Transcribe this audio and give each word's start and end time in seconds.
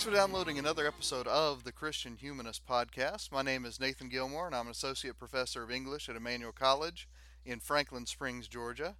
Thanks 0.00 0.08
for 0.08 0.16
downloading 0.16 0.58
another 0.58 0.86
episode 0.86 1.26
of 1.26 1.64
the 1.64 1.72
Christian 1.72 2.16
Humanist 2.16 2.66
Podcast. 2.66 3.30
My 3.30 3.42
name 3.42 3.66
is 3.66 3.78
Nathan 3.78 4.08
Gilmour, 4.08 4.46
and 4.46 4.54
I'm 4.54 4.64
an 4.64 4.70
associate 4.70 5.18
professor 5.18 5.62
of 5.62 5.70
English 5.70 6.08
at 6.08 6.16
Emmanuel 6.16 6.52
College 6.52 7.06
in 7.44 7.60
Franklin 7.60 8.06
Springs, 8.06 8.48
Georgia. 8.48 8.96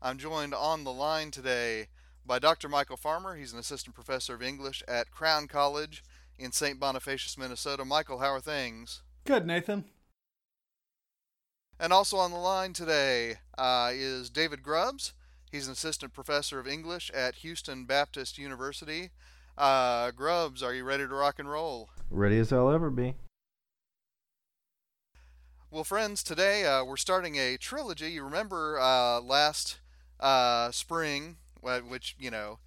I'm 0.00 0.16
joined 0.16 0.54
on 0.54 0.84
the 0.84 0.92
line 0.92 1.32
today 1.32 1.88
by 2.24 2.38
Dr. 2.38 2.68
Michial 2.68 2.96
Farmer. 2.96 3.34
He's 3.34 3.52
an 3.52 3.58
assistant 3.58 3.96
professor 3.96 4.34
of 4.34 4.44
English 4.44 4.84
at 4.86 5.10
Crown 5.10 5.48
College 5.48 6.04
in 6.38 6.52
St. 6.52 6.78
Bonifacius, 6.78 7.36
Minnesota. 7.36 7.82
Michial, 7.82 8.20
how 8.20 8.30
are 8.30 8.40
things? 8.40 9.02
Good, 9.24 9.48
Nathan. 9.48 9.82
And 11.80 11.92
also 11.92 12.16
on 12.18 12.30
the 12.30 12.36
line 12.36 12.74
today 12.74 13.38
uh, 13.58 13.90
is 13.92 14.30
David 14.30 14.62
Grubbs. 14.62 15.14
He's 15.50 15.66
an 15.66 15.72
assistant 15.72 16.12
professor 16.12 16.60
of 16.60 16.68
English 16.68 17.10
at 17.10 17.34
Houston 17.36 17.86
Baptist 17.86 18.38
University. 18.38 19.10
Uh, 19.56 20.10
Grubbs, 20.10 20.64
are 20.64 20.74
you 20.74 20.82
ready 20.82 21.06
to 21.06 21.14
rock 21.14 21.38
and 21.38 21.48
roll? 21.48 21.88
Ready 22.10 22.38
as 22.38 22.52
I'll 22.52 22.70
ever 22.70 22.90
be. 22.90 23.14
Well, 25.70 25.84
friends, 25.84 26.24
today 26.24 26.64
uh, 26.64 26.84
we're 26.84 26.96
starting 26.96 27.36
a 27.36 27.56
trilogy. 27.56 28.12
You 28.12 28.24
remember 28.24 28.80
uh, 28.80 29.20
last 29.20 29.78
uh, 30.18 30.72
spring, 30.72 31.36
which, 31.60 32.16
you 32.18 32.32
know, 32.32 32.58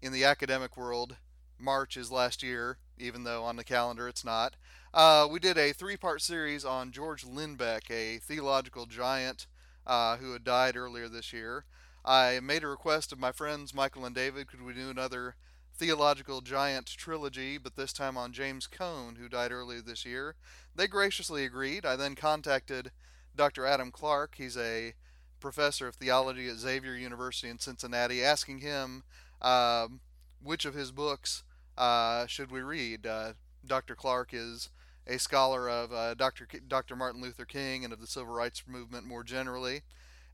in 0.00 0.12
the 0.12 0.24
academic 0.24 0.78
world, 0.78 1.16
March 1.58 1.98
is 1.98 2.10
last 2.10 2.42
year, 2.42 2.78
even 2.98 3.24
though 3.24 3.44
on 3.44 3.56
the 3.56 3.64
calendar 3.64 4.08
it's 4.08 4.24
not. 4.24 4.56
Uh, 4.94 5.28
we 5.30 5.40
did 5.40 5.58
a 5.58 5.74
three 5.74 5.96
part 5.96 6.22
series 6.22 6.64
on 6.64 6.90
George 6.90 7.24
Lindbeck, 7.24 7.90
a 7.90 8.18
theological 8.18 8.86
giant 8.86 9.46
uh, 9.86 10.16
who 10.16 10.32
had 10.32 10.44
died 10.44 10.74
earlier 10.74 11.08
this 11.08 11.34
year. 11.34 11.64
I 12.02 12.40
made 12.40 12.64
a 12.64 12.68
request 12.68 13.12
of 13.12 13.18
my 13.18 13.30
friends 13.30 13.72
Michial 13.72 14.06
and 14.06 14.14
David 14.14 14.46
could 14.46 14.62
we 14.62 14.72
do 14.72 14.88
another 14.88 15.34
theological 15.80 16.42
giant 16.42 16.84
trilogy, 16.84 17.56
but 17.56 17.74
this 17.74 17.94
time 17.94 18.14
on 18.18 18.34
James 18.34 18.66
Cone, 18.66 19.16
who 19.18 19.30
died 19.30 19.50
earlier 19.50 19.80
this 19.80 20.04
year. 20.04 20.34
They 20.76 20.86
graciously 20.86 21.42
agreed. 21.46 21.86
I 21.86 21.96
then 21.96 22.14
contacted 22.14 22.90
Dr. 23.34 23.64
Adam 23.64 23.90
Clark. 23.90 24.34
He's 24.36 24.58
a 24.58 24.92
professor 25.40 25.88
of 25.88 25.94
theology 25.94 26.50
at 26.50 26.56
Xavier 26.56 26.94
University 26.94 27.48
in 27.48 27.58
Cincinnati, 27.58 28.22
asking 28.22 28.58
him 28.58 29.04
um, 29.40 30.00
which 30.42 30.66
of 30.66 30.74
his 30.74 30.92
books 30.92 31.44
uh, 31.78 32.26
should 32.26 32.50
we 32.50 32.60
read. 32.60 33.06
Uh, 33.06 33.32
Dr. 33.66 33.94
Clark 33.94 34.34
is 34.34 34.68
a 35.06 35.18
scholar 35.18 35.70
of 35.70 35.94
uh, 35.94 36.12
Dr. 36.12 36.44
K- 36.44 36.60
Dr. 36.68 36.94
Martin 36.94 37.22
Luther 37.22 37.46
King 37.46 37.84
and 37.84 37.92
of 37.94 38.02
the 38.02 38.06
civil 38.06 38.34
rights 38.34 38.64
movement 38.68 39.06
more 39.06 39.24
generally. 39.24 39.80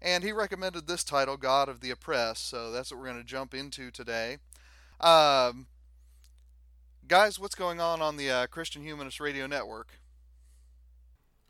And 0.03 0.25
he 0.25 0.33
recommended 0.33 0.89
this 0.89 1.05
title, 1.05 1.37
God 1.37 1.69
of 1.69 1.81
the 1.81 1.93
Oppressed. 1.93 2.49
So 2.49 2.73
that's 2.73 2.91
what 2.91 2.99
we're 2.99 3.07
going 3.07 3.19
to 3.19 3.25
jump 3.25 3.55
into 3.55 3.93
today. 3.93 4.39
Um, 5.01 5.67
guys, 7.07 7.39
what's 7.39 7.55
going 7.55 7.81
on 7.81 8.01
on 8.01 8.17
the 8.17 8.31
uh, 8.31 8.47
Christian 8.47 8.83
Humanist 8.83 9.21
Radio 9.21 9.47
Network? 9.47 10.01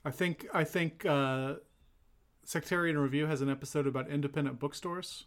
I 0.04 0.10
think 0.10 0.46
I 0.52 0.64
think 0.64 1.04
uh, 1.04 1.54
Sectarian 2.44 2.98
Review 2.98 3.26
has 3.26 3.40
an 3.40 3.50
episode 3.50 3.86
about 3.86 4.08
independent 4.08 4.58
bookstores. 4.58 5.26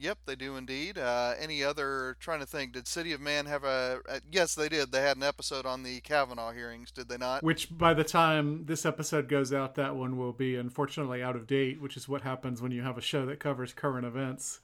Yep, 0.00 0.20
they 0.24 0.34
do 0.34 0.56
indeed. 0.56 0.96
Uh, 0.96 1.34
any 1.38 1.62
other? 1.62 2.16
Trying 2.20 2.40
to 2.40 2.46
think. 2.46 2.72
Did 2.72 2.88
City 2.88 3.12
of 3.12 3.20
Man 3.20 3.44
have 3.44 3.64
a? 3.64 4.00
Uh, 4.08 4.20
yes, 4.32 4.54
they 4.54 4.70
did. 4.70 4.92
They 4.92 5.02
had 5.02 5.18
an 5.18 5.22
episode 5.22 5.66
on 5.66 5.82
the 5.82 6.00
Kavanaugh 6.00 6.52
hearings. 6.52 6.90
Did 6.90 7.10
they 7.10 7.18
not? 7.18 7.42
Which, 7.42 7.76
by 7.76 7.92
the 7.92 8.04
time 8.04 8.64
this 8.64 8.86
episode 8.86 9.28
goes 9.28 9.52
out, 9.52 9.74
that 9.74 9.94
one 9.94 10.16
will 10.16 10.32
be 10.32 10.56
unfortunately 10.56 11.22
out 11.22 11.36
of 11.36 11.46
date, 11.46 11.82
which 11.82 11.98
is 11.98 12.08
what 12.08 12.22
happens 12.22 12.62
when 12.62 12.72
you 12.72 12.80
have 12.80 12.96
a 12.96 13.02
show 13.02 13.26
that 13.26 13.40
covers 13.40 13.74
current 13.74 14.06
events. 14.06 14.60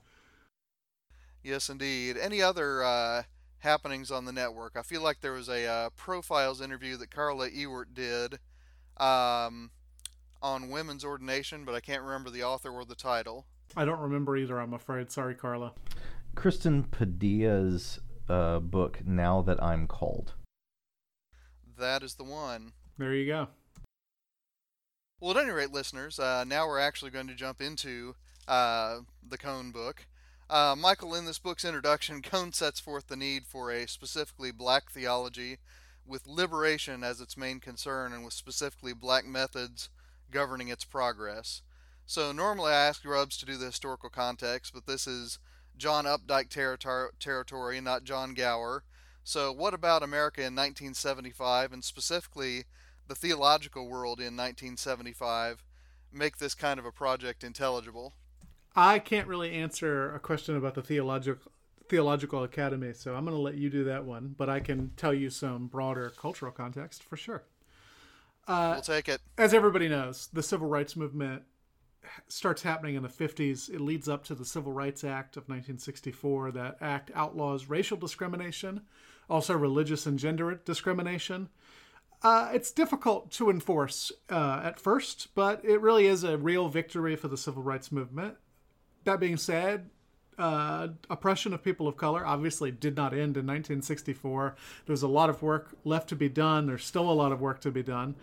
Yes, 1.47 1.69
indeed. 1.69 2.17
Any 2.21 2.43
other 2.43 2.83
uh, 2.83 3.23
happenings 3.59 4.11
on 4.11 4.25
the 4.25 4.33
network? 4.33 4.73
I 4.75 4.83
feel 4.83 5.01
like 5.01 5.21
there 5.21 5.31
was 5.33 5.49
a 5.49 5.65
uh, 5.65 5.91
profiles 5.91 6.61
interview 6.61 6.97
that 6.97 7.13
Carla 7.13 7.49
Ewert 7.49 7.95
did 7.95 8.41
um, 8.97 9.71
on 10.43 10.71
women's 10.71 11.05
ordination, 11.05 11.65
but 11.65 11.77
I 11.77 11.79
can't 11.79 12.03
remember 12.03 12.31
the 12.31 12.43
author 12.43 12.71
or 12.71 12.85
the 12.85 12.97
title. 12.97 13.47
I 13.77 13.85
don't 13.85 14.01
remember 14.01 14.37
either. 14.37 14.59
I'm 14.59 14.75
afraid. 14.75 15.13
Sorry, 15.13 15.37
Carla. 15.37 15.73
Kristen 16.35 16.83
Padilla's 16.83 18.01
uh, 18.29 18.59
book, 18.59 18.99
Now 19.07 19.41
That 19.41 19.63
I'm 19.63 19.87
Called. 19.87 20.33
That 21.79 22.03
is 22.03 22.17
the 22.17 22.25
one. 22.25 22.73
There 22.99 23.15
you 23.15 23.25
go. 23.25 23.47
Well, 25.21 25.39
at 25.39 25.45
any 25.45 25.53
rate, 25.53 25.71
listeners, 25.71 26.19
uh, 26.19 26.43
now 26.43 26.67
we're 26.67 26.81
actually 26.81 27.13
going 27.13 27.29
to 27.29 27.37
jump 27.37 27.61
into 27.63 28.17
uh, 28.49 28.97
the 29.23 29.39
Cone 29.39 29.71
book. 29.71 30.07
Uh, 30.49 30.77
Michial, 30.77 31.19
in 31.19 31.25
this 31.25 31.41
book's 31.41 31.65
introduction, 31.65 32.23
Cone 32.23 32.53
sets 32.53 32.79
forth 32.79 33.09
the 33.09 33.17
need 33.17 33.47
for 33.47 33.71
a 33.71 33.89
specifically 33.89 34.53
black 34.53 34.91
theology 34.91 35.59
with 36.07 36.27
liberation 36.27 37.03
as 37.03 37.21
its 37.21 37.37
main 37.37 37.59
concern 37.59 38.13
and 38.13 38.25
with 38.25 38.33
specifically 38.33 38.93
black 38.93 39.27
methods 39.27 39.89
governing 40.31 40.69
its 40.69 40.85
progress. 40.85 41.63
So, 42.07 42.31
normally 42.31 42.73
I 42.73 42.87
ask 42.87 43.03
Grubbs 43.03 43.37
to 43.39 43.47
do 43.47 43.57
the 43.57 43.67
historical 43.67 44.09
context, 44.09 44.73
but 44.73 44.87
this 44.87 45.09
is 45.09 45.41
John 45.77 46.05
Updike 46.05 46.49
territor- 46.49 47.11
territory, 47.19 47.81
not 47.81 48.05
John 48.05 48.33
Gower. 48.33 48.85
So, 49.25 49.51
what 49.51 49.75
about 49.75 50.05
America 50.05 50.43
in 50.43 50.55
1975 50.55 51.73
and 51.73 51.83
specifically 51.83 52.67
the 53.09 53.17
theological 53.17 53.89
world 53.89 54.21
in 54.21 54.37
1975 54.37 55.65
make 56.13 56.39
this 56.39 56.55
kind 56.55 56.79
of 56.79 56.87
a 56.87 56.93
project 56.93 57.43
intelligible? 57.43 58.15
I 58.77 58.99
can't 58.99 59.27
really 59.27 59.53
answer 59.53 60.15
a 60.15 60.21
question 60.21 60.57
about 60.57 60.75
the 60.75 60.83
theological 60.83 61.51
theological 61.89 62.43
academy, 62.43 62.93
so 62.93 63.15
I'm 63.15 63.25
going 63.25 63.37
to 63.37 63.41
let 63.41 63.55
you 63.55 63.71
do 63.71 63.85
that 63.85 64.05
one. 64.05 64.35
But 64.37 64.49
I 64.51 64.61
can 64.61 64.91
tell 64.97 65.15
you 65.15 65.31
some 65.31 65.69
broader 65.69 66.13
cultural 66.19 66.51
context 66.51 67.03
for 67.03 67.17
sure. 67.17 67.45
we'll 68.73 68.81
take 68.83 69.09
it. 69.09 69.21
as 69.39 69.55
everybody 69.55 69.89
knows, 69.89 70.29
the 70.33 70.43
civil 70.43 70.69
rights 70.69 70.97
movement 70.97 71.43
starts 72.29 72.63
happening 72.63 72.95
in 72.95 73.03
the 73.03 73.09
50s. 73.09 73.69
It 73.69 73.81
leads 73.81 74.09
up 74.09 74.25
to 74.25 74.35
the 74.35 74.45
Civil 74.45 74.73
Rights 74.73 75.05
Act 75.05 75.37
of 75.37 75.45
1964. 75.45 76.53
That 76.53 76.77
act 76.81 77.11
outlaws 77.15 77.67
racial 77.69 77.97
discrimination, 77.97 78.83
also 79.29 79.57
religious 79.57 80.07
and 80.07 80.19
gender 80.19 80.61
discrimination. 80.65 81.49
Uh, 82.23 82.51
it's 82.53 82.71
difficult 82.71 83.31
to 83.31 83.51
enforce 83.51 84.11
uh, 84.31 84.61
at 84.65 84.81
first, 84.81 85.29
but 85.35 85.65
it 85.65 85.81
really 85.81 86.07
is 86.07 86.25
a 86.25 86.39
real 86.39 86.69
victory 86.69 87.15
for 87.15 87.29
the 87.29 87.37
civil 87.37 87.63
rights 87.63 87.93
movement. 87.93 88.37
That 89.07 89.21
being 89.21 89.37
said, 89.37 89.89
uh, 90.37 90.89
oppression 91.09 91.55
of 91.55 91.63
people 91.63 91.87
of 91.87 91.97
color 91.97 92.27
obviously 92.27 92.73
did 92.73 92.97
not 92.97 93.13
end 93.13 93.37
in 93.37 93.47
1964. 93.47 94.57
There's 94.85 95.03
a 95.03 95.09
lot 95.09 95.31
of 95.31 95.43
work 95.43 95.77
left 95.85 96.09
to 96.09 96.17
be 96.17 96.29
done. 96.29 96.67
There's 96.67 96.85
still 96.85 97.09
a 97.09 97.15
lot 97.15 97.31
of 97.31 97.41
work 97.41 97.61
to 97.61 97.71
be 97.71 97.85
done. 97.85 98.17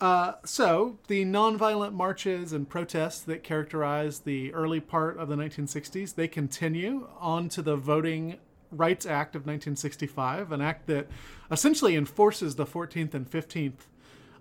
Uh, 0.00 0.34
so, 0.44 1.00
the 1.08 1.24
nonviolent 1.24 1.94
marches 1.94 2.52
and 2.52 2.68
protests 2.68 3.22
that 3.22 3.42
characterized 3.42 4.24
the 4.24 4.54
early 4.54 4.78
part 4.78 5.18
of 5.18 5.28
the 5.28 5.34
1960s, 5.34 6.14
they 6.14 6.28
continue 6.28 7.08
on 7.18 7.48
to 7.48 7.60
the 7.60 7.74
Voting 7.74 8.38
Rights 8.70 9.06
Act 9.06 9.34
of 9.34 9.42
1965, 9.42 10.52
an 10.52 10.60
act 10.60 10.86
that 10.86 11.08
essentially 11.50 11.96
enforces 11.96 12.54
the 12.54 12.66
14th 12.66 13.14
and 13.14 13.28
15th 13.28 13.86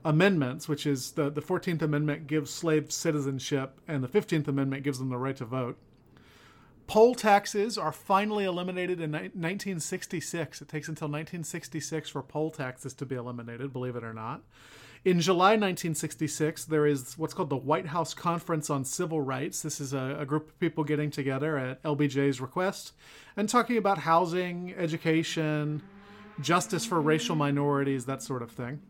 amendments, 0.05 0.67
which 0.67 0.85
is 0.85 1.11
the, 1.11 1.29
the 1.29 1.41
14th 1.41 1.81
Amendment 1.81 2.27
gives 2.27 2.51
slaves 2.51 2.95
citizenship 2.95 3.79
and 3.87 4.03
the 4.03 4.07
15th 4.07 4.47
Amendment 4.47 4.83
gives 4.83 4.99
them 4.99 5.09
the 5.09 5.17
right 5.17 5.35
to 5.37 5.45
vote. 5.45 5.77
Poll 6.85 7.15
taxes 7.15 7.77
are 7.77 7.93
finally 7.93 8.43
eliminated 8.43 8.99
in 8.99 9.11
ni- 9.11 9.17
1966. 9.17 10.61
It 10.61 10.67
takes 10.67 10.89
until 10.89 11.07
1966 11.07 12.09
for 12.09 12.21
poll 12.21 12.51
taxes 12.51 12.93
to 12.95 13.05
be 13.05 13.15
eliminated, 13.15 13.71
believe 13.71 13.95
it 13.95 14.03
or 14.03 14.13
not. 14.13 14.41
In 15.05 15.19
July 15.19 15.51
1966, 15.51 16.65
there 16.65 16.85
is 16.85 17.17
what's 17.17 17.33
called 17.33 17.49
the 17.49 17.57
White 17.57 17.87
House 17.87 18.13
Conference 18.13 18.69
on 18.69 18.85
Civil 18.85 19.21
Rights. 19.21 19.61
This 19.61 19.81
is 19.81 19.93
a, 19.93 20.17
a 20.19 20.25
group 20.25 20.49
of 20.49 20.59
people 20.59 20.83
getting 20.85 21.11
together 21.11 21.57
at 21.57 21.83
LBJ's 21.83 22.39
request 22.39 22.93
and 23.35 23.49
talking 23.49 23.77
about 23.77 23.97
housing, 23.99 24.73
education, 24.77 25.81
justice 26.39 26.85
for 26.85 27.01
racial 27.01 27.35
minorities, 27.35 28.05
that 28.05 28.21
sort 28.21 28.41
of 28.41 28.51
thing. 28.51 28.81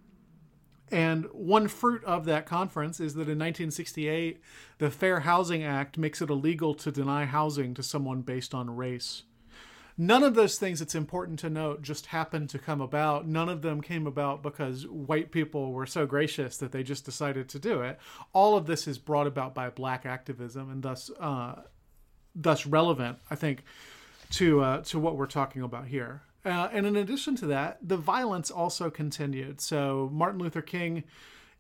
And 0.91 1.25
one 1.31 1.67
fruit 1.67 2.03
of 2.03 2.25
that 2.25 2.45
conference 2.45 2.99
is 2.99 3.13
that 3.15 3.21
in 3.21 3.39
1968, 3.39 4.41
the 4.77 4.91
Fair 4.91 5.21
Housing 5.21 5.63
Act 5.63 5.97
makes 5.97 6.21
it 6.21 6.29
illegal 6.29 6.75
to 6.75 6.91
deny 6.91 7.25
housing 7.25 7.73
to 7.73 7.83
someone 7.83 8.21
based 8.21 8.53
on 8.53 8.75
race. 8.75 9.23
None 9.97 10.23
of 10.23 10.33
those 10.33 10.57
things, 10.57 10.81
it's 10.81 10.95
important 10.95 11.39
to 11.39 11.49
note, 11.49 11.83
just 11.83 12.07
happened 12.07 12.49
to 12.49 12.59
come 12.59 12.81
about. 12.81 13.27
None 13.27 13.47
of 13.47 13.61
them 13.61 13.79
came 13.79 14.07
about 14.07 14.41
because 14.41 14.87
white 14.87 15.31
people 15.31 15.71
were 15.71 15.85
so 15.85 16.07
gracious 16.07 16.57
that 16.57 16.71
they 16.71 16.81
just 16.81 17.05
decided 17.05 17.47
to 17.49 17.59
do 17.59 17.81
it. 17.81 17.99
All 18.33 18.57
of 18.57 18.65
this 18.65 18.87
is 18.87 18.97
brought 18.97 19.27
about 19.27 19.53
by 19.53 19.69
black 19.69 20.05
activism 20.05 20.71
and 20.71 20.81
thus, 20.81 21.11
uh, 21.19 21.61
thus 22.33 22.65
relevant, 22.65 23.19
I 23.29 23.35
think, 23.35 23.63
to 24.31 24.61
uh, 24.61 24.81
to 24.81 24.97
what 24.97 25.15
we're 25.15 25.27
talking 25.27 25.61
about 25.61 25.87
here. 25.87 26.23
Uh, 26.45 26.69
and 26.71 26.85
in 26.85 26.95
addition 26.95 27.35
to 27.37 27.45
that, 27.47 27.77
the 27.81 27.97
violence 27.97 28.51
also 28.51 28.89
continued. 28.89 29.61
So 29.61 30.09
Martin 30.11 30.39
Luther 30.39 30.61
King 30.61 31.03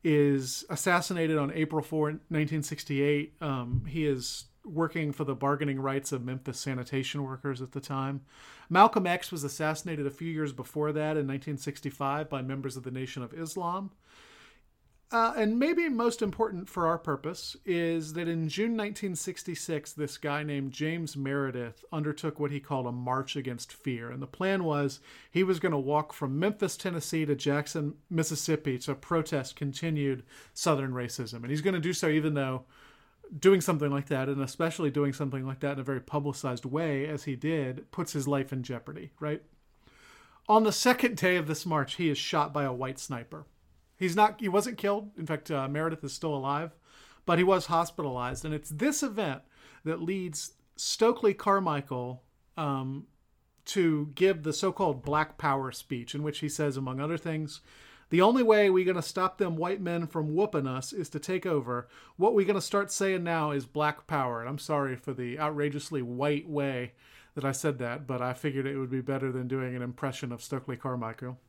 is 0.03 0.65
assassinated 0.69 1.37
on 1.37 1.51
April 1.53 1.81
4, 1.81 2.01
1968. 2.07 3.33
Um, 3.41 3.85
he 3.87 4.05
is 4.05 4.45
working 4.65 5.11
for 5.11 5.23
the 5.23 5.35
bargaining 5.35 5.79
rights 5.79 6.11
of 6.11 6.23
Memphis 6.23 6.59
sanitation 6.59 7.23
workers 7.23 7.61
at 7.61 7.71
the 7.71 7.81
time. 7.81 8.21
Malcolm 8.69 9.07
X 9.07 9.31
was 9.31 9.43
assassinated 9.43 10.05
a 10.05 10.11
few 10.11 10.29
years 10.29 10.53
before 10.53 10.91
that 10.91 11.17
in 11.17 11.27
1965 11.27 12.29
by 12.29 12.41
members 12.41 12.77
of 12.77 12.83
the 12.83 12.91
Nation 12.91 13.23
of 13.23 13.33
Islam. 13.33 13.91
Uh, 15.13 15.31
and 15.37 15.59
maybe 15.59 15.87
most 15.89 16.23
important 16.23 16.67
for 16.67 16.87
our 16.87 16.97
purpose 16.97 17.55
is 17.67 18.13
that 18.13 18.27
in 18.27 18.49
June 18.49 18.71
1966, 18.71 19.93
this 19.93 20.17
guy 20.17 20.41
named 20.41 20.71
James 20.71 21.15
Meredith 21.15 21.85
undertook 21.93 22.39
what 22.39 22.49
he 22.49 22.59
called 22.59 22.87
a 22.87 22.91
march 22.91 23.35
against 23.35 23.71
fear. 23.71 24.09
And 24.09 24.23
the 24.23 24.27
plan 24.27 24.63
was 24.63 25.01
he 25.29 25.43
was 25.43 25.59
going 25.59 25.71
to 25.71 25.77
walk 25.77 26.13
from 26.13 26.39
Memphis, 26.39 26.75
Tennessee 26.75 27.27
to 27.27 27.35
Jackson, 27.35 27.93
Mississippi 28.09 28.79
to 28.79 28.95
protest 28.95 29.55
continued 29.55 30.23
Southern 30.55 30.93
racism. 30.93 31.43
And 31.43 31.51
he's 31.51 31.61
going 31.61 31.75
to 31.75 31.79
do 31.79 31.93
so 31.93 32.09
even 32.09 32.33
though 32.33 32.63
doing 33.39 33.61
something 33.61 33.91
like 33.91 34.07
that, 34.07 34.29
and 34.29 34.41
especially 34.41 34.89
doing 34.89 35.13
something 35.13 35.45
like 35.45 35.59
that 35.59 35.73
in 35.73 35.79
a 35.79 35.83
very 35.83 36.01
publicized 36.01 36.65
way, 36.65 37.05
as 37.05 37.25
he 37.25 37.35
did, 37.35 37.91
puts 37.91 38.13
his 38.13 38.27
life 38.27 38.51
in 38.51 38.63
jeopardy, 38.63 39.11
right? 39.19 39.43
On 40.49 40.63
the 40.63 40.71
second 40.71 41.17
day 41.17 41.35
of 41.35 41.45
this 41.45 41.67
march, 41.67 41.95
he 41.95 42.09
is 42.09 42.17
shot 42.17 42.51
by 42.51 42.63
a 42.63 42.73
white 42.73 42.97
sniper. 42.97 43.45
He's 43.97 44.15
not, 44.15 44.39
he 44.39 44.49
wasn't 44.49 44.77
killed. 44.77 45.11
In 45.17 45.25
fact, 45.25 45.49
uh, 45.51 45.67
Meredith 45.67 46.03
is 46.03 46.13
still 46.13 46.35
alive, 46.35 46.71
but 47.25 47.37
he 47.37 47.43
was 47.43 47.67
hospitalized. 47.67 48.43
And 48.43 48.53
it's 48.53 48.69
this 48.69 49.03
event 49.03 49.41
that 49.85 50.01
leads 50.01 50.53
Stokely 50.75 51.33
Carmichael 51.33 52.23
um, 52.57 53.07
to 53.65 54.11
give 54.15 54.43
the 54.43 54.53
so 54.53 54.71
called 54.71 55.03
Black 55.03 55.37
Power 55.37 55.71
speech, 55.71 56.15
in 56.15 56.23
which 56.23 56.39
he 56.39 56.49
says, 56.49 56.75
among 56.75 56.99
other 56.99 57.17
things, 57.17 57.61
the 58.09 58.21
only 58.21 58.43
way 58.43 58.69
we're 58.69 58.85
going 58.85 58.95
to 58.95 59.01
stop 59.01 59.37
them 59.37 59.55
white 59.55 59.81
men 59.81 60.05
from 60.05 60.35
whooping 60.35 60.67
us 60.67 60.93
is 60.93 61.09
to 61.09 61.19
take 61.19 61.45
over. 61.45 61.87
What 62.15 62.35
we're 62.35 62.45
going 62.45 62.55
to 62.55 62.61
start 62.61 62.91
saying 62.91 63.23
now 63.23 63.51
is 63.51 63.65
black 63.65 64.05
power. 64.05 64.39
And 64.39 64.49
I'm 64.49 64.59
sorry 64.59 64.95
for 64.95 65.13
the 65.13 65.39
outrageously 65.39 66.01
white 66.01 66.47
way 66.47 66.93
that 67.35 67.45
I 67.45 67.51
said 67.51 67.79
that, 67.79 68.05
but 68.05 68.21
I 68.21 68.33
figured 68.33 68.67
it 68.67 68.77
would 68.77 68.91
be 68.91 69.01
better 69.01 69.31
than 69.31 69.47
doing 69.47 69.75
an 69.75 69.81
impression 69.81 70.31
of 70.31 70.43
Stokely 70.43 70.77
Carmichael. 70.77 71.39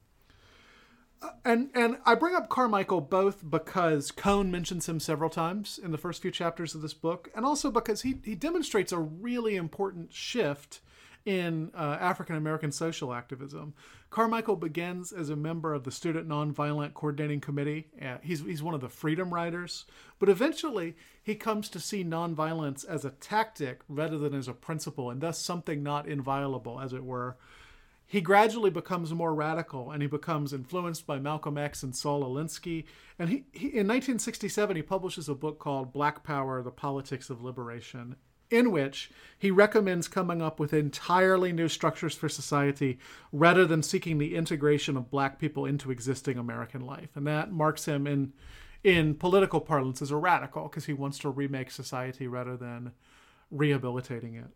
And 1.45 1.71
and 1.75 1.99
I 2.05 2.15
bring 2.15 2.35
up 2.35 2.49
Carmichael 2.49 3.01
both 3.01 3.49
because 3.49 4.11
Cone 4.11 4.51
mentions 4.51 4.89
him 4.89 5.01
several 5.01 5.31
times 5.31 5.79
in 5.83 5.91
the 5.91 5.99
first 5.99 6.23
few 6.23 6.31
chapters 6.31 6.75
of 6.75 6.83
this 6.83 6.95
book, 6.95 7.31
and 7.35 7.45
also 7.45 7.71
because 7.71 8.03
he, 8.03 8.17
he 8.25 8.35
demonstrates 8.35 8.93
a 8.93 8.99
really 8.99 9.57
important 9.57 10.13
shift 10.13 10.81
in 11.25 11.71
uh, 11.75 11.97
African 12.01 12.37
American 12.37 12.73
social 12.73 13.13
activism. 13.13 13.75
Carmichael 14.11 14.57
begins 14.57 15.11
as 15.11 15.31
a 15.31 15.37
member 15.37 15.75
of 15.75 15.85
the 15.85 15.91
Student 15.91 16.29
Nonviolent 16.29 16.95
Coordinating 16.95 17.41
Committee. 17.41 17.89
Uh, 18.01 18.19
he's, 18.23 18.41
he's 18.45 18.63
one 18.63 18.75
of 18.75 18.81
the 18.81 18.89
Freedom 18.89 19.33
Riders, 19.33 19.87
but 20.19 20.29
eventually 20.29 20.95
he 21.23 21.35
comes 21.35 21.69
to 21.71 21.81
see 21.81 22.05
nonviolence 22.05 22.85
as 22.85 23.05
a 23.05 23.11
tactic 23.11 23.81
rather 23.89 24.19
than 24.19 24.35
as 24.35 24.47
a 24.47 24.53
principle, 24.53 25.11
and 25.11 25.21
thus 25.21 25.39
something 25.39 25.83
not 25.83 26.07
inviolable, 26.07 26.79
as 26.79 26.93
it 26.93 27.03
were. 27.03 27.37
He 28.15 28.21
gradually 28.21 28.71
becomes 28.71 29.13
more 29.13 29.35
radical 29.35 29.91
and 29.91 30.01
he 30.01 30.07
becomes 30.07 30.53
influenced 30.53 31.05
by 31.05 31.19
Malcolm 31.19 31.59
X 31.59 31.83
and 31.83 31.97
Saul 31.97 32.23
Alinsky. 32.23 32.85
And 33.19 33.29
he, 33.29 33.45
he, 33.51 33.67
in 33.67 33.89
1967, 33.89 34.77
he 34.77 34.83
publishes 34.83 35.29
a 35.29 35.35
book 35.35 35.59
called 35.59 35.93
Black 35.93 36.23
Power 36.23 36.63
The 36.63 36.71
Politics 36.71 37.29
of 37.29 37.43
Liberation 37.43 38.15
in 38.53 38.71
which 38.71 39.11
he 39.37 39.51
recommends 39.51 40.07
coming 40.07 40.41
up 40.41 40.61
with 40.61 40.73
entirely 40.73 41.53
new 41.53 41.67
structures 41.67 42.15
for 42.15 42.29
society 42.29 43.01
rather 43.33 43.67
than 43.67 43.83
seeking 43.83 44.19
the 44.19 44.37
integration 44.37 44.97
of 44.97 45.11
black 45.11 45.41
people 45.41 45.67
into 45.67 45.91
existing 45.91 46.39
American 46.39 46.83
life. 46.83 47.09
And 47.17 47.27
that 47.27 47.51
marks 47.51 47.87
him 47.87 48.07
in 48.07 48.33
in 48.85 49.17
political 49.17 49.61
parlance 49.61 50.01
as 50.01 50.13
a 50.13 50.17
radical 50.17 50.69
because 50.69 50.85
he 50.85 50.93
wants 50.93 51.19
to 51.19 51.31
remake 51.31 51.73
society 51.73 52.29
rather 52.29 52.57
than 52.57 52.93
rehabilitating 53.51 54.37
it. 54.37 54.53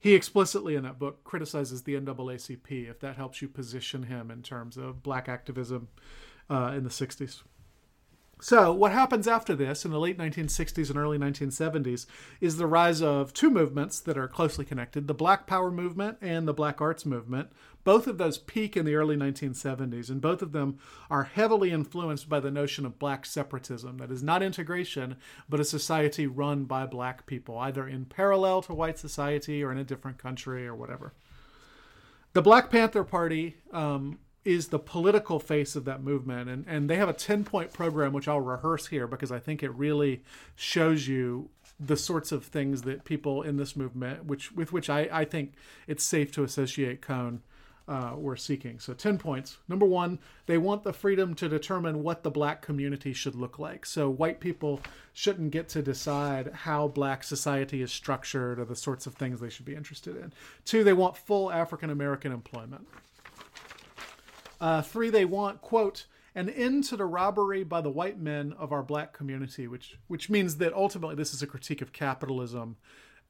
He 0.00 0.14
explicitly 0.14 0.74
in 0.74 0.82
that 0.84 0.98
book 0.98 1.22
criticizes 1.24 1.82
the 1.82 1.94
NAACP 1.94 2.90
if 2.90 3.00
that 3.00 3.16
helps 3.16 3.42
you 3.42 3.48
position 3.48 4.04
him 4.04 4.30
in 4.30 4.42
terms 4.42 4.78
of 4.78 5.02
black 5.02 5.28
activism 5.28 5.88
uh, 6.48 6.72
in 6.74 6.84
the 6.84 6.90
60s. 6.90 7.42
So, 8.42 8.72
what 8.72 8.92
happens 8.92 9.28
after 9.28 9.54
this 9.54 9.84
in 9.84 9.90
the 9.90 10.00
late 10.00 10.16
1960s 10.16 10.88
and 10.88 10.98
early 10.98 11.18
1970s 11.18 12.06
is 12.40 12.56
the 12.56 12.66
rise 12.66 13.02
of 13.02 13.34
two 13.34 13.50
movements 13.50 14.00
that 14.00 14.16
are 14.16 14.28
closely 14.28 14.64
connected 14.64 15.06
the 15.06 15.14
Black 15.14 15.46
Power 15.46 15.70
movement 15.70 16.16
and 16.22 16.48
the 16.48 16.54
Black 16.54 16.80
Arts 16.80 17.04
movement. 17.04 17.50
Both 17.84 18.06
of 18.06 18.16
those 18.16 18.38
peak 18.38 18.78
in 18.78 18.86
the 18.86 18.94
early 18.94 19.14
1970s, 19.14 20.08
and 20.08 20.22
both 20.22 20.40
of 20.40 20.52
them 20.52 20.78
are 21.10 21.24
heavily 21.24 21.70
influenced 21.70 22.30
by 22.30 22.40
the 22.40 22.50
notion 22.50 22.86
of 22.86 22.98
black 22.98 23.26
separatism 23.26 23.98
that 23.98 24.10
is 24.10 24.22
not 24.22 24.42
integration, 24.42 25.16
but 25.48 25.60
a 25.60 25.64
society 25.64 26.26
run 26.26 26.64
by 26.64 26.86
black 26.86 27.26
people, 27.26 27.58
either 27.58 27.86
in 27.86 28.06
parallel 28.06 28.62
to 28.62 28.74
white 28.74 28.98
society 28.98 29.62
or 29.62 29.70
in 29.70 29.78
a 29.78 29.84
different 29.84 30.16
country 30.16 30.66
or 30.66 30.74
whatever. 30.74 31.12
The 32.32 32.42
Black 32.42 32.70
Panther 32.70 33.04
Party 33.04 33.56
um, 33.72 34.18
is 34.44 34.68
the 34.68 34.78
political 34.78 35.38
face 35.38 35.76
of 35.76 35.84
that 35.84 36.02
movement. 36.02 36.48
And, 36.48 36.64
and 36.66 36.88
they 36.88 36.96
have 36.96 37.08
a 37.08 37.14
10 37.14 37.44
point 37.44 37.72
program 37.72 38.12
which 38.12 38.28
i'll 38.28 38.40
rehearse 38.40 38.86
here 38.86 39.06
because 39.06 39.30
i 39.30 39.38
think 39.38 39.62
it 39.62 39.70
really 39.70 40.22
shows 40.56 41.06
you 41.08 41.50
the 41.78 41.96
sorts 41.96 42.32
of 42.32 42.44
things 42.44 42.82
that 42.82 43.04
people 43.04 43.42
in 43.42 43.56
this 43.56 43.76
movement 43.76 44.24
which 44.24 44.52
with 44.52 44.72
which 44.72 44.90
i, 44.90 45.08
I 45.12 45.24
think 45.24 45.54
it's 45.86 46.04
safe 46.04 46.32
to 46.32 46.44
associate 46.44 47.00
cone 47.00 47.42
uh, 47.90 48.14
were 48.16 48.36
seeking. 48.36 48.78
So 48.78 48.94
10 48.94 49.18
points. 49.18 49.58
Number 49.68 49.84
one 49.84 50.20
they 50.46 50.58
want 50.58 50.84
the 50.84 50.92
freedom 50.92 51.34
to 51.34 51.48
determine 51.48 52.04
what 52.04 52.22
the 52.22 52.30
black 52.30 52.62
community 52.62 53.12
should 53.12 53.34
look 53.34 53.58
like. 53.58 53.84
So 53.84 54.08
white 54.08 54.38
people 54.38 54.80
shouldn't 55.12 55.50
get 55.50 55.68
to 55.70 55.82
decide 55.82 56.52
how 56.52 56.86
black 56.86 57.24
society 57.24 57.82
is 57.82 57.90
structured 57.90 58.60
or 58.60 58.64
the 58.64 58.76
sorts 58.76 59.06
of 59.06 59.14
things 59.14 59.40
they 59.40 59.50
should 59.50 59.64
be 59.64 59.74
interested 59.74 60.16
in. 60.16 60.32
Two 60.64 60.84
they 60.84 60.92
want 60.92 61.16
full 61.16 61.50
african 61.50 61.90
american 61.90 62.30
employment 62.30 62.86
uh, 64.60 64.82
three, 64.82 65.10
they 65.10 65.24
want, 65.24 65.60
quote, 65.60 66.06
an 66.34 66.48
end 66.48 66.84
to 66.84 66.96
the 66.96 67.06
robbery 67.06 67.64
by 67.64 67.80
the 67.80 67.90
white 67.90 68.18
men 68.18 68.54
of 68.58 68.72
our 68.72 68.82
black 68.82 69.12
community, 69.12 69.66
which 69.66 69.98
which 70.06 70.30
means 70.30 70.56
that 70.56 70.72
ultimately 70.72 71.16
this 71.16 71.34
is 71.34 71.42
a 71.42 71.46
critique 71.46 71.82
of 71.82 71.92
capitalism, 71.92 72.76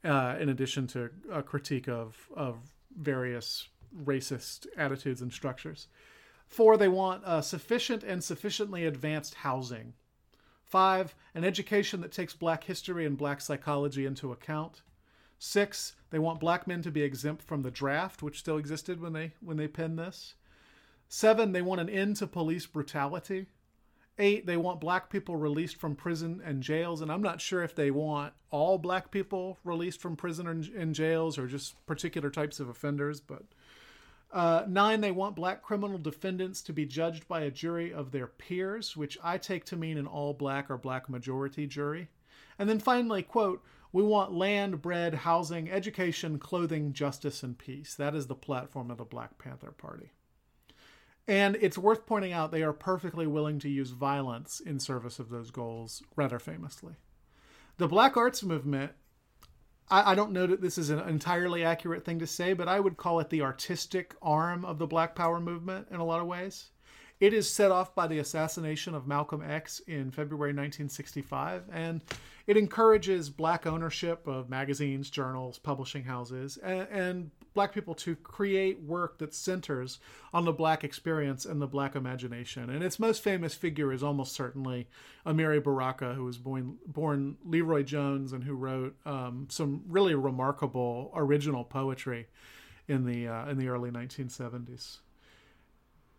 uh, 0.05 0.37
in 0.39 0.49
addition 0.49 0.87
to 0.89 1.11
a 1.33 1.43
critique 1.43 1.89
of 1.89 2.29
of 2.37 2.59
various 2.97 3.69
racist 4.05 4.67
attitudes 4.77 5.23
and 5.23 5.33
structures. 5.33 5.89
Four, 6.47 6.77
they 6.77 6.89
want 6.89 7.25
uh, 7.25 7.41
sufficient 7.41 8.03
and 8.03 8.23
sufficiently 8.23 8.85
advanced 8.85 9.35
housing. 9.35 9.95
Five, 10.65 11.15
an 11.35 11.45
education 11.45 12.01
that 12.01 12.13
takes 12.13 12.35
black 12.35 12.65
history 12.65 13.07
and 13.07 13.17
black 13.17 13.41
psychology 13.41 14.05
into 14.05 14.33
account. 14.33 14.83
Six, 15.39 15.95
they 16.11 16.19
want 16.19 16.39
black 16.39 16.67
men 16.67 16.83
to 16.83 16.91
be 16.91 17.03
exempt 17.03 17.43
from 17.43 17.63
the 17.63 17.71
draft, 17.71 18.23
which 18.23 18.41
still 18.41 18.59
existed 18.59 19.01
when 19.01 19.13
they 19.13 19.33
when 19.41 19.57
they 19.57 19.69
penned 19.69 19.99
this. 19.99 20.35
Seven, 21.13 21.51
they 21.51 21.61
want 21.61 21.81
an 21.81 21.91
end 21.91 22.15
to 22.17 22.27
police 22.29 22.67
brutality. 22.67 23.47
Eight, 24.17 24.47
they 24.47 24.57
want 24.57 24.81
black 24.81 25.11
people 25.11 25.35
released 25.35 25.77
from 25.77 25.97
prison 25.97 26.41
and 26.45 26.63
jails. 26.63 27.01
And 27.01 27.11
I'm 27.11 27.21
not 27.21 27.41
sure 27.41 27.65
if 27.65 27.75
they 27.75 27.91
want 27.91 28.33
all 28.53 28.79
black 28.79 29.11
people 29.11 29.59
released 29.65 30.01
from 30.01 30.15
prison 30.15 30.47
and, 30.47 30.65
and 30.69 30.95
jails 30.95 31.37
or 31.37 31.49
just 31.49 31.85
particular 31.85 32.31
types 32.31 32.61
of 32.61 32.69
offenders. 32.69 33.19
But 33.21 33.43
uh, 34.33 34.67
nine, 34.69 35.01
they 35.01 35.11
want 35.11 35.35
black 35.35 35.63
criminal 35.63 35.99
defendants 35.99 36.63
to 36.63 36.73
be 36.73 36.87
judged 36.87 37.27
by 37.27 37.41
a 37.41 37.51
jury 37.51 37.93
of 37.93 38.13
their 38.13 38.29
peers, 38.29 38.97
which 38.97 39.19
I 39.21 39.37
take 39.37 39.65
to 39.65 39.77
mean 39.77 39.99
an 39.99 40.07
all 40.07 40.33
black 40.33 40.71
or 40.71 40.79
black 40.79 41.09
majority 41.09 41.67
jury. 41.67 42.09
And 42.57 42.69
then 42.69 42.79
finally, 42.79 43.25
quote, 43.25 43.65
we 43.93 44.05
want 44.05 44.33
land, 44.33 44.81
bread, 44.81 45.15
housing, 45.15 45.69
education, 45.69 46.39
clothing, 46.39 46.93
justice, 46.93 47.43
and 47.43 47.59
peace. 47.59 47.97
That 47.97 48.15
is 48.15 48.29
the 48.29 48.37
platform 48.37 48.93
of 48.93 48.99
the 48.99 49.05
Black 49.05 49.39
Panther 49.39 49.73
Party. 49.73 50.13
And 51.31 51.57
it's 51.61 51.79
worth 51.79 52.07
pointing 52.07 52.33
out 52.33 52.51
they 52.51 52.65
are 52.65 52.73
perfectly 52.73 53.25
willing 53.25 53.61
to 53.61 53.69
use 53.69 53.91
violence 53.91 54.59
in 54.59 54.81
service 54.81 55.21
of 55.21 55.29
those 55.29 55.53
goals, 55.53 56.03
rather 56.17 56.41
famously. 56.41 56.95
The 57.77 57.87
Black 57.87 58.17
Arts 58.17 58.43
Movement, 58.43 58.91
I, 59.89 60.11
I 60.11 60.15
don't 60.17 60.33
know 60.33 60.49
that 60.49 60.61
this 60.61 60.77
is 60.77 60.91
an 60.91 60.99
entirely 60.99 61.63
accurate 61.63 62.05
thing 62.05 62.19
to 62.19 62.27
say, 62.27 62.53
but 62.53 62.67
I 62.67 62.81
would 62.81 62.97
call 62.97 63.21
it 63.21 63.31
the 63.31 63.43
artistic 63.43 64.17
arm 64.21 64.65
of 64.65 64.81
the 64.81 64.89
Black 64.89 65.15
Power 65.15 65.39
movement 65.39 65.87
in 65.93 66.01
a 66.01 66.05
lot 66.05 66.21
of 66.21 66.27
ways. 66.27 66.71
It 67.21 67.33
is 67.33 67.49
set 67.49 67.71
off 67.71 67.95
by 67.95 68.09
the 68.09 68.19
assassination 68.19 68.97
of 68.97 69.07
Malcolm 69.07 69.41
X 69.41 69.79
in 69.87 70.11
February 70.11 70.51
1965, 70.51 71.63
and 71.73 72.03
it 72.49 72.57
encourages 72.57 73.31
black 73.31 73.69
ownership 73.69 74.27
of 74.27 74.51
magazines, 74.51 75.11
journals, 75.11 75.61
publishing 75.61 76.03
houses, 76.03 76.57
and, 76.57 76.89
and 76.91 77.31
black 77.55 77.73
people 77.73 77.95
to 77.95 78.17
create 78.17 78.81
work 78.81 79.19
that 79.19 79.35
centers 79.35 79.99
on 80.33 80.45
the 80.45 80.53
black 80.53 80.85
experience 80.85 81.45
and 81.45 81.61
the 81.61 81.67
black 81.67 81.97
imagination. 81.97 82.71
And 82.71 82.83
its 82.83 82.99
most 82.99 83.23
famous 83.23 83.55
figure 83.55 83.93
is 83.93 84.03
almost 84.03 84.33
certainly 84.33 84.89
Amiri 85.27 85.63
Baraka, 85.63 86.15
who 86.15 86.25
was 86.25 86.39
born, 86.39 86.79
born 86.87 87.37
LeRoi 87.47 87.85
Jones 87.85 88.33
and 88.33 88.45
who 88.45 88.55
wrote 88.55 88.97
um, 89.05 89.49
some 89.51 89.83
really 89.89 90.15
remarkable 90.15 91.13
original 91.15 91.65
poetry 91.65 92.29
in 92.89 93.05
the 93.05 93.29
uh, 93.29 93.49
in 93.49 93.59
the 93.59 93.69
early 93.69 93.91
1970s. 93.91 94.99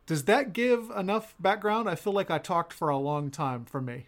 Does 0.06 0.26
that 0.26 0.54
give 0.54 0.90
enough 0.92 1.36
background? 1.40 1.90
I 1.90 1.96
feel 1.96 2.14
like 2.14 2.32
I 2.32 2.38
talked 2.38 2.74
for 2.74 2.90
a 2.90 2.98
long 2.98 3.30
time 3.32 3.66
for 3.66 3.82
me. 3.82 4.08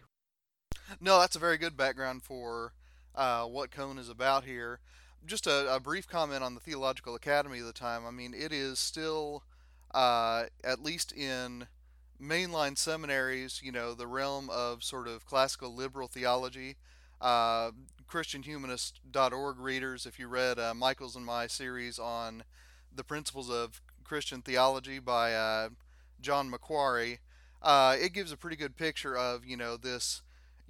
No, 1.00 1.20
that's 1.20 1.36
a 1.36 1.40
very 1.40 1.58
good 1.58 1.78
background 1.78 2.24
for 2.24 2.74
uh, 3.16 3.46
what 3.46 3.72
Cone 3.72 3.98
is 3.98 4.10
about 4.10 4.44
here. 4.44 4.80
Just 5.26 5.48
a, 5.48 5.74
a, 5.74 5.80
brief 5.80 6.08
comment 6.08 6.44
on 6.44 6.54
the 6.54 6.60
Theological 6.60 7.16
Academy 7.16 7.60
of 7.60 7.66
the 7.66 7.74
time. 7.74 8.06
I 8.06 8.12
mean, 8.12 8.34
it 8.34 8.52
is 8.52 8.78
still, 8.78 9.44
uh, 9.94 10.46
at 10.64 10.84
least 10.84 11.14
in 11.14 11.68
mainline 12.22 12.78
seminaries, 12.78 13.62
you 13.64 13.72
know, 13.72 13.94
the 13.94 14.08
realm 14.08 14.50
of 14.50 14.84
sort 14.84 15.08
of 15.08 15.26
classical 15.26 15.74
liberal 15.74 16.08
theology. 16.08 16.76
Uh, 17.22 17.72
ChristianHumanist.org 18.10 19.60
readers, 19.60 20.06
if 20.06 20.20
you 20.20 20.28
read 20.28 20.60
uh, 20.60 20.74
Michial's 20.74 21.16
and 21.16 21.26
my 21.26 21.48
series 21.48 21.98
on 21.98 22.44
the 22.94 23.04
principles 23.04 23.50
of 23.50 23.82
Christian 24.04 24.42
theology 24.42 25.00
by 25.00 25.34
uh, 25.34 25.70
John 26.22 26.50
Macquarrie, 26.50 27.20
uh, 27.62 27.96
it 28.00 28.14
gives 28.14 28.32
a 28.32 28.38
pretty 28.38 28.58
good 28.58 28.76
picture 28.76 29.18
of 29.18 29.46
you 29.46 29.56
know 29.56 29.78
this 29.78 30.22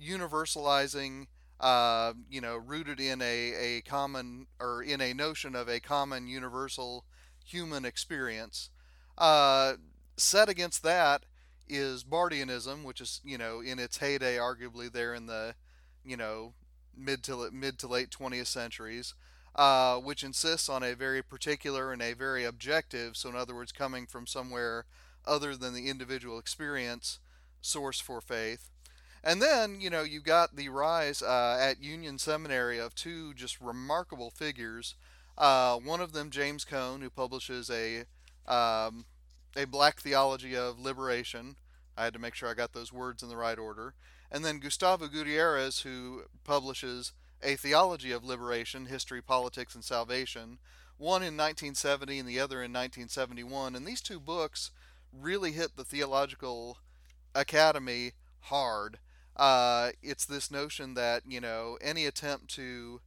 universalizing, 0.01 1.27
uh, 1.60 2.13
you 2.29 2.41
know, 2.41 2.57
rooted 2.57 3.00
in 3.00 3.22
a, 3.22 3.53
a 3.53 3.81
common 3.81 4.48
or 4.60 4.83
in 4.83 5.01
a 5.01 5.13
notion 5.13 5.55
of 5.55 5.67
a 5.69 5.79
common 5.79 6.27
universal 6.27 7.05
human 7.45 7.86
experience. 7.86 8.69
Uh, 9.17 9.74
set 10.17 10.50
against 10.50 10.83
that 10.83 11.25
is 11.67 12.03
Barthianism, 12.03 12.83
which 12.83 13.01
is 13.01 13.22
you 13.24 13.38
know 13.38 13.62
in 13.62 13.79
its 13.79 13.98
heyday, 13.98 14.38
arguably 14.38 14.91
there 14.91 15.13
in 15.13 15.27
the 15.27 15.55
you 16.03 16.17
know 16.17 16.53
mid 16.95 17.24
to 17.24 17.50
mid 17.51 17.79
to 17.79 17.88
late 17.88 18.10
20th 18.10 18.48
centuries. 18.48 19.13
Uh, 19.55 19.98
which 19.98 20.24
insists 20.24 20.67
on 20.67 20.81
a 20.81 20.95
very 20.95 21.22
particular 21.22 21.93
and 21.93 22.01
a 22.01 22.13
very 22.13 22.43
objective, 22.43 23.15
so 23.15 23.29
in 23.29 23.36
other 23.36 23.53
words, 23.53 23.72
coming 23.72 24.07
from 24.07 24.25
somewhere 24.25 24.83
other 25.27 25.55
than 25.55 25.75
the 25.75 25.89
individual 25.89 26.39
experience 26.39 27.19
source 27.62 28.00
for 28.00 28.19
faith. 28.19 28.72
And 29.24 29.42
then, 29.42 29.80
you 29.80 29.89
know, 29.89 30.03
you 30.03 30.20
got 30.20 30.56
the 30.56 30.70
rise 30.70 31.22
uh, 31.22 31.58
at 31.60 31.82
Union 31.82 32.18
Seminary 32.18 32.77
of 32.77 32.94
two 32.94 33.34
just 33.34 33.62
remarkable 33.62 34.30
figures. 34.30 34.96
Uh, 35.38 35.77
one 35.77 36.01
of 36.01 36.12
them, 36.12 36.30
James 36.30 36.65
Cone, 36.65 37.01
who 37.01 37.10
publishes 37.10 37.70
a 37.70 38.03
um, 38.51 39.06
a 39.56 39.65
Black 39.65 40.01
Theology 40.01 40.56
of 40.56 40.80
Liberation. 40.80 41.56
I 41.96 42.03
had 42.03 42.13
to 42.13 42.20
make 42.20 42.36
sure 42.36 42.50
I 42.50 42.53
got 42.53 42.74
those 42.74 42.92
words 42.92 43.24
in 43.24 43.30
the 43.30 43.38
right 43.38 43.58
order. 43.58 43.94
And 44.32 44.44
then 44.44 44.60
Gustavo 44.60 45.08
Gutierrez, 45.08 45.82
who 45.82 46.24
publishes 46.44 47.13
a 47.42 47.56
Theology 47.56 48.12
of 48.12 48.25
Liberation, 48.25 48.88
History, 48.88 49.22
Politics, 49.22 49.75
and 49.75 49.84
Salvation. 49.84 50.58
One 50.98 51.22
in 51.22 51.38
1970 51.38 52.20
and 52.20 52.27
the 52.27 52.39
other 52.39 52.58
in 52.58 52.72
1971. 52.72 53.75
And 53.75 53.86
these 53.86 54.01
two 54.01 54.20
books 54.20 54.72
really 55.12 55.51
hit 55.51 55.75
the 55.75 55.84
theological 55.84 56.80
academy 57.36 58.13
hard. 58.42 58.98
Uh, 59.35 59.91
it's 60.01 60.25
this 60.25 60.51
notion 60.51 60.93
that 60.93 61.23
you 61.27 61.41
know 61.41 61.77
any 61.81 62.05
attempt 62.05 62.53
to 62.55 63.01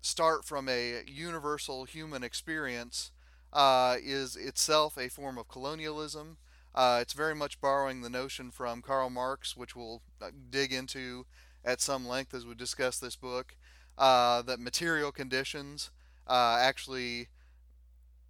start 0.00 0.44
from 0.44 0.68
a 0.68 1.02
universal 1.06 1.84
human 1.84 2.22
experience 2.22 3.10
uh, 3.52 3.96
is 4.02 4.36
itself 4.36 4.96
a 4.96 5.08
form 5.08 5.36
of 5.38 5.48
colonialism. 5.48 6.38
Uh, 6.74 6.98
it's 7.02 7.12
very 7.12 7.34
much 7.34 7.60
borrowing 7.60 8.00
the 8.00 8.10
notion 8.10 8.50
from 8.50 8.80
Karl 8.80 9.10
Marx, 9.10 9.56
which 9.56 9.74
we'll 9.74 10.02
uh, 10.22 10.30
dig 10.50 10.72
into 10.72 11.26
at 11.64 11.80
some 11.80 12.06
length 12.06 12.32
as 12.32 12.46
we 12.46 12.54
discuss 12.54 12.98
this 12.98 13.16
book, 13.16 13.56
uh, 13.98 14.40
that 14.42 14.60
material 14.60 15.12
conditions 15.12 15.90
uh, 16.26 16.56
actually 16.60 17.28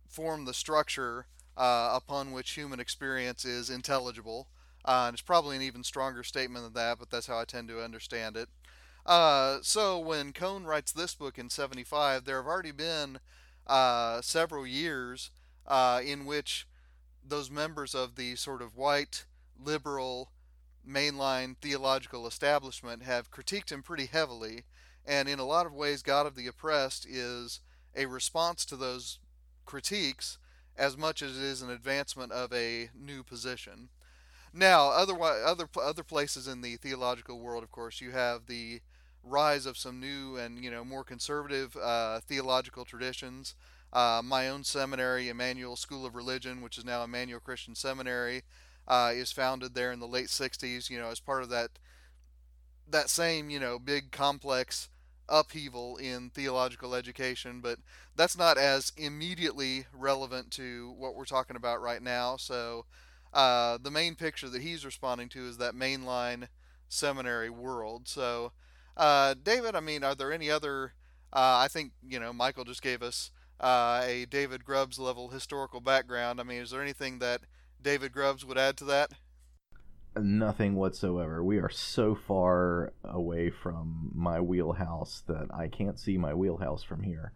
form 0.08 0.44
the 0.44 0.54
structure 0.54 1.26
upon 1.56 2.32
which 2.32 2.52
human 2.52 2.80
experience 2.80 3.44
is 3.44 3.68
intelligible. 3.68 4.48
Uh, 4.84 5.04
and 5.06 5.14
it's 5.14 5.22
probably 5.22 5.56
an 5.56 5.62
even 5.62 5.84
stronger 5.84 6.22
statement 6.22 6.64
than 6.64 6.72
that, 6.74 6.98
but 6.98 7.10
that's 7.10 7.26
how 7.26 7.38
I 7.38 7.44
tend 7.44 7.68
to 7.68 7.82
understand 7.82 8.36
it. 8.36 8.48
Uh, 9.06 9.58
so 9.62 9.98
when 9.98 10.32
Cone 10.32 10.64
writes 10.64 10.92
this 10.92 11.14
book 11.14 11.38
in 11.38 11.50
75, 11.50 12.24
there 12.24 12.36
have 12.36 12.46
already 12.46 12.72
been 12.72 13.18
uh, 13.66 14.20
several 14.20 14.66
years 14.66 15.30
uh, 15.66 16.00
in 16.04 16.26
which 16.26 16.66
those 17.26 17.50
members 17.50 17.94
of 17.94 18.16
the 18.16 18.34
sort 18.36 18.62
of 18.62 18.76
white, 18.76 19.24
liberal, 19.58 20.30
mainline 20.86 21.56
theological 21.60 22.26
establishment 22.26 23.02
have 23.02 23.30
critiqued 23.30 23.70
him 23.70 23.82
pretty 23.82 24.06
heavily. 24.06 24.64
And 25.06 25.28
in 25.28 25.38
a 25.38 25.44
lot 25.44 25.66
of 25.66 25.72
ways, 25.72 26.02
God 26.02 26.26
of 26.26 26.34
the 26.34 26.46
Oppressed 26.46 27.06
is 27.06 27.60
a 27.96 28.06
response 28.06 28.64
to 28.66 28.76
those 28.76 29.18
critiques 29.64 30.38
as 30.76 30.96
much 30.96 31.22
as 31.22 31.36
it 31.36 31.42
is 31.42 31.62
an 31.62 31.70
advancement 31.70 32.32
of 32.32 32.52
a 32.52 32.90
new 32.98 33.22
position. 33.22 33.88
Now, 34.52 34.88
otherwise, 34.88 35.42
other 35.44 35.68
other 35.80 36.02
places 36.02 36.48
in 36.48 36.60
the 36.60 36.76
theological 36.76 37.38
world, 37.40 37.62
of 37.62 37.70
course, 37.70 38.00
you 38.00 38.10
have 38.10 38.46
the 38.46 38.80
rise 39.22 39.66
of 39.66 39.76
some 39.76 40.00
new 40.00 40.36
and 40.36 40.62
you 40.64 40.70
know 40.70 40.84
more 40.84 41.04
conservative 41.04 41.76
uh, 41.76 42.20
theological 42.20 42.84
traditions. 42.84 43.54
Uh, 43.92 44.22
my 44.24 44.48
own 44.48 44.64
seminary, 44.64 45.28
Emmanuel 45.28 45.76
School 45.76 46.06
of 46.06 46.14
Religion, 46.14 46.62
which 46.62 46.78
is 46.78 46.84
now 46.84 47.02
Emmanuel 47.04 47.40
Christian 47.40 47.74
Seminary, 47.74 48.42
uh, 48.86 49.10
is 49.14 49.32
founded 49.32 49.74
there 49.74 49.92
in 49.92 50.00
the 50.00 50.08
late 50.08 50.28
'60s. 50.28 50.90
You 50.90 50.98
know, 50.98 51.08
as 51.08 51.20
part 51.20 51.42
of 51.42 51.48
that 51.50 51.70
that 52.88 53.10
same 53.10 53.50
you 53.50 53.60
know 53.60 53.78
big 53.78 54.10
complex 54.10 54.88
upheaval 55.28 55.96
in 55.96 56.30
theological 56.30 56.94
education, 56.94 57.60
but 57.60 57.78
that's 58.16 58.36
not 58.36 58.58
as 58.58 58.92
immediately 58.96 59.86
relevant 59.92 60.50
to 60.50 60.92
what 60.98 61.14
we're 61.14 61.24
talking 61.24 61.54
about 61.56 61.80
right 61.80 62.02
now. 62.02 62.36
So, 62.36 62.84
uh, 63.32 63.78
the 63.78 63.90
main 63.90 64.14
picture 64.14 64.48
that 64.48 64.62
he's 64.62 64.84
responding 64.84 65.28
to 65.30 65.46
is 65.46 65.58
that 65.58 65.74
mainline 65.74 66.48
seminary 66.88 67.50
world. 67.50 68.08
So, 68.08 68.52
uh, 68.96 69.34
David, 69.42 69.74
I 69.74 69.80
mean, 69.80 70.02
are 70.02 70.14
there 70.14 70.32
any 70.32 70.50
other? 70.50 70.94
Uh, 71.32 71.62
I 71.62 71.68
think 71.68 71.92
you 72.06 72.18
know 72.18 72.32
Michial 72.32 72.66
just 72.66 72.82
gave 72.82 73.02
us 73.02 73.30
uh, 73.60 74.02
a 74.04 74.26
David 74.26 74.64
Grubbs 74.64 74.98
level 74.98 75.28
historical 75.28 75.80
background. 75.80 76.40
I 76.40 76.42
mean, 76.42 76.62
is 76.62 76.70
there 76.70 76.82
anything 76.82 77.18
that 77.20 77.42
David 77.80 78.12
Grubbs 78.12 78.44
would 78.44 78.58
add 78.58 78.76
to 78.78 78.84
that? 78.84 79.12
Nothing 80.16 80.74
whatsoever. 80.74 81.44
We 81.44 81.58
are 81.58 81.70
so 81.70 82.16
far 82.16 82.92
away 83.04 83.50
from 83.50 84.10
my 84.12 84.40
wheelhouse 84.40 85.22
that 85.28 85.46
I 85.54 85.68
can't 85.68 86.00
see 86.00 86.18
my 86.18 86.34
wheelhouse 86.34 86.82
from 86.82 87.04
here. 87.04 87.32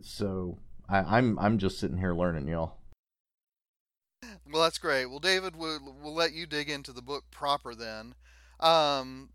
So 0.00 0.58
I, 0.88 1.18
I'm 1.18 1.38
I'm 1.38 1.58
just 1.58 1.78
sitting 1.78 1.98
here 1.98 2.14
learning, 2.14 2.48
y'all. 2.48 2.79
Well, 4.50 4.62
that's 4.62 4.78
great. 4.78 5.06
Well, 5.06 5.20
David, 5.20 5.56
we'll, 5.56 5.78
we'll 6.02 6.14
let 6.14 6.32
you 6.32 6.46
dig 6.46 6.68
into 6.68 6.92
the 6.92 7.02
book 7.02 7.24
proper 7.30 7.74
then. 7.74 8.14
Um, 8.58 9.30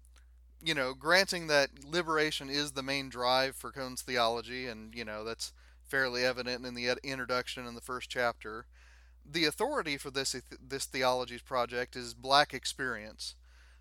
you 0.64 0.74
know, 0.74 0.94
granting 0.96 1.48
that 1.48 1.86
liberation 1.86 2.50
is 2.50 2.74
the 2.74 2.84
main 2.84 3.10
drive 3.10 3.56
for 3.58 3.72
Cone's 3.72 4.04
theology, 4.04 4.68
and, 4.68 4.96
you 4.96 5.06
know, 5.06 5.26
that's 5.26 5.54
fairly 5.88 6.26
evident 6.26 6.66
in 6.66 6.76
the 6.76 6.90
ed- 6.90 7.00
introduction 7.04 7.68
in 7.68 7.76
the 7.76 7.82
first 7.82 8.10
chapter, 8.10 8.68
the 9.30 9.46
authority 9.46 9.98
for 9.98 10.12
this, 10.12 10.36
this 10.62 10.86
theologies 10.86 11.44
project 11.44 11.98
is 11.98 12.16
black 12.16 12.54
experience. 12.54 13.36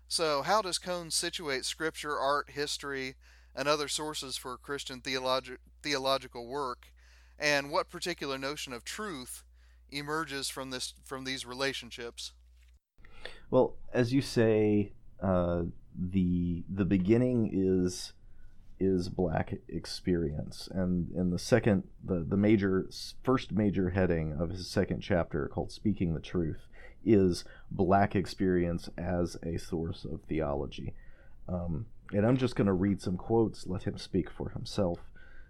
So, 0.09 0.43
how 0.43 0.61
does 0.61 0.79
Cone 0.79 1.11
situate 1.11 1.65
scripture, 1.65 2.19
art, 2.19 2.51
history, 2.51 3.15
and 3.55 3.67
other 3.69 3.87
sources 3.89 4.37
for 4.37 4.57
Christian 4.57 5.01
theologi- 5.01 5.59
theological 5.83 6.47
work? 6.47 6.89
And 7.39 7.71
what 7.71 7.89
particular 7.91 8.37
notion 8.37 8.73
of 8.73 8.85
truth 8.85 9.44
emerges 9.91 10.49
from 10.49 10.71
this 10.71 10.93
from 11.03 11.23
these 11.23 11.45
relationships? 11.45 12.33
Well, 13.49 13.75
as 13.93 14.13
you 14.13 14.21
say, 14.21 14.93
uh, 15.21 15.63
the 15.97 16.63
the 16.69 16.85
beginning 16.85 17.49
is 17.53 18.13
is 18.79 19.07
black 19.09 19.53
experience. 19.69 20.67
And 20.71 21.11
in 21.11 21.29
the 21.29 21.39
second 21.39 21.83
the 22.03 22.25
the 22.27 22.37
major 22.37 22.89
first 23.23 23.51
major 23.51 23.91
heading 23.91 24.33
of 24.33 24.49
his 24.49 24.67
second 24.67 25.01
chapter 25.01 25.47
called 25.47 25.71
speaking 25.71 26.13
the 26.13 26.19
truth 26.19 26.67
is 27.05 27.45
black 27.71 28.15
experience 28.15 28.89
as 28.97 29.37
a 29.43 29.57
source 29.57 30.05
of 30.05 30.21
theology. 30.23 30.93
Um, 31.47 31.85
and 32.11 32.25
i'm 32.25 32.37
just 32.37 32.55
going 32.55 32.67
to 32.67 32.73
read 32.73 33.01
some 33.01 33.17
quotes 33.17 33.65
let 33.65 33.83
him 33.83 33.97
speak 33.97 34.29
for 34.29 34.49
himself. 34.49 34.99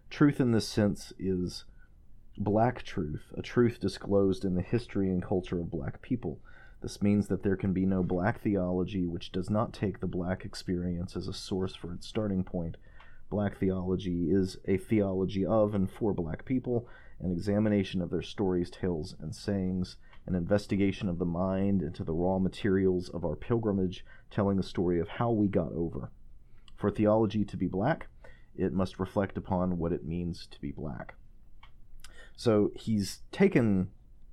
Truth 0.09 0.39
in 0.39 0.51
this 0.51 0.67
sense 0.67 1.11
is 1.17 1.65
black 2.37 2.83
truth 2.83 3.31
a 3.37 3.41
truth 3.41 3.79
disclosed 3.79 4.43
in 4.43 4.55
the 4.55 4.61
history 4.61 5.09
and 5.09 5.23
culture 5.23 5.59
of 5.59 5.71
black 5.71 6.01
people 6.01 6.39
this 6.81 7.01
means 7.01 7.27
that 7.27 7.43
there 7.43 7.55
can 7.55 7.73
be 7.73 7.85
no 7.85 8.03
black 8.03 8.41
theology 8.41 9.05
which 9.05 9.31
does 9.31 9.49
not 9.49 9.73
take 9.73 9.99
the 9.99 10.07
black 10.07 10.43
experience 10.45 11.15
as 11.15 11.27
a 11.27 11.33
source 11.33 11.75
for 11.75 11.93
its 11.93 12.07
starting 12.07 12.43
point 12.43 12.77
Black 13.29 13.57
theology 13.57 14.29
is 14.29 14.57
a 14.65 14.77
theology 14.77 15.43
of 15.43 15.73
and 15.73 15.89
for 15.89 16.13
black 16.13 16.45
people, 16.45 16.87
an 17.19 17.31
examination 17.31 17.99
of 17.99 18.11
their 18.11 18.21
stories, 18.21 18.69
tales, 18.69 19.15
and 19.19 19.33
sayings, 19.33 19.97
an 20.27 20.35
investigation 20.35 21.09
of 21.09 21.17
the 21.17 21.25
mind 21.25 21.81
into 21.81 22.03
the 22.03 22.13
raw 22.13 22.37
materials 22.37 23.09
of 23.09 23.25
our 23.25 23.35
pilgrimage, 23.35 24.05
telling 24.29 24.57
the 24.57 24.63
story 24.63 24.99
of 24.99 25.07
how 25.07 25.31
we 25.31 25.47
got 25.47 25.71
over. 25.71 26.11
For 26.75 26.91
theology 26.91 27.43
to 27.45 27.57
be 27.57 27.67
black, 27.67 28.09
it 28.55 28.73
must 28.73 28.99
reflect 28.99 29.37
upon 29.37 29.79
what 29.79 29.91
it 29.91 30.05
means 30.05 30.45
to 30.47 30.61
be 30.61 30.71
black. 30.71 31.15
So 32.35 32.71
he's 32.75 33.19
taken 33.31 33.89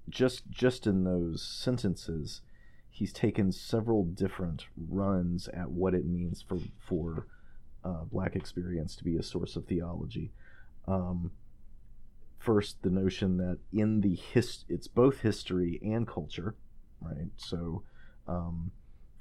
just 0.08 0.50
just 0.50 0.86
in 0.86 1.04
those 1.04 1.42
sentences, 1.42 2.42
he's 2.90 3.12
taken 3.12 3.52
several 3.52 4.04
different 4.04 4.66
runs 4.76 5.48
at 5.48 5.70
what 5.70 5.94
it 5.94 6.04
means 6.04 6.42
for 6.46 6.58
for 6.78 7.26
uh, 7.84 8.04
black 8.10 8.36
experience 8.36 8.96
to 8.96 9.04
be 9.04 9.16
a 9.16 9.22
source 9.22 9.56
of 9.56 9.66
theology. 9.66 10.32
Um, 10.86 11.32
first, 12.38 12.82
the 12.82 12.90
notion 12.90 13.36
that 13.38 13.58
in 13.72 14.00
the 14.00 14.14
his, 14.14 14.64
it's 14.68 14.88
both 14.88 15.20
history 15.20 15.80
and 15.82 16.06
culture, 16.06 16.54
right? 17.00 17.30
So 17.36 17.84
um, 18.26 18.72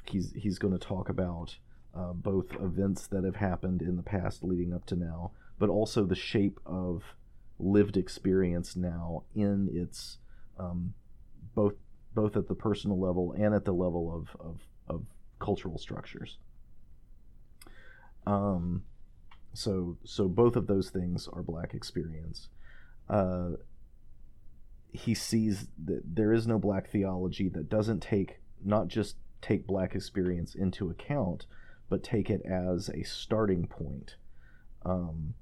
he's 0.06 0.34
he's 0.36 0.58
going 0.58 0.74
to 0.74 0.80
talk 0.80 1.10
about 1.10 1.58
uh, 1.96 2.14
both 2.14 2.54
events 2.60 3.08
that 3.08 3.24
have 3.24 3.36
happened 3.36 3.82
in 3.82 3.96
the 3.96 4.04
past 4.04 4.44
leading 4.44 4.74
up 4.74 4.86
to 4.88 4.96
now, 4.96 5.32
but 5.60 5.70
also 5.70 6.06
the 6.06 6.16
shape 6.16 6.60
of 6.66 7.04
lived 7.64 7.98
experience 7.98 8.76
now 8.76 9.24
in 9.36 9.70
its 9.72 10.18
um, 10.58 10.94
both 11.56 11.74
both 12.14 12.36
at 12.36 12.48
the 12.48 12.56
personal 12.56 13.00
level 13.00 13.34
and 13.38 13.54
at 13.54 13.66
the 13.66 13.72
level 13.72 14.14
of, 14.14 14.36
of, 14.46 14.60
of 14.88 15.06
cultural 15.40 15.78
structures. 15.78 16.38
Um, 18.28 18.84
so 19.54 19.98
so 20.04 20.28
both 20.28 20.56
of 20.56 20.68
those 20.68 20.90
things 20.90 21.28
are 21.32 21.42
black 21.42 21.74
experience. 21.74 22.50
Uh, 23.10 23.52
he 24.92 25.14
sees 25.14 25.68
that 25.86 26.02
there 26.06 26.34
is 26.34 26.48
no 26.48 26.60
black 26.60 26.90
theology 26.90 27.48
that 27.50 27.70
doesn't 27.70 28.02
take 28.02 28.40
not 28.64 28.88
just 28.88 29.16
take 29.42 29.66
black 29.66 29.96
experience 29.96 30.54
into 30.54 30.90
account, 30.90 31.46
but 31.90 32.04
take 32.04 32.30
it 32.30 32.42
as 32.46 32.90
a 32.90 33.04
starting 33.04 33.66
point. 33.68 34.16
Um, 34.86 35.34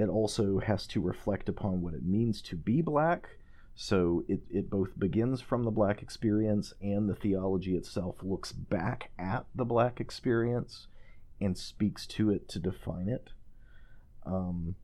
it 0.00 0.08
also 0.08 0.58
has 0.60 0.86
to 0.88 1.00
reflect 1.00 1.48
upon 1.48 1.82
what 1.82 1.94
it 1.94 2.04
means 2.04 2.40
to 2.42 2.56
be 2.56 2.80
black. 2.80 3.28
So 3.74 4.24
it, 4.28 4.40
it 4.50 4.70
both 4.70 4.98
begins 4.98 5.40
from 5.40 5.64
the 5.64 5.70
black 5.70 6.02
experience 6.02 6.72
and 6.80 7.08
the 7.08 7.14
theology 7.14 7.76
itself 7.76 8.16
looks 8.22 8.50
back 8.50 9.10
at 9.18 9.44
the 9.54 9.64
black 9.64 10.00
experience 10.00 10.86
and 11.40 11.56
speaks 11.56 12.06
to 12.06 12.30
it 12.30 12.48
to 12.48 12.58
define 12.58 13.08
it. 13.08 13.30
Um, 14.24 14.74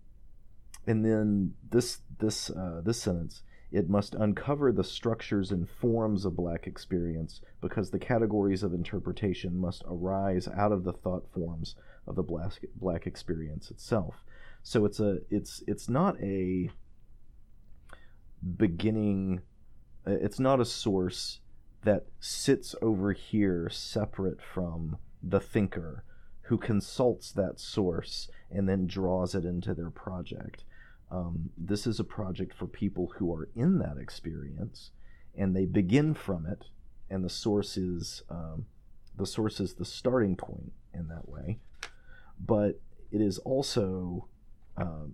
and 0.86 1.04
then 1.04 1.54
this 1.70 2.00
this 2.18 2.50
uh, 2.50 2.80
this 2.84 3.00
sentence 3.00 3.42
it 3.72 3.88
must 3.88 4.14
uncover 4.14 4.70
the 4.70 4.84
structures 4.84 5.50
and 5.50 5.68
forms 5.68 6.24
of 6.24 6.36
black 6.36 6.66
experience 6.66 7.40
because 7.60 7.90
the 7.90 7.98
categories 7.98 8.62
of 8.62 8.72
interpretation 8.72 9.56
must 9.56 9.82
arise 9.86 10.46
out 10.48 10.72
of 10.72 10.84
the 10.84 10.92
thought 10.92 11.26
forms 11.32 11.74
of 12.06 12.14
the 12.14 12.22
black 12.22 12.52
black 12.76 13.06
experience 13.06 13.70
itself. 13.70 14.24
So 14.66 14.84
it's 14.84 14.98
a 14.98 15.18
it's 15.30 15.62
it's 15.68 15.88
not 15.88 16.20
a 16.20 16.70
beginning 18.56 19.42
it's 20.04 20.40
not 20.40 20.58
a 20.58 20.64
source 20.64 21.38
that 21.84 22.06
sits 22.18 22.74
over 22.82 23.12
here 23.12 23.68
separate 23.70 24.42
from 24.42 24.96
the 25.22 25.38
thinker 25.38 26.02
who 26.42 26.58
consults 26.58 27.30
that 27.30 27.60
source 27.60 28.28
and 28.50 28.68
then 28.68 28.88
draws 28.88 29.36
it 29.36 29.44
into 29.44 29.72
their 29.72 29.90
project. 29.90 30.64
Um, 31.12 31.50
this 31.56 31.86
is 31.86 32.00
a 32.00 32.04
project 32.04 32.52
for 32.52 32.66
people 32.66 33.12
who 33.18 33.32
are 33.32 33.48
in 33.54 33.78
that 33.78 33.98
experience, 33.98 34.90
and 35.38 35.54
they 35.54 35.64
begin 35.64 36.12
from 36.12 36.44
it, 36.44 36.64
and 37.08 37.24
the 37.24 37.30
source 37.30 37.76
is 37.76 38.24
um, 38.28 38.66
the 39.16 39.26
source 39.26 39.60
is 39.60 39.74
the 39.74 39.84
starting 39.84 40.34
point 40.34 40.72
in 40.92 41.06
that 41.06 41.28
way. 41.28 41.60
But 42.44 42.80
it 43.12 43.20
is 43.20 43.38
also 43.38 44.26
uh, 44.76 45.06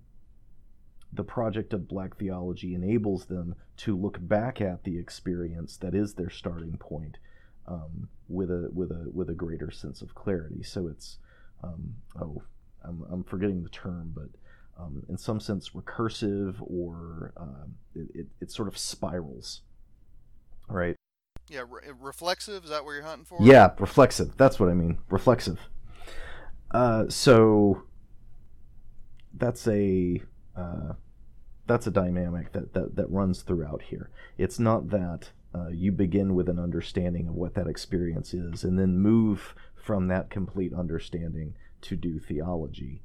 the 1.13 1.25
project 1.25 1.73
of 1.73 1.89
Black 1.89 2.17
theology 2.17 2.75
enables 2.75 3.27
them 3.27 3.55
to 3.79 3.97
look 3.97 4.19
back 4.21 4.61
at 4.61 4.85
the 4.85 4.99
experience 4.99 5.77
that 5.79 5.95
is 5.95 6.15
their 6.15 6.31
starting 6.31 6.77
point 6.79 7.19
um, 7.67 8.09
with 8.29 8.51
a 8.51 8.71
with 8.73 8.91
a 8.91 9.11
with 9.13 9.29
a 9.29 9.35
greater 9.35 9.71
sense 9.71 10.03
of 10.03 10.15
clarity. 10.15 10.63
So 10.63 10.89
it's 10.89 11.19
um, 11.63 11.95
oh, 12.21 12.43
I'm, 12.83 13.05
I'm 13.11 13.25
forgetting 13.25 13.63
the 13.63 13.69
term, 13.69 14.13
but 14.15 14.29
um, 14.79 15.03
in 15.09 15.19
some 15.19 15.39
sense 15.39 15.71
recursive 15.71 16.57
or 16.61 17.33
um, 17.37 17.75
it, 17.95 18.09
it, 18.15 18.27
it 18.41 18.51
sort 18.51 18.69
of 18.69 18.77
spirals, 18.77 19.61
right? 20.69 20.97
Yeah, 21.49 21.65
re- 21.69 21.93
reflexive. 22.01 22.65
Is 22.65 22.71
that 22.71 22.85
what 22.85 22.93
you're 22.93 23.03
hunting 23.03 23.27
for? 23.27 23.39
Yeah, 23.41 23.73
reflexive. 23.79 24.37
That's 24.37 24.59
what 24.59 24.71
I 24.71 24.75
mean. 24.75 24.99
Reflexive. 25.11 25.59
Uh, 26.71 27.05
so 27.09 27.83
that's 29.35 29.67
a 29.69 30.23
uh, 30.57 30.93
that's 31.67 31.87
a 31.87 31.91
dynamic 31.91 32.53
that, 32.53 32.75
that 32.75 32.97
that 32.97 33.11
runs 33.11 33.43
throughout 33.43 33.83
here. 33.83 34.11
It's 34.39 34.59
not 34.59 34.91
that 34.91 35.31
uh, 35.55 35.69
you 35.69 35.93
begin 35.93 36.35
with 36.35 36.49
an 36.49 36.59
understanding 36.59 37.29
of 37.29 37.35
what 37.35 37.55
that 37.55 37.67
experience 37.67 38.35
is 38.35 38.65
and 38.65 38.79
then 38.79 38.99
move 38.99 39.55
from 39.75 40.09
that 40.09 40.31
complete 40.31 40.73
understanding 40.73 41.55
to 41.83 41.97
do 41.97 42.19
theology, 42.19 43.03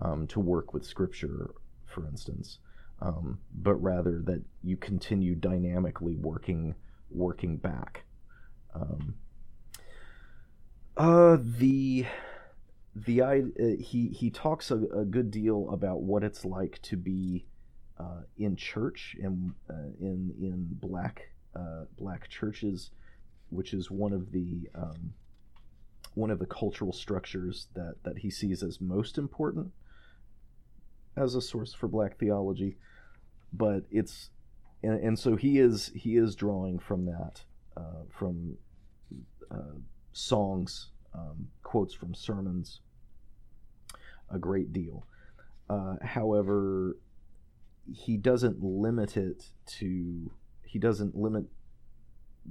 um, 0.00 0.26
to 0.28 0.38
work 0.40 0.72
with 0.72 0.84
Scripture, 0.84 1.50
for 1.86 2.06
instance, 2.06 2.58
um, 3.00 3.38
but 3.54 3.74
rather 3.76 4.20
that 4.24 4.42
you 4.62 4.76
continue 4.76 5.34
dynamically 5.34 6.16
working 6.16 6.74
working 7.10 7.56
back. 7.56 8.04
Um, 8.74 9.14
uh, 10.96 11.38
the 11.40 12.06
the 13.04 13.22
uh, 13.22 13.42
he 13.80 14.08
he 14.08 14.30
talks 14.30 14.70
a, 14.70 14.76
a, 14.76 15.04
good 15.04 15.30
deal 15.30 15.68
about 15.70 16.02
what 16.02 16.24
it's 16.24 16.44
like 16.44 16.80
to 16.82 16.96
be 16.96 17.46
uh, 17.98 18.22
in 18.36 18.56
church 18.56 19.16
and 19.22 19.52
uh, 19.70 19.90
in 20.00 20.34
in 20.40 20.66
black 20.70 21.30
uh, 21.54 21.84
black 21.96 22.28
churches, 22.28 22.90
which 23.50 23.72
is 23.72 23.90
one 23.90 24.12
of 24.12 24.32
the 24.32 24.68
um, 24.74 25.12
one 26.14 26.30
of 26.30 26.38
the 26.38 26.46
cultural 26.46 26.92
structures 26.92 27.68
that, 27.74 27.94
that 28.02 28.18
he 28.18 28.30
sees 28.30 28.62
as 28.62 28.80
most 28.80 29.18
important 29.18 29.70
as 31.16 31.34
a 31.34 31.40
source 31.40 31.72
for 31.72 31.88
black 31.88 32.18
theology. 32.18 32.76
But 33.52 33.84
it's 33.90 34.30
and, 34.82 35.00
and 35.00 35.18
so 35.18 35.36
he 35.36 35.58
is 35.58 35.90
he 35.94 36.16
is 36.16 36.34
drawing 36.34 36.78
from 36.78 37.06
that 37.06 37.42
uh, 37.76 38.04
from 38.10 38.56
uh, 39.50 39.78
songs, 40.12 40.90
um, 41.14 41.48
quotes 41.62 41.94
from 41.94 42.14
sermons, 42.14 42.80
a 44.30 44.38
great 44.38 44.72
deal. 44.72 45.06
Uh, 45.68 45.96
however, 46.02 46.96
he 47.92 48.16
doesn't 48.16 48.62
limit 48.62 49.16
it 49.16 49.44
to 49.66 50.30
he 50.64 50.78
doesn't 50.78 51.16
limit 51.16 51.44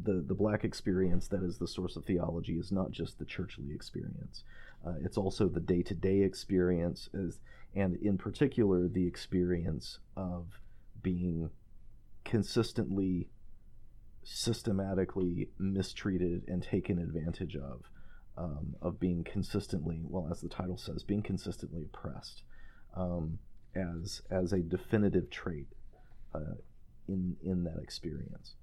the 0.04 0.24
the 0.28 0.36
black 0.36 0.63
experience 0.63 1.28
that 1.28 1.44
is 1.44 1.58
the 1.58 1.68
source 1.68 1.96
of 1.96 2.06
theology 2.06 2.54
is 2.54 2.72
not 2.72 2.92
just 2.92 3.20
the 3.20 3.26
churchly 3.26 3.72
experience. 3.74 4.44
Uh, 4.86 4.94
it's 5.04 5.18
also 5.18 5.48
the 5.48 5.60
day 5.60 5.82
to 5.82 5.94
day 5.94 6.22
experience, 6.22 7.10
as, 7.13 7.40
and 7.76 7.96
in 7.98 8.18
particular 8.18 8.88
the 8.88 9.08
experience 9.08 10.00
of 10.16 10.60
being 11.02 11.50
consistently, 12.24 13.30
systematically 14.24 15.50
mistreated 15.58 16.44
and 16.48 16.62
taken 16.62 17.00
advantage 17.00 17.56
of, 17.56 17.90
um, 18.38 18.76
of 18.82 19.00
being 19.00 19.23
consistently, 19.23 20.02
well, 20.04 20.28
as 20.32 20.41
the 20.41 20.50
title 20.50 20.78
says, 20.78 21.04
being 21.04 21.23
consistently 21.23 21.84
oppressed, 21.84 22.43
um, 22.95 23.39
as 23.76 24.21
as 24.30 24.54
a 24.54 24.60
definitive 24.60 25.30
trait 25.30 25.67
uh, 26.34 26.56
in 27.08 27.36
in 27.43 27.63
that 27.63 27.80
experience. 27.82 28.56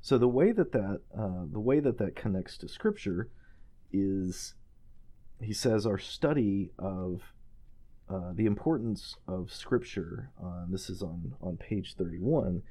So 0.00 0.18
the 0.18 0.28
way 0.28 0.52
that 0.52 0.72
that 0.72 1.00
uh, 1.16 1.44
the 1.50 1.60
way 1.60 1.80
that 1.80 1.98
that 1.98 2.16
connects 2.16 2.58
to 2.58 2.68
Scripture 2.68 3.30
is 3.92 4.54
he 5.40 5.52
says 5.52 5.86
our 5.86 5.98
study 5.98 6.70
of 6.78 7.22
uh, 8.08 8.32
the 8.34 8.46
importance 8.46 9.16
of 9.26 9.52
Scripture. 9.52 10.30
Uh, 10.42 10.64
this 10.68 10.90
is 10.90 11.02
on 11.02 11.34
on 11.40 11.56
page 11.56 11.94
thirty 11.94 12.18
one. 12.18 12.62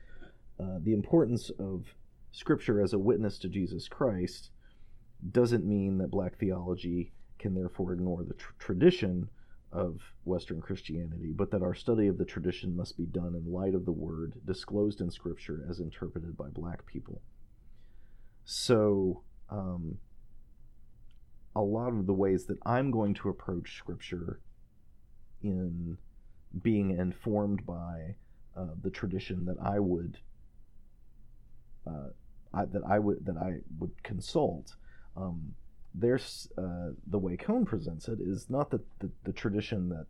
Uh, 0.60 0.78
the 0.84 0.94
importance 0.94 1.50
of 1.58 1.96
Scripture 2.32 2.82
as 2.82 2.94
a 2.94 3.00
witness 3.00 3.40
to 3.40 3.48
Jesus 3.48 3.88
Christ 3.88 4.52
doesn't 5.32 5.66
mean 5.66 5.98
that 6.00 6.12
black 6.12 6.38
theology 6.38 7.12
can 7.40 7.54
therefore 7.54 7.94
ignore 7.94 8.24
the 8.24 8.34
tr- 8.34 8.54
tradition 8.60 9.30
of 9.72 10.00
Western 10.24 10.62
Christianity, 10.62 11.32
but 11.34 11.50
that 11.52 11.64
our 11.64 11.74
study 11.74 12.08
of 12.08 12.18
the 12.18 12.26
tradition 12.26 12.76
must 12.76 12.98
be 12.98 13.06
done 13.06 13.36
in 13.36 13.52
light 13.52 13.74
of 13.74 13.86
the 13.86 13.92
word 13.92 14.34
disclosed 14.46 15.02
in 15.02 15.10
Scripture 15.10 15.66
as 15.70 15.80
interpreted 15.80 16.38
by 16.38 16.48
black 16.50 16.86
people. 16.86 17.22
So, 18.46 19.24
um, 19.50 19.98
a 21.56 21.62
lot 21.62 21.94
of 21.94 22.06
the 22.06 22.14
ways 22.14 22.46
that 22.46 22.58
I'm 22.66 22.92
going 22.92 23.14
to 23.16 23.30
approach 23.30 23.78
Scripture 23.78 24.40
in 25.42 25.98
being 26.62 26.98
informed 26.98 27.66
by 27.66 28.16
uh, 28.56 28.68
the 28.82 28.90
tradition 28.90 29.46
that 29.46 29.58
I 29.62 29.80
would 29.80 30.20
uh, 31.88 32.10
I, 32.54 32.66
that 32.66 32.84
I 32.88 33.00
would 33.00 33.26
that 33.26 33.38
I 33.38 33.60
would 33.80 34.04
consult. 34.04 34.76
Um, 35.16 35.56
there's 35.94 36.50
uh, 36.58 36.90
the 37.08 37.20
way 37.20 37.38
Cone 37.38 37.66
presents 37.66 38.08
it 38.08 38.20
is 38.20 38.50
not 38.50 38.72
that 38.72 38.82
the, 39.00 39.12
the 39.24 39.34
tradition 39.34 39.90
that 39.90 40.08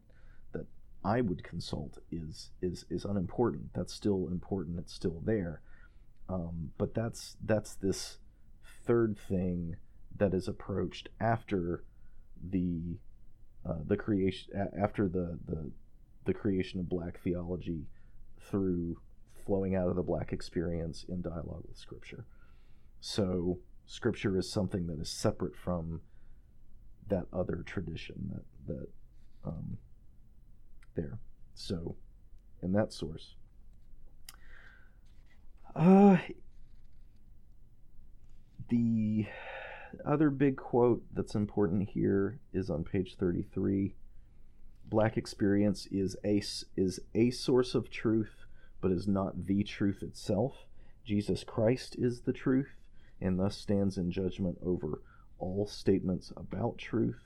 that 0.54 0.66
I 1.04 1.22
would 1.22 1.44
consult 1.44 1.98
is 2.12 2.52
is 2.62 2.86
is 2.90 3.06
unimportant. 3.06 3.74
That's 3.74 3.94
still 3.94 4.28
important. 4.32 4.80
It's 4.80 4.94
still 4.94 5.22
there. 5.26 5.62
Um, 6.30 6.72
but 6.78 6.94
that's 6.94 7.36
that's 7.44 7.76
this 7.76 8.20
third 8.86 9.18
thing 9.18 9.76
that 10.18 10.34
is 10.34 10.48
approached 10.48 11.10
after 11.20 11.84
the 12.50 12.98
uh, 13.66 13.80
the 13.86 13.98
creation 13.98 14.70
after 14.82 15.08
the, 15.08 15.38
the 15.46 15.72
the 16.26 16.34
creation 16.34 16.80
of 16.80 16.88
black 16.88 17.20
theology 17.20 17.88
through 18.40 18.98
flowing 19.46 19.76
out 19.76 19.90
of 19.90 19.96
the 19.96 20.04
black 20.04 20.32
experience 20.32 21.06
in 21.10 21.22
dialogue 21.22 21.64
with 21.68 21.78
scripture. 21.78 22.26
So 23.02 23.60
scripture 23.86 24.38
is 24.38 24.52
something 24.52 24.88
that 24.88 25.00
is 25.00 25.10
separate 25.10 25.56
from 25.56 26.02
that 27.08 27.26
other 27.34 27.64
tradition 27.66 28.32
that 28.34 28.74
that 28.74 28.88
um, 29.46 29.78
there. 30.96 31.20
So 31.54 31.96
in 32.62 32.72
that 32.74 32.94
source. 32.94 33.36
Uh, 35.76 36.18
the 38.70 39.26
other 40.06 40.30
big 40.30 40.58
quote 40.58 41.04
that's 41.14 41.36
important 41.36 41.90
here 41.90 42.40
is 42.54 42.70
on 42.70 42.84
page 42.84 43.16
33. 43.20 43.96
Black 44.86 45.18
experience 45.18 45.88
is 45.92 46.16
a, 46.24 46.42
is 46.76 47.00
a 47.14 47.32
source 47.32 47.76
of 47.76 47.90
truth, 47.90 48.46
but 48.82 48.92
is 48.92 49.08
not 49.08 49.46
the 49.46 49.64
truth 49.64 50.04
itself. 50.04 50.66
Jesus 51.04 51.44
Christ 51.44 51.96
is 51.98 52.22
the 52.22 52.34
truth, 52.34 52.70
and 53.24 53.40
thus 53.40 53.58
stands 53.58 53.98
in 53.98 54.12
judgment 54.12 54.58
over 54.64 55.02
all 55.40 55.66
statements 55.68 56.32
about 56.38 56.78
truth. 56.78 57.22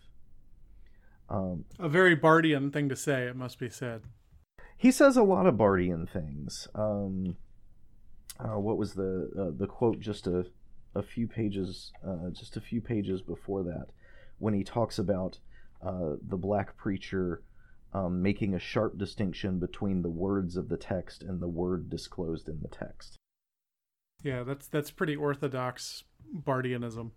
Um, 1.29 1.65
A 1.79 1.89
very 1.89 2.15
Barthian 2.15 2.71
thing 2.71 2.88
to 2.89 2.95
say, 2.95 3.23
it 3.27 3.36
must 3.36 3.60
be 3.60 3.69
said. 3.69 4.03
he 4.77 4.91
says 4.91 5.17
a 5.17 5.23
lot 5.23 5.45
of 5.47 5.55
Barthian 5.55 6.07
things. 6.10 6.67
Um, 6.75 7.36
uh, 8.39 8.60
what 8.60 8.77
was 8.77 8.93
the 8.93 9.29
uh, 9.38 9.51
the 9.57 9.67
quote 9.67 9.99
just 9.99 10.27
a 10.27 10.45
a 10.95 11.01
few 11.01 11.27
pages 11.27 11.91
uh, 12.07 12.29
just 12.31 12.55
a 12.57 12.62
few 12.62 12.81
pages 12.81 13.21
before 13.21 13.63
that 13.63 13.88
when 14.39 14.53
he 14.53 14.63
talks 14.63 14.99
about 14.99 15.39
uh, 15.81 16.15
the 16.27 16.38
black 16.38 16.77
preacher 16.77 17.43
um, 17.93 18.21
making 18.21 18.53
a 18.53 18.60
sharp 18.60 18.97
distinction 18.97 19.60
between 19.60 20.01
the 20.01 20.10
words 20.10 20.55
of 20.57 20.69
the 20.69 20.77
text 20.77 21.23
and 21.23 21.39
the 21.41 21.47
word 21.47 21.89
disclosed 21.89 22.47
in 22.47 22.60
the 22.62 22.67
text. 22.67 23.17
Yeah, 24.23 24.43
that's 24.43 24.67
that's 24.67 24.91
pretty 24.91 25.15
orthodox 25.15 26.03
Barthianism. 26.34 27.12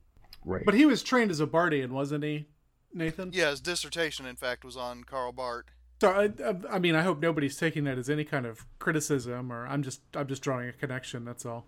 Right. 0.44 0.64
But 0.64 0.74
he 0.74 0.86
was 0.86 1.02
trained 1.02 1.30
as 1.30 1.40
a 1.40 1.46
Barthian, 1.46 1.90
wasn't 1.90 2.24
he, 2.24 2.46
Nathan? 2.94 3.30
Yeah, 3.32 3.50
his 3.50 3.60
dissertation, 3.60 4.26
in 4.26 4.36
fact, 4.36 4.64
was 4.64 4.76
on 4.76 5.04
Karl 5.04 5.32
Barth. 5.32 5.66
So 6.00 6.10
I, 6.10 6.30
I, 6.42 6.76
I 6.76 6.78
mean, 6.78 6.94
I 6.94 7.02
hope 7.02 7.20
nobody's 7.20 7.56
taking 7.56 7.84
that 7.84 7.98
as 7.98 8.08
any 8.08 8.24
kind 8.24 8.46
of 8.46 8.64
criticism, 8.78 9.52
or 9.52 9.66
I'm 9.66 9.82
just 9.82 10.00
I'm 10.14 10.26
just 10.26 10.42
drawing 10.42 10.68
a 10.68 10.72
connection. 10.72 11.24
That's 11.24 11.44
all. 11.44 11.66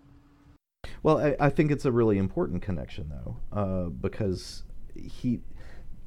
Well, 1.02 1.18
I, 1.18 1.36
I 1.40 1.50
think 1.50 1.70
it's 1.70 1.84
a 1.84 1.92
really 1.92 2.18
important 2.18 2.62
connection, 2.62 3.10
though, 3.10 3.36
uh, 3.52 3.88
because 3.88 4.62
he, 4.94 5.40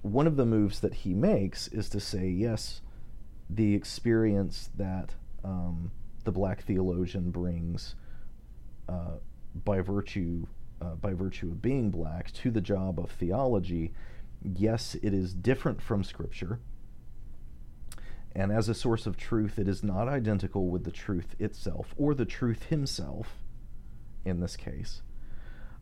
one 0.02 0.28
of 0.28 0.38
the 0.38 0.46
moves 0.46 0.80
that 0.80 0.94
he 0.94 1.14
makes 1.14 1.68
is 1.70 1.90
to 1.90 2.00
say, 2.00 2.30
yes, 2.30 2.82
the 3.50 3.76
experience 3.76 4.70
that 4.76 5.12
um, 5.44 5.92
the 6.24 6.32
black 6.32 6.64
theologian 6.64 7.32
brings 7.32 7.96
uh, 8.88 9.18
by 9.64 9.82
virtue 9.82 10.48
uh, 10.82 10.96
by 10.96 11.14
virtue 11.14 11.48
of 11.48 11.62
being 11.62 11.90
black 11.90 12.32
to 12.34 12.52
the 12.52 12.62
job 12.62 13.00
of 13.00 13.10
theology, 13.10 13.94
yes, 14.44 14.96
it 15.02 15.14
is 15.14 15.34
different 15.34 15.82
from 15.82 16.04
Scripture. 16.04 16.60
And 18.36 18.52
as 18.52 18.68
a 18.68 18.74
source 18.74 19.06
of 19.06 19.16
truth, 19.16 19.58
it 19.58 19.68
is 19.68 19.82
not 19.82 20.10
identical 20.10 20.68
with 20.68 20.84
the 20.84 20.92
truth 20.92 21.36
itself 21.40 21.96
or 21.98 22.14
the 22.14 22.26
truth 22.26 22.64
himself 22.64 23.38
in 24.26 24.42
this 24.42 24.58
case. 24.58 25.02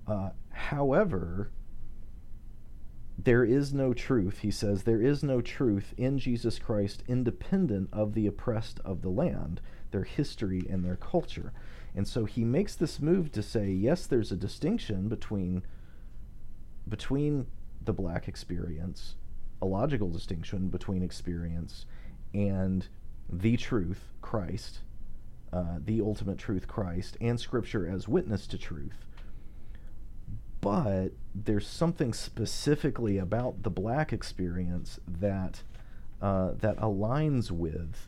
Uh, 0.08 0.30
however, 0.52 1.50
there 3.18 3.44
is 3.44 3.74
no 3.74 3.94
truth, 3.94 4.40
he 4.40 4.52
says, 4.52 4.84
there 4.84 5.02
is 5.02 5.24
no 5.24 5.42
truth 5.42 5.94
in 5.98 6.20
Jesus 6.20 6.60
Christ 6.60 7.04
independent 7.08 7.90
of 7.92 8.14
the 8.14 8.28
oppressed 8.28 8.80
of 8.84 9.02
the 9.02 9.10
land, 9.10 9.62
their 9.92 10.04
history 10.04 10.66
and 10.70 10.84
their 10.84 10.96
culture. 10.96 11.54
And 11.96 12.08
so 12.08 12.26
he 12.26 12.44
makes 12.44 12.76
this 12.76 13.00
move 13.00 13.32
to 13.34 13.44
say, 13.44 13.70
yes, 13.70 14.06
there's 14.08 14.32
a 14.32 14.36
distinction 14.36 15.08
between 15.10 15.64
between 16.88 17.48
the 17.82 17.94
black 17.94 18.28
experience, 18.28 19.16
a 19.62 19.66
logical 19.66 20.10
distinction 20.10 20.68
between 20.68 21.02
experience 21.02 21.86
and 22.34 22.88
the 23.30 23.56
truth, 23.56 24.10
Christ, 24.22 24.80
uh, 25.54 25.78
the 25.86 26.02
ultimate 26.02 26.38
truth, 26.38 26.68
Christ, 26.68 27.16
and 27.22 27.40
Scripture 27.40 27.88
as 27.88 28.08
witness 28.08 28.48
to 28.48 28.58
truth. 28.58 29.06
But 30.60 31.10
there's 31.36 31.68
something 31.68 32.14
specifically 32.14 33.18
about 33.18 33.64
the 33.64 33.70
black 33.70 34.12
experience 34.12 35.00
that 35.08 35.62
uh, 36.22 36.54
that 36.60 36.78
aligns 36.78 37.52
with 37.52 38.08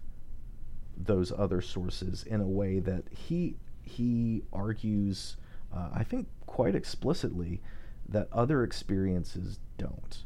those 0.98 1.32
other 1.32 1.62
sources 1.62 2.24
in 2.24 2.40
a 2.40 2.48
way 2.48 2.80
that 2.80 3.04
he 3.12 3.58
he 3.86 4.44
argues, 4.52 5.38
uh, 5.76 5.90
I 5.94 6.04
think, 6.04 6.28
quite 6.46 6.76
explicitly 6.76 7.62
that 8.10 8.28
other 8.32 8.64
experiences 8.64 9.60
don't. 9.78 10.24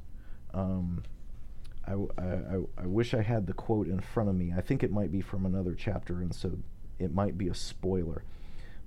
Um, 0.53 1.03
I, 1.87 1.93
I, 2.17 2.57
I- 2.77 2.85
wish 2.85 3.13
I 3.13 3.21
had 3.21 3.47
the 3.47 3.53
quote 3.53 3.87
in 3.87 3.99
front 3.99 4.29
of 4.29 4.35
me. 4.35 4.53
I 4.55 4.61
think 4.61 4.83
it 4.83 4.91
might 4.91 5.11
be 5.11 5.21
from 5.21 5.45
another 5.45 5.75
chapter, 5.75 6.21
and 6.21 6.33
so 6.33 6.57
it 6.99 7.13
might 7.13 7.37
be 7.37 7.47
a 7.47 7.53
spoiler. 7.55 8.23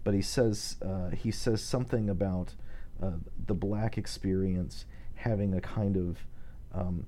But 0.04 0.14
he 0.14 0.22
says 0.22 0.76
uh, 0.85 1.11
he 1.11 1.30
says 1.30 1.62
something 1.62 2.11
about 2.11 2.54
uh, 3.02 3.12
the 3.46 3.54
black 3.54 3.96
experience 3.96 4.85
having 5.14 5.54
a 5.54 5.61
kind 5.61 5.96
of 5.96 6.18
um, 6.74 7.06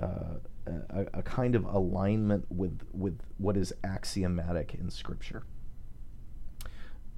uh, 0.00 0.38
a, 0.66 1.06
a 1.14 1.22
kind 1.22 1.54
of 1.54 1.64
alignment 1.64 2.46
with 2.50 2.80
with 2.92 3.18
what 3.36 3.56
is 3.56 3.72
axiomatic 3.84 4.74
in 4.74 4.90
Scripture. 4.90 5.44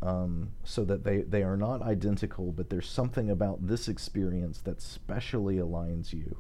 Um, 0.03 0.53
so 0.65 0.85
that 0.87 1.05
they, 1.05 1.19
they 1.19 1.43
are 1.43 1.59
not 1.59 1.83
identical, 1.83 2.53
but 2.53 2.71
there's 2.71 2.89
something 2.89 3.29
about 3.29 3.67
this 3.67 3.87
experience 3.87 4.63
that 4.63 4.81
specially 4.81 5.57
aligns 5.57 6.15
you 6.15 6.39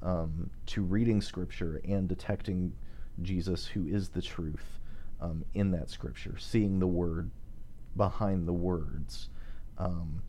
um, 0.00 0.50
to 0.66 0.82
reading 0.82 1.20
Scripture 1.20 1.80
and 1.84 2.08
detecting 2.08 2.72
Jesus, 3.20 3.66
who 3.66 3.86
is 3.86 4.10
the 4.10 4.22
truth, 4.22 4.78
um, 5.20 5.44
in 5.54 5.72
that 5.72 5.90
Scripture, 5.90 6.36
seeing 6.38 6.78
the 6.78 6.86
Word 6.86 7.30
behind 7.96 8.46
the 8.46 8.52
words. 8.52 9.28
Um, 9.76 10.22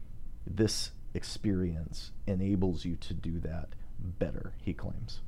this 0.46 0.91
experience 1.13 2.12
enables 2.26 2.86
you 2.86 2.96
to 2.96 3.13
do 3.13 3.39
that 3.39 3.70
better, 4.00 4.54
he 4.58 4.74
claims. 4.74 5.22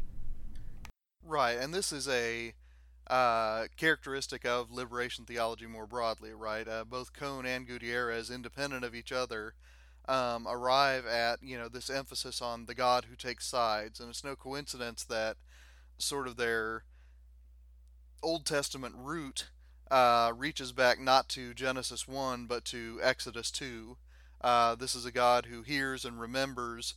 Right, 1.26 1.58
and 1.58 1.74
this 1.74 1.92
is 1.92 2.08
a 2.08 2.54
uh, 3.08 3.68
characteristic 3.78 4.46
of 4.46 4.72
liberation 4.72 5.26
theology 5.26 5.66
more 5.68 5.88
broadly, 5.88 6.34
right? 6.34 6.68
Uh, 6.68 6.84
both 6.86 7.14
Cone 7.14 7.46
and 7.46 7.68
Gutierrez, 7.68 8.30
independent 8.32 8.84
of 8.86 8.96
each 8.96 9.12
other, 9.12 9.54
um, 10.08 10.48
arrive 10.48 11.06
at 11.06 11.44
you 11.44 11.58
know 11.58 11.70
this 11.70 11.90
emphasis 11.90 12.42
on 12.42 12.66
the 12.66 12.76
God 12.76 13.06
who 13.06 13.16
takes 13.16 13.46
sides, 13.48 14.00
and 14.00 14.10
it's 14.10 14.24
no 14.24 14.36
coincidence 14.36 15.04
that 15.04 15.38
sort 15.98 16.28
of 16.28 16.38
their 16.38 16.84
Old 18.22 18.46
Testament 18.46 18.96
root 18.98 19.50
uh, 19.92 20.32
reaches 20.36 20.72
back 20.72 21.00
not 21.00 21.30
to 21.30 21.54
Genesis 21.54 22.08
one 22.08 22.48
but 22.48 22.66
to 22.66 23.00
Exodus 23.04 23.52
two. 23.52 23.98
Uh, 24.42 24.76
this 24.76 24.96
is 24.96 25.06
a 25.06 25.12
God 25.12 25.46
who 25.48 25.62
hears 25.62 26.06
and 26.06 26.20
remembers 26.20 26.96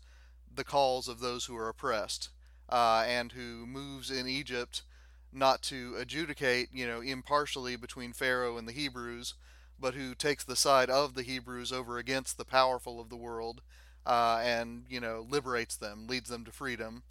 the 0.53 0.64
calls 0.64 1.09
of 1.09 1.21
those 1.21 1.47
who 1.47 1.57
are 1.57 1.69
oppressed. 1.69 2.31
uh, 2.69 3.05
and 3.07 3.33
who 3.33 3.66
moves 3.66 4.11
in 4.11 4.27
Egypt 4.27 4.83
not 5.32 5.62
to 5.62 5.94
adjudicate, 5.98 6.68
you 6.72 6.86
know, 6.86 7.00
impartially 7.00 7.76
between 7.76 8.12
Pharaoh 8.12 8.56
and 8.56 8.66
the 8.66 8.72
Hebrews, 8.72 9.34
but 9.78 9.94
who 9.94 10.14
takes 10.14 10.44
the 10.44 10.56
side 10.56 10.90
of 10.90 11.14
the 11.14 11.22
Hebrews 11.22 11.72
over 11.72 11.98
against 11.98 12.38
the 12.38 12.44
powerful 12.44 13.00
of 13.00 13.10
the 13.10 13.16
world, 13.16 13.60
uh, 14.06 14.40
and 14.42 14.84
you 14.88 15.00
know 15.00 15.26
liberates 15.28 15.76
them, 15.76 16.06
leads 16.06 16.30
them 16.30 16.44
to 16.44 16.52
freedom. 16.52 17.02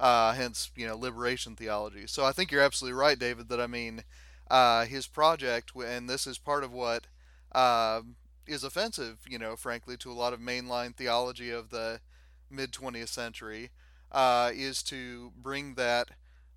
Uh, 0.00 0.32
hence, 0.32 0.72
you 0.74 0.86
know, 0.86 0.96
liberation 0.96 1.54
theology. 1.54 2.04
So 2.06 2.24
I 2.24 2.32
think 2.32 2.50
you're 2.50 2.60
absolutely 2.60 2.98
right, 2.98 3.18
David. 3.18 3.48
That 3.48 3.60
I 3.60 3.68
mean, 3.68 4.02
uh, 4.50 4.86
his 4.86 5.06
project, 5.06 5.72
and 5.76 6.08
this 6.08 6.26
is 6.26 6.36
part 6.36 6.64
of 6.64 6.72
what 6.72 7.06
uh, 7.52 8.02
is 8.46 8.64
offensive, 8.64 9.18
you 9.28 9.38
know, 9.38 9.56
frankly, 9.56 9.96
to 9.98 10.10
a 10.10 10.14
lot 10.14 10.32
of 10.32 10.40
mainline 10.40 10.94
theology 10.94 11.50
of 11.50 11.70
the 11.70 12.00
mid 12.50 12.72
20th 12.72 13.08
century, 13.08 13.70
uh, 14.12 14.50
is 14.52 14.82
to 14.84 15.32
bring 15.40 15.74
that 15.74 16.10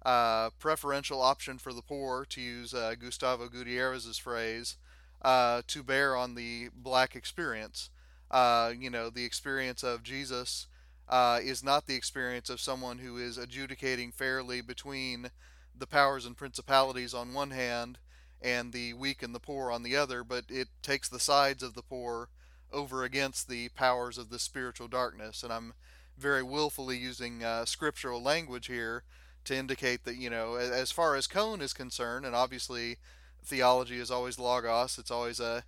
uh, 0.08 0.52
preferential 0.58 1.22
option 1.22 1.58
for 1.58 1.74
the 1.74 1.82
poor, 1.82 2.24
to 2.24 2.40
use 2.40 2.74
uh, 2.74 2.96
Gustavo 2.98 3.50
Gutierrez's 3.50 4.18
phrase, 4.18 4.78
uh, 5.22 5.64
to 5.68 5.84
bear 5.84 6.16
on 6.16 6.36
the 6.36 6.70
black 6.74 7.14
experience. 7.14 7.90
Uh, 8.32 8.72
you 8.80 8.90
know, 8.90 9.10
the 9.10 9.26
experience 9.26 9.84
of 9.84 10.04
Jesus 10.04 10.68
uh, 11.10 11.40
is 11.44 11.62
not 11.62 11.88
the 11.88 11.96
experience 11.96 12.50
of 12.50 12.62
someone 12.62 13.00
who 13.00 13.18
is 13.18 13.38
adjudicating 13.38 14.14
fairly 14.14 14.62
between 14.62 15.30
the 15.78 15.88
powers 15.88 16.26
and 16.26 16.38
principalities 16.38 17.14
on 17.14 17.34
one 17.34 17.52
hand 17.52 17.98
and 18.42 18.72
the 18.72 18.94
weak 18.94 19.22
and 19.22 19.36
the 19.36 19.42
poor 19.42 19.70
on 19.70 19.84
the 19.84 19.98
other, 19.98 20.24
but 20.24 20.46
it 20.48 20.70
takes 20.82 21.10
the 21.10 21.20
sides 21.20 21.62
of 21.62 21.74
the 21.74 21.84
poor 21.84 22.30
over 22.72 23.04
against 23.04 23.50
the 23.50 23.68
powers 23.70 24.18
of 24.18 24.30
the 24.30 24.40
spiritual 24.40 24.88
darkness. 24.88 25.44
And 25.44 25.52
I'm 25.52 25.74
very 26.18 26.44
willfully 26.44 26.98
using 26.98 27.44
uh, 27.44 27.66
scriptural 27.66 28.24
language 28.24 28.68
here 28.68 29.04
to 29.48 29.56
indicate 29.56 30.04
that, 30.06 30.18
you 30.18 30.30
know, 30.30 30.56
as 30.56 30.92
far 30.92 31.16
as 31.16 31.28
Cone 31.28 31.62
is 31.62 31.74
concerned, 31.74 32.26
and 32.26 32.36
obviously 32.36 32.98
theology 33.44 33.98
is 33.98 34.12
always 34.12 34.38
logos, 34.38 34.98
it's 34.98 35.12
always 35.12 35.40
a 35.40 35.64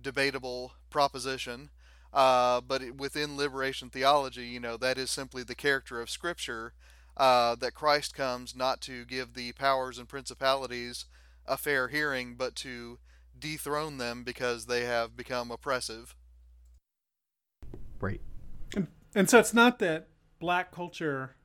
debatable 0.00 0.72
proposition. 0.90 1.70
Uh, 2.12 2.60
but 2.60 2.96
within 2.96 3.36
liberation 3.36 3.90
theology, 3.90 4.46
you 4.46 4.58
know, 4.58 4.76
that 4.76 4.96
is 4.96 5.10
simply 5.10 5.42
the 5.42 5.54
character 5.54 6.00
of 6.00 6.08
Scripture 6.08 6.72
uh, 7.18 7.54
that 7.56 7.74
Christ 7.74 8.14
comes 8.14 8.56
not 8.56 8.80
to 8.82 9.04
give 9.04 9.34
the 9.34 9.52
powers 9.52 9.98
and 9.98 10.08
principalities 10.08 11.04
a 11.46 11.56
fair 11.56 11.88
hearing, 11.88 12.34
but 12.34 12.54
to 12.56 12.98
dethrone 13.38 13.98
them 13.98 14.24
because 14.24 14.66
they 14.66 14.84
have 14.84 15.16
become 15.16 15.50
oppressive. 15.50 16.14
Right. 18.00 18.20
And, 18.74 18.86
and 19.14 19.28
so 19.28 19.38
it's 19.38 19.54
not 19.54 19.78
that 19.80 20.08
black 20.40 20.72
culture, 20.72 21.36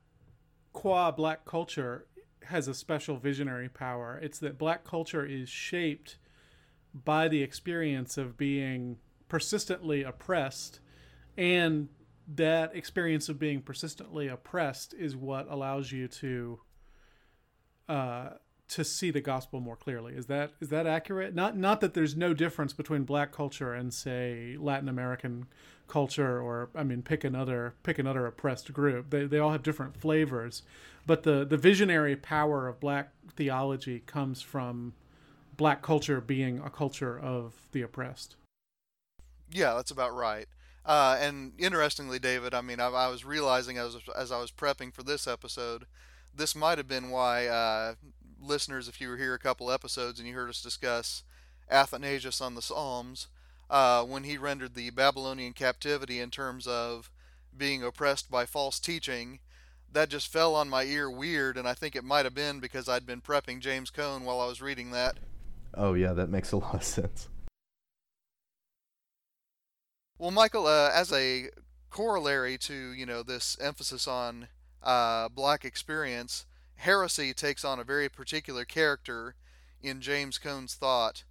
qua 0.74 1.12
black 1.12 1.46
culture, 1.46 2.08
has 2.46 2.68
a 2.68 2.74
special 2.74 3.18
visionary 3.18 3.70
power. 3.70 4.20
It's 4.22 4.40
that 4.40 4.58
black 4.58 4.84
culture 4.84 5.26
is 5.26 5.48
shaped 5.48 6.18
by 6.94 7.28
the 7.28 7.42
experience 7.42 8.18
of 8.18 8.38
being 8.38 8.98
persistently 9.30 10.04
oppressed, 10.04 10.80
and 11.38 11.90
that 12.28 12.76
experience 12.76 13.30
of 13.30 13.40
being 13.40 13.62
persistently 13.62 14.28
oppressed 14.28 14.94
is 14.94 15.16
what 15.16 15.50
allows 15.50 15.92
you 15.92 16.08
to 16.08 16.60
uh, 17.90 18.30
to 18.74 18.84
see 18.84 19.12
the 19.12 19.22
gospel 19.22 19.60
more 19.60 19.76
clearly. 19.76 20.16
Is 20.16 20.26
that 20.26 20.54
is 20.60 20.70
that 20.70 20.88
accurate? 20.88 21.36
Not 21.36 21.56
not 21.56 21.80
that 21.82 21.94
there's 21.94 22.16
no 22.16 22.34
difference 22.34 22.74
between 22.74 23.04
black 23.04 23.32
culture 23.32 23.72
and 23.72 23.94
say 23.94 24.58
Latin 24.60 24.90
American 24.90 25.46
culture 25.88 26.42
or 26.42 26.70
I 26.74 26.84
mean 26.84 27.04
pick 27.04 27.24
another 27.24 27.76
pick 27.84 28.00
another 28.00 28.26
oppressed 28.26 28.74
group. 28.74 29.12
They 29.12 29.26
they 29.26 29.38
all 29.38 29.52
have 29.52 29.62
different 29.62 29.96
flavors, 29.96 30.64
but 31.06 31.22
the 31.22 31.46
the 31.46 31.56
visionary 31.56 32.16
power 32.16 32.68
of 32.68 32.80
black 32.80 33.12
theology 33.36 34.02
comes 34.08 34.42
from 34.42 34.94
black 35.56 35.84
culture 35.84 36.20
being 36.20 36.58
a 36.58 36.72
culture 36.72 37.20
of 37.20 37.54
the 37.74 37.84
oppressed. 37.84 38.38
Yeah, 39.52 39.76
that's 39.76 39.92
about 39.92 40.16
right. 40.16 40.48
Uh, 40.84 41.16
and 41.22 41.52
interestingly, 41.60 42.18
David, 42.18 42.56
I 42.56 42.62
mean, 42.62 42.80
I, 42.80 42.88
I, 42.88 43.08
was 43.08 43.24
realizing 43.24 43.78
as 43.78 43.98
as 44.18 44.32
I 44.32 44.40
was 44.40 44.52
prepping 44.52 44.92
for 44.92 45.04
this 45.04 45.28
episode, 45.28 45.86
this 46.36 46.56
might 46.56 46.80
have 46.80 46.88
been 46.88 47.12
why 47.12 47.46
uh, 47.46 47.94
listeners, 48.43 48.88
if 48.88 48.99
you 49.01 49.10
were 49.10 49.17
here 49.17 49.34
a 49.34 49.39
couple 49.39 49.71
episodes 49.71 50.19
and 50.19 50.27
you 50.27 50.34
heard 50.34 50.49
us 50.49 50.62
discuss 50.62 51.23
Athanasius 51.69 52.41
on 52.41 52.56
the 52.56 52.62
Psalms, 52.62 53.27
uh, 53.69 54.03
when 54.03 54.23
he 54.23 54.38
rendered 54.38 54.75
the 54.75 54.89
Babylonian 54.91 55.53
captivity 55.53 56.19
in 56.19 56.29
terms 56.29 56.67
of 56.67 57.10
being 57.56 57.84
oppressed 57.84 58.29
by 58.29 58.45
false 58.45 58.79
teaching, 58.79 59.39
that 59.91 60.10
just 60.10 60.32
fell 60.32 60.56
on 60.56 60.69
my 60.69 60.84
ear 60.84 61.10
weird, 61.10 61.58
and 61.58 61.67
I 61.67 61.73
think 61.73 61.95
it 61.95 62.03
might 62.03 62.25
have 62.25 62.36
been 62.36 62.60
because 62.60 62.89
I'd 62.89 63.06
been 63.06 63.21
prepping 63.21 63.60
James 63.60 63.89
Cone 63.89 64.23
while 64.23 64.41
I 64.41 64.47
was 64.47 64.62
reading 64.62 64.91
that. 64.91 65.17
Oh 65.73 65.93
yeah, 65.93 66.13
that 66.13 66.29
makes 66.29 66.51
a 66.51 66.58
lot 66.58 66.75
of 66.75 66.84
sense. 66.84 67.29
Well, 70.17 70.32
Michial, 70.32 70.65
uh, 70.67 70.91
as 70.93 71.12
a 71.12 71.49
corollary 71.89 72.58
to 72.58 72.91
you 72.91 73.06
know 73.06 73.23
this 73.23 73.58
emphasis 73.60 74.08
on 74.08 74.47
uh, 74.82 75.29
black 75.29 75.65
experience, 75.65 76.45
heresy 76.76 77.34
takes 77.34 77.64
on 77.64 77.80
a 77.80 77.84
very 77.84 78.10
particular 78.10 78.66
character 78.66 79.36
in 79.82 80.02
James 80.02 80.38
Cone's 80.38 80.76
thought. 80.76 81.24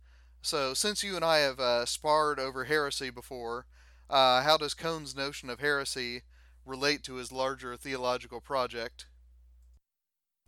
So, 0.43 0.75
since 0.75 1.03
you 1.03 1.17
and 1.17 1.25
I 1.25 1.39
have 1.39 1.61
uh, 1.61 1.87
sparred 1.87 2.41
over 2.41 2.65
heresy 2.65 3.11
before, 3.11 3.67
uh, 4.11 4.43
how 4.43 4.57
does 4.57 4.75
Cone's 4.75 5.15
notion 5.15 5.49
of 5.49 5.61
heresy 5.61 6.23
relate 6.67 7.03
to 7.05 7.15
his 7.15 7.33
larger 7.33 7.77
theological 7.77 8.41
project? 8.41 9.07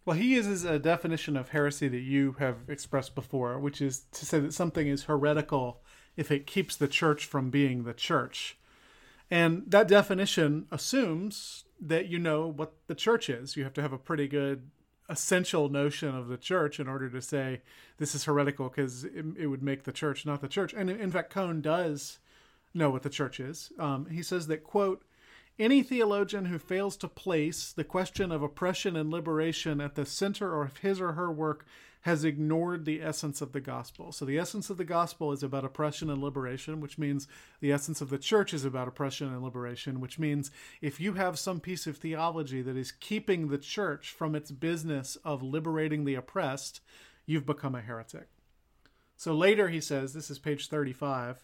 Well, 0.05 0.17
he 0.17 0.35
uses 0.35 0.65
a 0.65 0.79
definition 0.79 1.37
of 1.37 1.51
heresy 1.51 1.89
that 1.89 2.01
you 2.01 2.37
have 2.39 2.69
expressed 2.69 3.15
before, 3.15 3.59
which 3.59 3.81
is 3.81 4.01
to 4.13 4.27
say 4.27 4.39
that 4.41 4.53
something 4.53 4.87
is 4.87 5.05
heretical 5.05 5.81
if 6.17 6.31
it 6.31 6.47
keeps 6.47 6.77
the 6.77 6.89
church 6.89 7.25
from 7.25 7.51
being 7.51 7.85
the 7.85 7.95
church. 7.95 8.59
And 9.31 9.65
that 9.69 9.89
definition 9.89 10.67
assumes 10.71 11.65
that 11.81 12.09
you 12.09 12.19
know 12.19 12.47
what 12.47 12.75
the 12.87 12.95
church 12.95 13.31
is. 13.31 13.57
You 13.57 13.65
have 13.65 13.73
to 13.75 13.83
have 13.83 13.93
a 13.93 13.99
pretty 13.99 14.29
good 14.29 14.71
essential 15.09 15.69
notion 15.69 16.15
of 16.15 16.29
the 16.29 16.37
church 16.37 16.81
in 16.81 16.89
order 16.89 17.11
to 17.11 17.21
say 17.21 17.61
this 17.99 18.15
is 18.15 18.25
heretical 18.25 18.69
because 18.69 19.05
it, 19.05 19.25
it, 19.39 19.47
would 19.47 19.63
make 19.63 19.85
the 19.85 19.93
church 19.93 20.25
not 20.25 20.41
the 20.41 20.49
church. 20.49 20.73
And 20.73 20.89
in 20.89 21.11
fact, 21.11 21.31
Cone 21.31 21.61
does 21.61 22.19
know 22.73 22.91
what 22.91 23.03
the 23.03 23.11
church 23.11 23.39
is. 23.39 23.71
Um, 23.79 24.07
he 24.07 24.23
says 24.23 24.47
that, 24.47 24.65
quote, 24.65 25.03
any 25.59 25.83
theologian 25.83 26.47
who 26.47 26.59
fails 26.59 26.97
to 26.99 27.09
place 27.09 27.73
the 27.73 27.85
question 27.85 28.33
of 28.33 28.43
oppression 28.43 28.97
and 28.97 29.11
liberation 29.11 29.81
at 29.81 29.95
the 29.95 30.07
center 30.07 30.63
of 30.63 30.79
his 30.79 31.01
or 31.01 31.13
her 31.13 31.31
work 31.31 31.65
has 32.05 32.23
ignored 32.23 32.85
the 32.85 33.01
essence 33.01 33.41
of 33.41 33.53
the 33.53 33.63
gospel. 33.63 34.13
So, 34.13 34.27
the 34.27 34.39
essence 34.39 34.69
of 34.69 34.77
the 34.77 34.85
gospel 34.85 35.33
is 35.33 35.43
about 35.43 35.65
oppression 35.65 36.11
and 36.11 36.23
liberation, 36.23 36.83
which 36.83 36.99
means 36.99 37.27
the 37.61 37.73
essence 37.73 38.03
of 38.03 38.11
the 38.11 38.19
church 38.19 38.53
is 38.53 38.63
about 38.63 38.89
oppression 38.89 39.29
and 39.29 39.43
liberation, 39.43 40.03
which 40.03 40.19
means 40.19 40.51
if 40.83 41.01
you 41.01 41.15
have 41.15 41.39
some 41.39 41.61
piece 41.61 41.87
of 41.87 41.97
theology 41.97 42.61
that 42.61 42.77
is 42.77 42.93
keeping 42.93 43.49
the 43.49 43.57
church 43.57 44.11
from 44.11 44.35
its 44.35 44.51
business 44.51 45.17
of 45.25 45.43
liberating 45.43 46.05
the 46.05 46.15
oppressed, 46.15 46.83
you've 47.25 47.47
become 47.47 47.75
a 47.75 47.81
heretic. 47.81 48.29
So, 49.17 49.35
later 49.35 49.69
he 49.69 49.81
says, 49.81 50.13
this 50.13 50.29
is 50.31 50.39
page 50.39 50.69
35. 50.69 51.43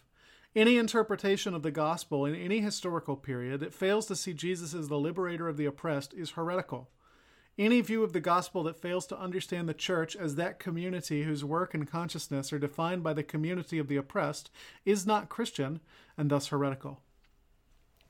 Any 0.55 0.77
interpretation 0.77 1.55
of 1.55 1.63
the 1.63 1.71
gospel 1.71 2.23
in 2.27 2.35
any 2.35 2.59
historical 2.59 3.15
period 3.15 3.61
that 3.61 3.73
fails 3.73 4.05
to 4.05 4.15
see 4.15 4.33
Jesus 4.33 4.75
as 4.75 4.89
the 4.89 4.99
liberator 4.99 5.47
of 5.47 5.57
the 5.57 5.65
oppressed 5.65 6.13
is 6.13 6.31
heretical. 6.31 6.91
Any 7.61 7.79
view 7.81 8.03
of 8.03 8.11
the 8.11 8.19
gospel 8.19 8.63
that 8.63 8.81
fails 8.81 9.05
to 9.05 9.19
understand 9.19 9.69
the 9.69 9.75
church 9.75 10.15
as 10.15 10.33
that 10.33 10.57
community 10.57 11.21
whose 11.21 11.45
work 11.45 11.75
and 11.75 11.87
consciousness 11.87 12.51
are 12.51 12.57
defined 12.57 13.03
by 13.03 13.13
the 13.13 13.21
community 13.21 13.77
of 13.77 13.87
the 13.87 13.97
oppressed 13.97 14.49
is 14.83 15.05
not 15.05 15.29
Christian 15.29 15.79
and 16.17 16.31
thus 16.31 16.47
heretical. 16.47 17.01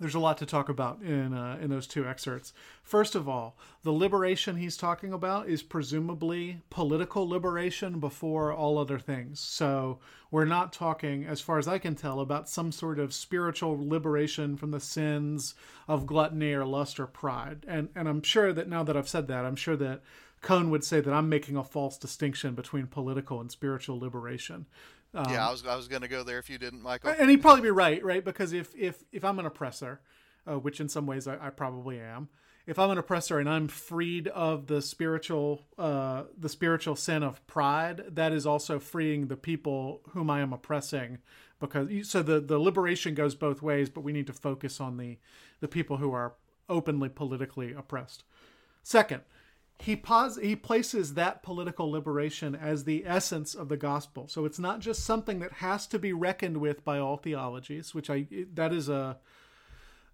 There's 0.02 0.16
a 0.16 0.20
lot 0.20 0.40
to 0.40 0.48
talk 0.48 0.68
about 0.68 1.00
in 1.04 1.32
uh, 1.34 1.60
in 1.62 1.70
those 1.70 1.86
two 1.86 2.08
excerpts. 2.08 2.54
First 2.82 3.14
of 3.14 3.30
all, 3.30 3.56
the 3.84 3.92
liberation 3.92 4.58
he's 4.58 4.76
talking 4.76 5.14
about 5.14 5.48
is 5.48 5.62
presumably 5.62 6.62
political 6.72 7.30
liberation 7.30 8.00
before 8.00 8.52
all 8.52 8.80
other 8.80 8.98
things. 8.98 9.40
So 9.40 10.00
we're 10.32 10.46
not 10.46 10.74
talking, 10.74 11.26
as 11.26 11.40
far 11.40 11.60
as 11.60 11.68
I 11.68 11.78
can 11.78 11.94
tell, 11.94 12.20
about 12.20 12.50
some 12.50 12.72
sort 12.72 12.98
of 12.98 13.14
spiritual 13.14 13.78
liberation 13.80 14.58
from 14.58 14.72
the 14.72 14.80
sins 14.80 15.54
of 15.88 16.08
gluttony 16.08 16.54
or 16.54 16.66
lust 16.66 17.00
or 17.00 17.06
pride. 17.06 17.64
And 17.68 17.90
and 17.96 18.10
I'm 18.10 18.24
sure 18.24 18.52
that 18.54 18.68
now 18.68 18.84
that 18.84 18.98
I've 18.98 19.08
said 19.08 19.28
that, 19.28 19.46
I'm 19.46 19.56
sure 19.56 19.76
that 19.76 20.02
Cone 20.42 20.72
would 20.72 20.84
say 20.84 21.00
that 21.00 21.14
I'm 21.14 21.30
making 21.30 21.56
a 21.56 21.64
false 21.64 22.00
distinction 22.00 22.56
between 22.56 22.88
political 22.88 23.40
and 23.40 23.52
spiritual 23.52 24.00
liberation. 24.00 24.66
Um, 25.14 25.32
yeah, 25.32 25.48
I 25.48 25.52
was 25.52 25.66
I 25.66 25.76
was 25.76 25.88
going 25.88 26.04
to 26.04 26.08
go 26.08 26.24
there 26.24 26.40
if 26.40 26.50
you 26.50 26.58
didn't, 26.58 26.84
Michial. 26.84 27.20
And 27.20 27.30
he'd 27.30 27.42
probably 27.42 27.62
be 27.62 27.72
right, 27.72 28.04
right? 28.04 28.24
Because 28.24 28.54
if 28.54 28.74
if 28.76 29.04
if 29.12 29.26
I'm 29.26 29.40
an 29.40 29.46
oppressor, 29.46 30.02
uh, 30.50 30.58
which 30.58 30.80
in 30.80 30.88
some 30.88 31.06
ways 31.06 31.28
I, 31.28 31.48
I, 31.48 31.50
probably 31.50 32.00
am, 32.00 32.30
if 32.66 32.80
I'm 32.80 32.90
an 32.90 32.98
oppressor 32.98 33.38
and 33.38 33.50
I'm 33.50 33.68
freed 33.68 34.30
of 34.30 34.68
the 34.68 34.82
spiritual 34.82 35.66
uh, 35.78 36.24
the 36.38 36.48
spiritual 36.48 36.96
sin 36.96 37.24
of 37.24 37.46
pride, 37.46 38.04
that 38.10 38.32
is 38.32 38.46
also 38.46 38.80
freeing 38.80 39.28
the 39.28 39.38
people 39.38 40.02
whom 40.12 40.30
I 40.30 40.40
am 40.40 40.54
oppressing. 40.54 41.18
Because 41.60 42.10
so 42.10 42.24
the 42.24 42.40
the 42.40 42.58
liberation 42.58 43.14
goes 43.14 43.36
both 43.36 43.62
ways, 43.62 43.90
but 43.90 44.02
we 44.02 44.14
need 44.14 44.28
to 44.28 44.34
focus 44.34 44.80
on 44.80 44.98
the 44.98 45.18
the 45.60 45.68
people 45.68 45.98
who 45.98 46.14
are 46.14 46.36
openly 46.70 47.10
politically 47.10 47.74
oppressed. 47.74 48.24
Second, 48.82 49.22
he 49.82 49.96
pos- 49.96 50.38
he 50.38 50.56
places 50.56 51.16
that 51.16 51.44
political 51.44 51.90
liberation 51.92 52.56
as 52.56 52.84
the 52.84 53.04
essence 53.06 53.56
of 53.56 53.68
the 53.68 53.78
gospel. 53.78 54.28
So 54.28 54.46
it's 54.46 54.60
not 54.60 54.80
just 54.80 55.04
something 55.04 55.40
that 55.40 55.54
has 55.54 55.88
to 55.88 56.00
be 56.00 56.14
reckoned 56.14 56.58
with 56.58 56.86
by 56.86 57.00
all 57.00 57.18
theologies, 57.18 57.94
which 57.94 58.10
I 58.10 58.28
that 58.54 58.74
is 58.74 58.90
a 58.90 59.18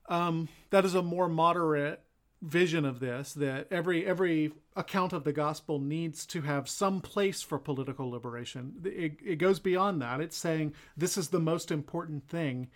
um, 0.07 0.47
that 0.69 0.85
is 0.85 0.95
a 0.95 1.01
more 1.01 1.27
moderate 1.27 2.01
vision 2.41 2.85
of 2.85 2.99
this 2.99 3.33
that 3.33 3.67
every 3.71 4.05
every 4.05 4.53
account 4.75 5.11
of 5.11 5.23
the 5.23 5.33
gospel 5.33 5.79
needs 5.79 6.25
to 6.27 6.41
have 6.41 6.69
some 6.69 7.01
place 7.01 7.41
for 7.41 7.57
political 7.57 8.11
liberation 8.11 8.75
it, 8.85 9.17
it 9.25 9.35
goes 9.37 9.59
beyond 9.59 9.99
that 9.99 10.21
it's 10.21 10.37
saying 10.37 10.71
this 10.95 11.17
is 11.17 11.29
the 11.29 11.39
most 11.39 11.71
important 11.71 12.27
thing 12.27 12.67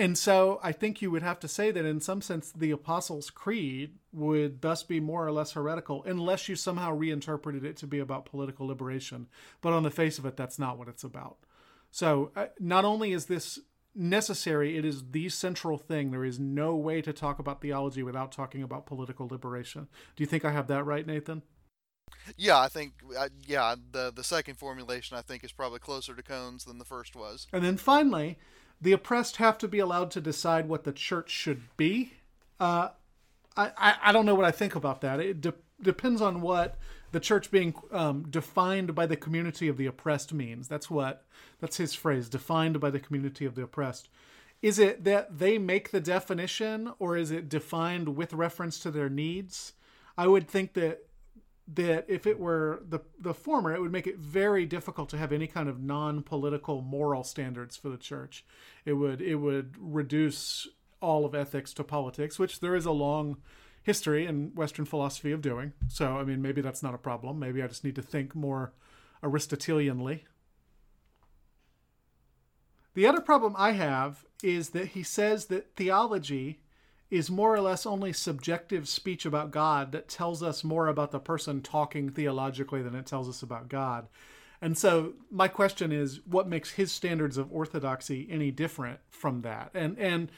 and 0.00 0.18
so 0.18 0.58
i 0.62 0.72
think 0.72 1.00
you 1.00 1.10
would 1.10 1.22
have 1.22 1.38
to 1.38 1.48
say 1.48 1.70
that 1.70 1.84
in 1.84 2.00
some 2.00 2.20
sense 2.20 2.50
the 2.52 2.70
apostles 2.70 3.30
creed 3.30 3.94
would 4.12 4.60
thus 4.60 4.82
be 4.82 5.00
more 5.00 5.26
or 5.26 5.32
less 5.32 5.52
heretical 5.52 6.02
unless 6.04 6.48
you 6.48 6.56
somehow 6.56 6.92
reinterpreted 6.92 7.64
it 7.64 7.76
to 7.76 7.86
be 7.86 7.98
about 7.98 8.24
political 8.24 8.66
liberation 8.66 9.28
but 9.60 9.72
on 9.72 9.82
the 9.82 9.90
face 9.90 10.18
of 10.18 10.26
it 10.26 10.36
that's 10.36 10.58
not 10.58 10.78
what 10.78 10.88
it's 10.88 11.04
about 11.04 11.36
so 11.90 12.30
uh, 12.36 12.46
not 12.58 12.84
only 12.84 13.12
is 13.12 13.26
this 13.26 13.58
necessary. 13.94 14.76
It 14.76 14.84
is 14.84 15.10
the 15.10 15.28
central 15.28 15.78
thing. 15.78 16.10
There 16.10 16.24
is 16.24 16.38
no 16.38 16.76
way 16.76 17.02
to 17.02 17.12
talk 17.12 17.38
about 17.38 17.60
theology 17.60 18.02
without 18.02 18.32
talking 18.32 18.62
about 18.62 18.86
political 18.86 19.26
liberation. 19.28 19.88
Do 20.16 20.22
you 20.22 20.26
think 20.26 20.44
I 20.44 20.52
have 20.52 20.68
that 20.68 20.84
right, 20.84 21.06
Nathan? 21.06 21.42
Yeah, 22.36 22.58
I 22.58 22.68
think 22.68 22.94
uh, 23.16 23.28
yeah 23.46 23.76
the 23.92 24.12
the 24.14 24.24
second 24.24 24.56
formulation 24.56 25.16
I 25.16 25.22
think 25.22 25.44
is 25.44 25.52
probably 25.52 25.78
closer 25.78 26.14
to 26.14 26.22
Cone's 26.22 26.64
than 26.64 26.78
the 26.78 26.84
first 26.84 27.14
was. 27.14 27.46
And 27.52 27.64
then 27.64 27.76
finally, 27.76 28.36
the 28.80 28.92
oppressed 28.92 29.36
have 29.36 29.58
to 29.58 29.68
be 29.68 29.78
allowed 29.78 30.10
to 30.12 30.20
decide 30.20 30.68
what 30.68 30.84
the 30.84 30.92
church 30.92 31.30
should 31.30 31.62
be. 31.76 32.14
Uh, 32.58 32.88
I, 33.56 33.72
I, 33.76 33.94
I 34.04 34.12
don't 34.12 34.26
know 34.26 34.34
what 34.34 34.44
I 34.44 34.50
think 34.50 34.74
about 34.74 35.00
that. 35.02 35.20
It 35.20 35.40
de- 35.40 35.54
depends 35.82 36.20
on 36.20 36.40
what 36.40 36.78
the 37.12 37.20
church 37.20 37.50
being 37.50 37.74
um, 37.92 38.26
defined 38.30 38.94
by 38.94 39.06
the 39.06 39.16
community 39.16 39.68
of 39.68 39.76
the 39.76 39.86
oppressed 39.86 40.32
means. 40.32 40.68
That's 40.68 40.90
what 40.90 41.24
that's 41.60 41.76
his 41.76 41.94
phrase, 41.94 42.28
defined 42.28 42.80
by 42.80 42.90
the 42.90 43.00
community 43.00 43.44
of 43.44 43.54
the 43.54 43.62
oppressed. 43.62 44.08
Is 44.62 44.78
it 44.78 45.04
that 45.04 45.38
they 45.38 45.58
make 45.58 45.90
the 45.90 46.00
definition, 46.00 46.92
or 46.98 47.16
is 47.16 47.30
it 47.30 47.48
defined 47.48 48.16
with 48.16 48.32
reference 48.32 48.78
to 48.80 48.90
their 48.90 49.08
needs? 49.08 49.72
I 50.16 50.26
would 50.26 50.48
think 50.48 50.74
that 50.74 51.06
that 51.74 52.04
if 52.08 52.26
it 52.26 52.38
were 52.38 52.82
the 52.88 53.00
the 53.18 53.34
former, 53.34 53.74
it 53.74 53.80
would 53.80 53.92
make 53.92 54.06
it 54.06 54.18
very 54.18 54.66
difficult 54.66 55.08
to 55.10 55.18
have 55.18 55.32
any 55.32 55.46
kind 55.46 55.68
of 55.68 55.80
non-political 55.80 56.82
moral 56.82 57.24
standards 57.24 57.76
for 57.76 57.88
the 57.88 57.96
church. 57.96 58.44
It 58.84 58.94
would 58.94 59.20
it 59.20 59.36
would 59.36 59.76
reduce 59.78 60.68
all 61.00 61.24
of 61.24 61.34
ethics 61.34 61.72
to 61.74 61.84
politics, 61.84 62.38
which 62.38 62.60
there 62.60 62.74
is 62.74 62.86
a 62.86 62.92
long 62.92 63.38
history 63.82 64.26
in 64.26 64.54
Western 64.54 64.84
philosophy 64.84 65.32
of 65.32 65.40
doing. 65.40 65.72
So, 65.88 66.18
I 66.18 66.24
mean, 66.24 66.42
maybe 66.42 66.60
that's 66.60 66.82
not 66.82 66.94
a 66.94 66.98
problem. 66.98 67.38
Maybe 67.38 67.62
I 67.62 67.66
just 67.66 67.84
need 67.84 67.94
to 67.96 68.02
think 68.02 68.34
more 68.34 68.72
Aristotelianly. 69.22 70.22
The 72.94 73.06
other 73.06 73.20
problem 73.20 73.54
I 73.56 73.72
have 73.72 74.24
is 74.42 74.70
that 74.70 74.88
he 74.88 75.02
says 75.02 75.46
that 75.46 75.76
theology 75.76 76.60
is 77.10 77.30
more 77.30 77.54
or 77.54 77.60
less 77.60 77.86
only 77.86 78.12
subjective 78.12 78.88
speech 78.88 79.26
about 79.26 79.50
God 79.50 79.92
that 79.92 80.08
tells 80.08 80.42
us 80.42 80.62
more 80.62 80.86
about 80.86 81.10
the 81.10 81.18
person 81.18 81.60
talking 81.60 82.08
theologically 82.08 82.82
than 82.82 82.94
it 82.94 83.06
tells 83.06 83.28
us 83.28 83.42
about 83.42 83.68
God. 83.68 84.06
And 84.62 84.76
so 84.76 85.14
my 85.30 85.48
question 85.48 85.90
is 85.90 86.20
what 86.24 86.48
makes 86.48 86.72
his 86.72 86.92
standards 86.92 87.36
of 87.36 87.52
orthodoxy 87.52 88.28
any 88.30 88.50
different 88.50 89.00
from 89.10 89.42
that? 89.42 89.70
And 89.74 89.98
and 89.98 90.30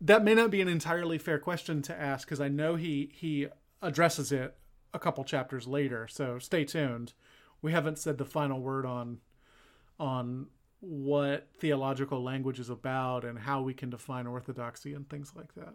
that 0.00 0.24
may 0.24 0.34
not 0.34 0.50
be 0.50 0.60
an 0.60 0.68
entirely 0.68 1.18
fair 1.18 1.38
question 1.38 1.82
to 1.82 1.98
ask 1.98 2.26
because 2.26 2.40
I 2.40 2.48
know 2.48 2.76
he 2.76 3.10
he 3.14 3.48
addresses 3.80 4.32
it 4.32 4.56
a 4.92 4.98
couple 4.98 5.24
chapters 5.24 5.66
later. 5.66 6.08
So 6.08 6.38
stay 6.38 6.64
tuned. 6.64 7.12
We 7.62 7.72
haven't 7.72 7.98
said 7.98 8.18
the 8.18 8.24
final 8.24 8.60
word 8.60 8.84
on 8.84 9.18
on 9.98 10.48
what 10.80 11.48
theological 11.58 12.22
language 12.22 12.60
is 12.60 12.70
about 12.70 13.24
and 13.24 13.38
how 13.38 13.62
we 13.62 13.74
can 13.74 13.90
define 13.90 14.26
orthodoxy 14.26 14.94
and 14.94 15.08
things 15.08 15.32
like 15.34 15.54
that. 15.54 15.74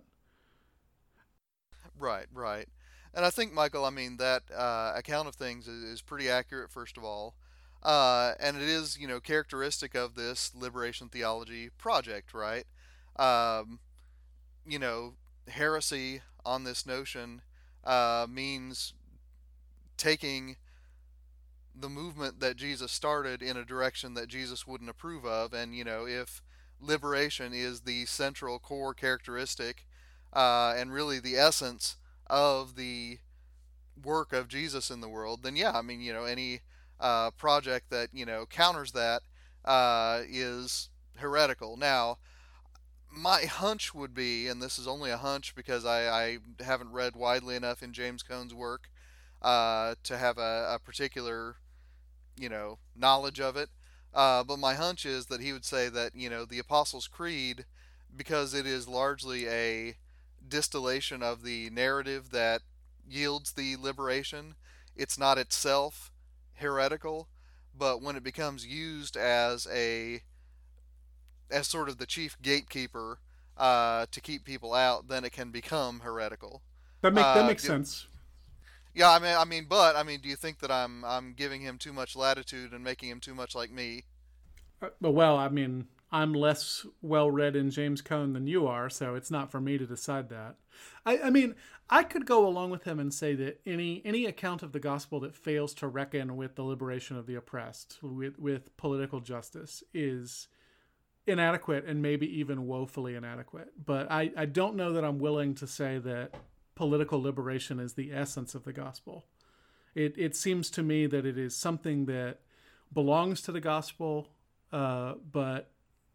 Right, 1.98 2.26
right. 2.34 2.68
And 3.14 3.26
I 3.26 3.30
think, 3.30 3.54
Michial, 3.54 3.86
I 3.86 3.92
mean, 3.92 4.18
that 4.18 4.44
uh, 4.56 4.94
account 4.96 5.28
of 5.28 5.36
things 5.36 5.68
is, 5.68 6.02
pretty 6.02 6.30
accurate, 6.30 6.72
first 6.72 6.98
of 6.98 7.04
all. 7.04 7.36
Uh, 7.84 8.34
and 8.40 8.58
it 8.58 8.64
is, 8.64 8.98
you 9.00 9.08
know, 9.08 9.20
characteristic 9.20 9.94
of 9.94 10.16
this 10.16 10.52
liberation 10.56 11.10
theology 11.10 11.70
project, 11.78 12.34
right? 12.34 12.66
Um, 13.18 13.80
you 14.66 14.80
know, 14.80 15.14
heresy 15.48 16.22
on 16.46 16.64
this 16.64 16.86
notion 16.86 17.42
uh, 17.84 18.26
means 18.30 18.94
taking 19.98 20.56
the 21.76 21.90
movement 21.90 22.40
that 22.40 22.56
Jesus 22.56 22.92
started 22.92 23.42
in 23.42 23.58
a 23.58 23.66
direction 23.66 24.14
that 24.14 24.28
Jesus 24.28 24.66
wouldn't 24.66 24.90
approve 24.90 25.26
of. 25.26 25.54
And, 25.54 25.76
you 25.76 25.84
know, 25.84 26.08
if 26.08 26.42
liberation 26.80 27.54
is 27.54 27.82
the 27.82 28.06
central 28.06 28.60
core 28.60 28.94
characteristic 28.94 29.86
uh, 30.34 30.74
and 30.76 30.92
really 30.92 31.20
the 31.20 31.36
essence 31.36 31.98
of 32.28 32.76
the 32.76 33.20
work 34.04 34.34
of 34.34 34.48
Jesus 34.48 34.90
in 34.90 35.02
the 35.02 35.10
world, 35.10 35.44
then 35.44 35.56
yeah, 35.56 35.72
I 35.74 35.82
mean, 35.82 36.02
you 36.02 36.14
know, 36.14 36.26
any 36.26 36.62
uh, 37.00 37.32
project 37.32 37.90
that, 37.92 38.10
you 38.12 38.26
know, 38.26 38.46
counters 38.46 38.92
that 38.94 39.22
uh, 39.64 40.22
is 40.28 40.90
heretical. 41.18 41.78
Now, 41.78 42.18
my 43.12 43.42
hunch 43.42 43.94
would 43.94 44.14
be, 44.14 44.48
and 44.48 44.62
this 44.62 44.80
is 44.80 44.88
only 44.88 45.12
a 45.12 45.18
hunch 45.18 45.54
because 45.56 45.86
I, 45.86 46.08
I 46.10 46.38
haven't 46.64 46.92
read 46.92 47.16
widely 47.16 47.56
enough 47.56 47.84
in 47.84 47.94
James 47.94 48.24
Cone's 48.24 48.54
work 48.54 48.90
uh, 49.42 49.96
to 50.04 50.18
have 50.18 50.38
a, 50.38 50.76
a, 50.76 50.80
particular, 50.80 51.58
you 52.38 52.50
know, 52.50 52.80
knowledge 52.96 53.40
of 53.40 53.56
it. 53.56 53.70
Uh, 54.14 54.44
but 54.44 54.58
my 54.58 54.74
hunch 54.74 55.06
is 55.06 55.28
that 55.28 55.42
he 55.42 55.54
would 55.54 55.66
say 55.66 55.90
that 55.90 56.16
you 56.16 56.30
know 56.30 56.46
the 56.46 56.60
Apostles' 56.60 57.08
Creed, 57.08 57.66
because 58.16 58.54
it 58.54 58.68
is 58.68 58.88
largely 58.88 59.48
a 59.48 59.96
distillation 60.48 61.24
of 61.24 61.44
the 61.44 61.70
narrative 61.70 62.32
that 62.32 62.62
yields 63.08 63.54
the 63.54 63.76
liberation. 63.76 64.56
It's 64.96 65.18
not 65.18 65.38
itself 65.38 66.12
heretical, 66.56 67.28
but 67.78 68.02
when 68.02 68.16
it 68.16 68.24
becomes 68.24 68.66
used 68.66 69.18
as 69.18 69.68
a 69.72 70.22
as 71.52 71.68
sort 71.68 71.90
of 71.90 71.98
the 71.98 72.06
chief 72.06 72.38
gatekeeper 72.42 73.20
uh, 73.58 74.06
to 74.12 74.22
keep 74.22 74.44
people 74.44 74.74
out, 74.74 75.08
then 75.08 75.24
it 75.24 75.32
can 75.32 75.52
become 75.52 76.00
heretical. 76.00 76.62
That 77.02 77.14
make 77.14 77.26
uh, 77.26 77.36
that 77.36 77.46
makes 77.46 77.62
do, 77.62 77.68
sense. 77.68 78.08
Yeah, 78.96 79.12
I 79.12 79.20
mean, 79.20 79.36
I 79.36 79.46
mean, 79.46 79.66
but 79.68 79.96
I 79.96 80.04
mean, 80.04 80.20
do 80.22 80.30
you 80.30 80.36
think 80.36 80.60
that 80.60 80.72
I'm 80.72 81.04
I'm 81.04 81.34
giving 81.34 81.62
him 81.62 81.78
too 81.78 81.94
much 81.94 82.16
latitude 82.16 82.72
and 82.72 82.84
making 82.84 83.10
him 83.10 83.20
too 83.20 83.36
much 83.36 83.56
like 83.56 83.72
me? 83.72 84.04
Uh, 84.82 84.90
well, 85.02 85.38
I 85.38 85.50
mean, 85.50 85.88
I'm 86.14 86.32
less 86.32 86.86
well 87.02 87.32
read 87.32 87.56
in 87.56 87.72
James 87.72 88.00
Cone 88.00 88.34
than 88.34 88.46
you 88.46 88.68
are, 88.68 88.88
so 88.88 89.16
it's 89.16 89.32
not 89.32 89.50
for 89.50 89.60
me 89.60 89.80
to 89.80 89.86
decide 89.88 90.30
that. 90.30 90.58
I, 91.08 91.18
I 91.18 91.30
mean, 91.32 91.56
I 91.90 92.04
could 92.04 92.28
go 92.28 92.48
along 92.48 92.70
with 92.70 92.84
him 92.84 93.00
and 93.00 93.12
say 93.12 93.34
that 93.34 93.60
any 93.66 94.04
any 94.06 94.28
account 94.28 94.62
of 94.62 94.74
the 94.74 94.80
gospel 94.80 95.20
that 95.22 95.36
fails 95.36 95.74
to 95.76 95.88
reckon 95.88 96.38
with 96.38 96.56
the 96.56 96.62
liberation 96.62 97.18
of 97.18 97.26
the 97.26 97.34
oppressed, 97.34 97.98
with 98.04 98.38
with 98.38 98.78
political 98.78 99.22
justice, 99.22 99.84
is 99.92 100.48
inadequate 101.26 101.86
and 101.86 102.02
maybe 102.02 102.28
even 102.40 102.68
woefully 102.68 103.16
inadequate. 103.16 103.72
But 103.84 104.12
I, 104.12 104.32
I 104.38 104.46
don't 104.46 104.76
know 104.76 104.94
that 104.94 105.04
I'm 105.04 105.18
willing 105.18 105.56
to 105.56 105.68
say 105.68 105.98
that 105.98 106.36
political 106.76 107.22
liberation 107.22 107.80
is 107.80 107.94
the 107.94 108.14
essence 108.14 108.54
of 108.54 108.66
the 108.66 108.74
gospel. 108.74 109.26
It, 109.96 110.16
it 110.18 110.36
seems 110.36 110.70
to 110.72 110.84
me 110.84 111.08
that 111.08 111.26
it 111.26 111.38
is 111.38 111.56
something 111.56 112.06
that 112.06 112.40
belongs 112.92 113.42
to 113.44 113.52
the 113.52 113.62
gospel, 113.62 114.28
uh, 114.72 115.14
but 115.32 115.73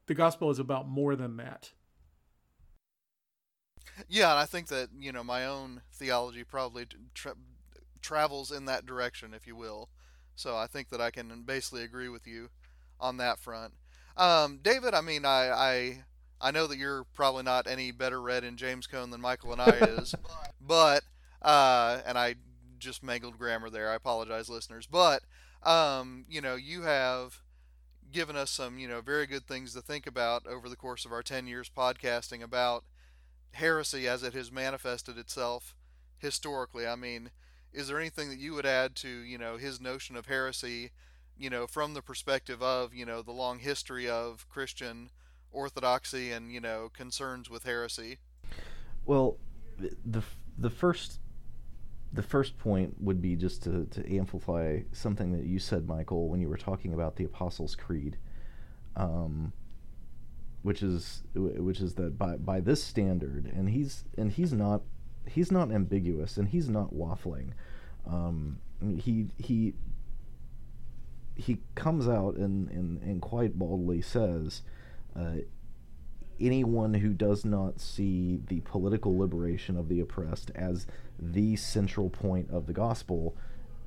the 0.09 0.15
gospel 0.15 0.51
is 0.51 0.59
about 0.59 0.89
more 0.89 1.15
than 1.15 1.37
that. 1.37 1.71
Yeah, 4.09 4.31
and 4.31 4.39
I 4.39 4.47
think 4.47 4.69
that 4.69 4.89
you 4.99 5.13
know 5.13 5.23
my 5.23 5.47
own 5.47 5.83
theology 5.93 6.45
probably 6.45 6.87
tra- 7.15 7.35
travels 8.01 8.51
in 8.51 8.65
that 8.65 8.87
direction, 8.87 9.35
if 9.35 9.47
you 9.47 9.55
will. 9.55 9.89
So 10.35 10.57
I 10.57 10.67
think 10.67 10.89
that 10.91 11.01
I 11.01 11.11
can 11.11 11.43
basically 11.43 11.83
agree 11.83 12.09
with 12.09 12.27
you 12.27 12.49
on 13.01 13.17
that 13.19 13.39
front. 13.39 13.75
Um, 14.17 14.61
David, 14.63 14.95
I 14.95 15.01
mean, 15.01 15.25
I, 15.25 15.51
I 15.51 16.05
I 16.41 16.51
know 16.53 16.67
that 16.69 16.79
you're 16.79 17.05
probably 17.15 17.43
not 17.43 17.67
any 17.67 17.91
better 17.91 18.21
read 18.21 18.45
in 18.45 18.57
James 18.57 18.87
Cone 18.87 19.11
than 19.11 19.21
Michial 19.21 19.53
and 19.53 19.61
I 19.61 19.69
is, 20.01 20.15
but 20.61 21.03
uh, 21.43 22.01
and 22.07 22.17
I 22.17 22.37
just 22.79 23.03
mangled 23.03 23.39
grammar 23.39 23.71
there. 23.71 23.91
I 23.91 23.97
apologize, 23.97 24.49
listeners. 24.49 24.87
But 24.87 25.23
um, 25.65 26.25
you 26.29 26.41
know, 26.41 26.55
you 26.55 26.83
have 26.83 27.43
given 28.13 28.37
us 28.37 28.51
some 28.51 28.79
you 28.79 28.89
know 28.89 29.01
very 29.01 29.27
good 29.27 29.47
things 29.47 29.75
to 29.75 29.81
think 29.81 30.07
about 30.07 30.47
over 30.47 30.69
the 30.69 30.77
course 30.77 31.05
of 31.05 31.13
our 31.13 31.23
10 31.23 31.47
years 31.47 31.71
podcasting 31.75 32.43
about 32.43 32.85
heresy 33.53 34.07
as 34.09 34.23
it 34.23 34.35
has 34.35 34.53
manifested 34.53 35.19
itself 35.19 35.75
historically. 36.19 36.87
I 36.87 36.97
mean, 36.97 37.31
is 37.73 37.89
there 37.89 38.01
anything 38.01 38.29
that 38.29 38.39
you 38.39 38.55
would 38.55 38.67
add 38.67 38.97
to 38.97 39.09
you 39.09 39.39
know 39.39 39.57
his 39.57 39.81
notion 39.81 40.17
of 40.17 40.27
heresy? 40.27 40.91
you 41.39 41.49
know, 41.49 41.67
from 41.67 41.95
the 41.95 42.03
perspective 42.03 42.63
of, 42.63 42.93
you 42.93 43.07
know, 43.07 43.23
the 43.23 43.33
long 43.33 43.61
history 43.61 44.09
of 44.09 44.47
Christian 44.49 45.11
orthodoxy 45.53 46.33
and, 46.33 46.53
you 46.53 46.61
know, 46.61 46.91
concerns 46.93 47.49
with 47.49 47.63
heresy? 47.63 48.19
Well, 49.07 49.39
the 49.79 50.23
the 50.59 50.71
first 50.71 51.21
the 52.13 52.23
first 52.23 52.59
point 52.59 52.95
would 53.01 53.21
be 53.21 53.37
just 53.37 53.63
to, 53.65 53.87
to 53.87 54.17
amplify 54.17 54.81
something 54.93 55.33
that 55.33 55.45
you 55.45 55.59
said, 55.59 55.87
Michial, 55.87 56.29
when 56.29 56.41
you 56.41 56.49
were 56.49 56.57
talking 56.57 56.95
about 56.95 57.17
the 57.17 57.25
Apostles' 57.25 57.75
Creed, 57.77 58.17
um, 58.97 59.53
which 60.63 60.83
is 60.83 61.23
which 61.35 61.81
is 61.81 61.95
that 61.95 62.19
by 62.19 62.37
by 62.37 62.61
this 62.61 62.83
standard, 62.83 63.51
and 63.55 63.69
he's 63.69 64.05
and 64.17 64.33
he's 64.33 64.53
not 64.53 64.83
he's 65.27 65.53
not 65.53 65.71
ambiguous, 65.71 66.37
and 66.37 66.49
he's 66.49 66.69
not 66.69 66.95
waffling. 66.95 67.51
Um, 68.07 68.59
he 68.99 69.29
he 69.37 69.75
he 71.39 71.59
comes 71.77 72.09
out 72.09 72.37
and, 72.37 72.69
and, 72.71 73.01
and 73.01 73.23
quite 73.23 73.57
boldly 73.57 74.03
says, 74.03 74.63
uh, 75.15 75.37
anyone 76.41 76.95
who 76.95 77.13
does 77.13 77.45
not 77.45 77.81
see 77.81 78.41
the 78.49 78.61
political 78.63 79.17
liberation 79.17 79.77
of 79.77 79.89
the 79.89 80.01
oppressed 80.01 80.51
as 80.57 80.87
the 81.19 81.57
central 81.57 82.11
point 82.11 82.51
of 82.51 82.67
the 82.67 82.73
gospel 82.73 83.37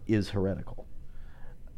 is 0.08 0.30
heretical. 0.30 0.86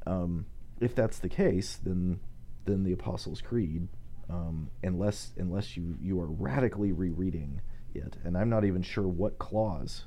Um, 0.06 0.46
if 0.80 0.96
that's 0.96 1.20
the 1.20 1.30
case, 1.30 1.80
then 1.82 2.20
then 2.66 2.84
the 2.84 2.94
Apostles' 2.94 3.42
Creed, 3.42 3.88
um, 4.30 4.70
unless 4.84 5.32
unless 5.38 5.78
you 5.78 5.98
you 6.02 6.20
are 6.20 6.28
radically 6.28 6.92
rereading 6.92 7.62
it, 7.94 8.18
and 8.24 8.38
I'm 8.38 8.50
not 8.50 8.66
even 8.66 8.82
sure 8.82 9.08
what 9.08 9.38
clause 9.38 10.06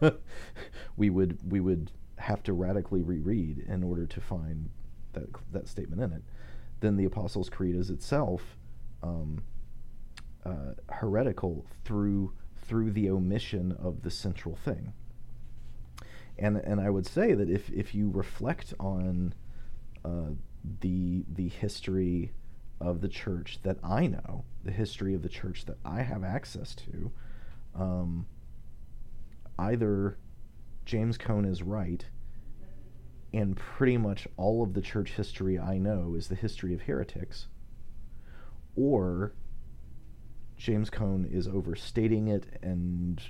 we 0.96 1.10
would 1.10 1.38
we 1.48 1.60
would 1.60 1.92
have 2.16 2.42
to 2.42 2.52
radically 2.52 3.00
reread 3.00 3.64
in 3.68 3.84
order 3.84 4.06
to 4.06 4.20
find 4.20 4.70
that 5.12 5.28
that 5.52 5.68
statement 5.68 6.02
in 6.02 6.12
it, 6.12 6.22
then 6.80 6.96
the 6.96 7.04
Apostles' 7.04 7.48
Creed 7.48 7.76
is 7.76 7.90
itself 7.90 8.56
um, 9.02 9.42
uh, 10.44 10.74
heretical 10.90 11.66
through 11.84 12.32
through 12.68 12.92
the 12.92 13.10
omission 13.10 13.72
of 13.72 14.02
the 14.02 14.10
central 14.10 14.54
thing. 14.54 14.92
And 16.38 16.56
and 16.58 16.80
I 16.80 16.90
would 16.90 17.06
say 17.06 17.34
that 17.34 17.50
if 17.50 17.70
if 17.70 17.94
you 17.94 18.10
reflect 18.10 18.74
on 18.78 19.34
uh, 20.04 20.34
the 20.80 21.24
the 21.28 21.48
history 21.48 22.32
of 22.80 23.00
the 23.00 23.08
church 23.08 23.58
that 23.64 23.78
I 23.82 24.06
know, 24.06 24.44
the 24.64 24.70
history 24.70 25.14
of 25.14 25.22
the 25.22 25.28
church 25.28 25.64
that 25.64 25.78
I 25.84 26.02
have 26.02 26.22
access 26.22 26.76
to, 26.76 27.10
um, 27.74 28.26
either 29.58 30.16
James 30.84 31.18
Cone 31.18 31.44
is 31.44 31.62
right, 31.62 32.04
and 33.32 33.56
pretty 33.56 33.96
much 33.96 34.28
all 34.36 34.62
of 34.62 34.74
the 34.74 34.80
church 34.80 35.12
history 35.12 35.58
I 35.58 35.78
know 35.78 36.14
is 36.14 36.28
the 36.28 36.36
history 36.36 36.72
of 36.72 36.82
heretics, 36.82 37.48
or 38.76 39.32
James 40.58 40.90
Cone 40.90 41.28
is 41.30 41.48
overstating 41.48 42.28
it 42.28 42.44
and 42.62 43.22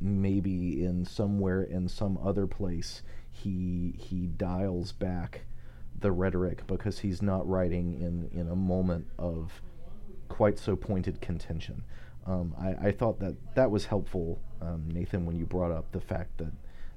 maybe 0.00 0.84
in 0.84 1.04
somewhere 1.04 1.62
in 1.62 1.88
some 1.88 2.18
other 2.24 2.46
place 2.46 3.02
he 3.30 3.94
he 3.98 4.26
dials 4.26 4.92
back 4.92 5.42
the 6.00 6.10
rhetoric 6.10 6.66
because 6.66 7.00
he's 7.00 7.22
not 7.22 7.48
writing 7.48 8.00
in 8.00 8.28
in 8.38 8.48
a 8.48 8.56
moment 8.56 9.06
of 9.18 9.62
quite 10.28 10.58
so 10.58 10.74
pointed 10.74 11.20
contention. 11.20 11.84
Um, 12.26 12.54
I, 12.58 12.88
I 12.88 12.92
thought 12.92 13.18
that 13.20 13.36
that 13.54 13.70
was 13.70 13.86
helpful, 13.86 14.40
um, 14.60 14.88
Nathan, 14.88 15.26
when 15.26 15.36
you 15.36 15.44
brought 15.44 15.72
up 15.72 15.90
the 15.92 16.00
fact 16.00 16.38
that 16.38 16.52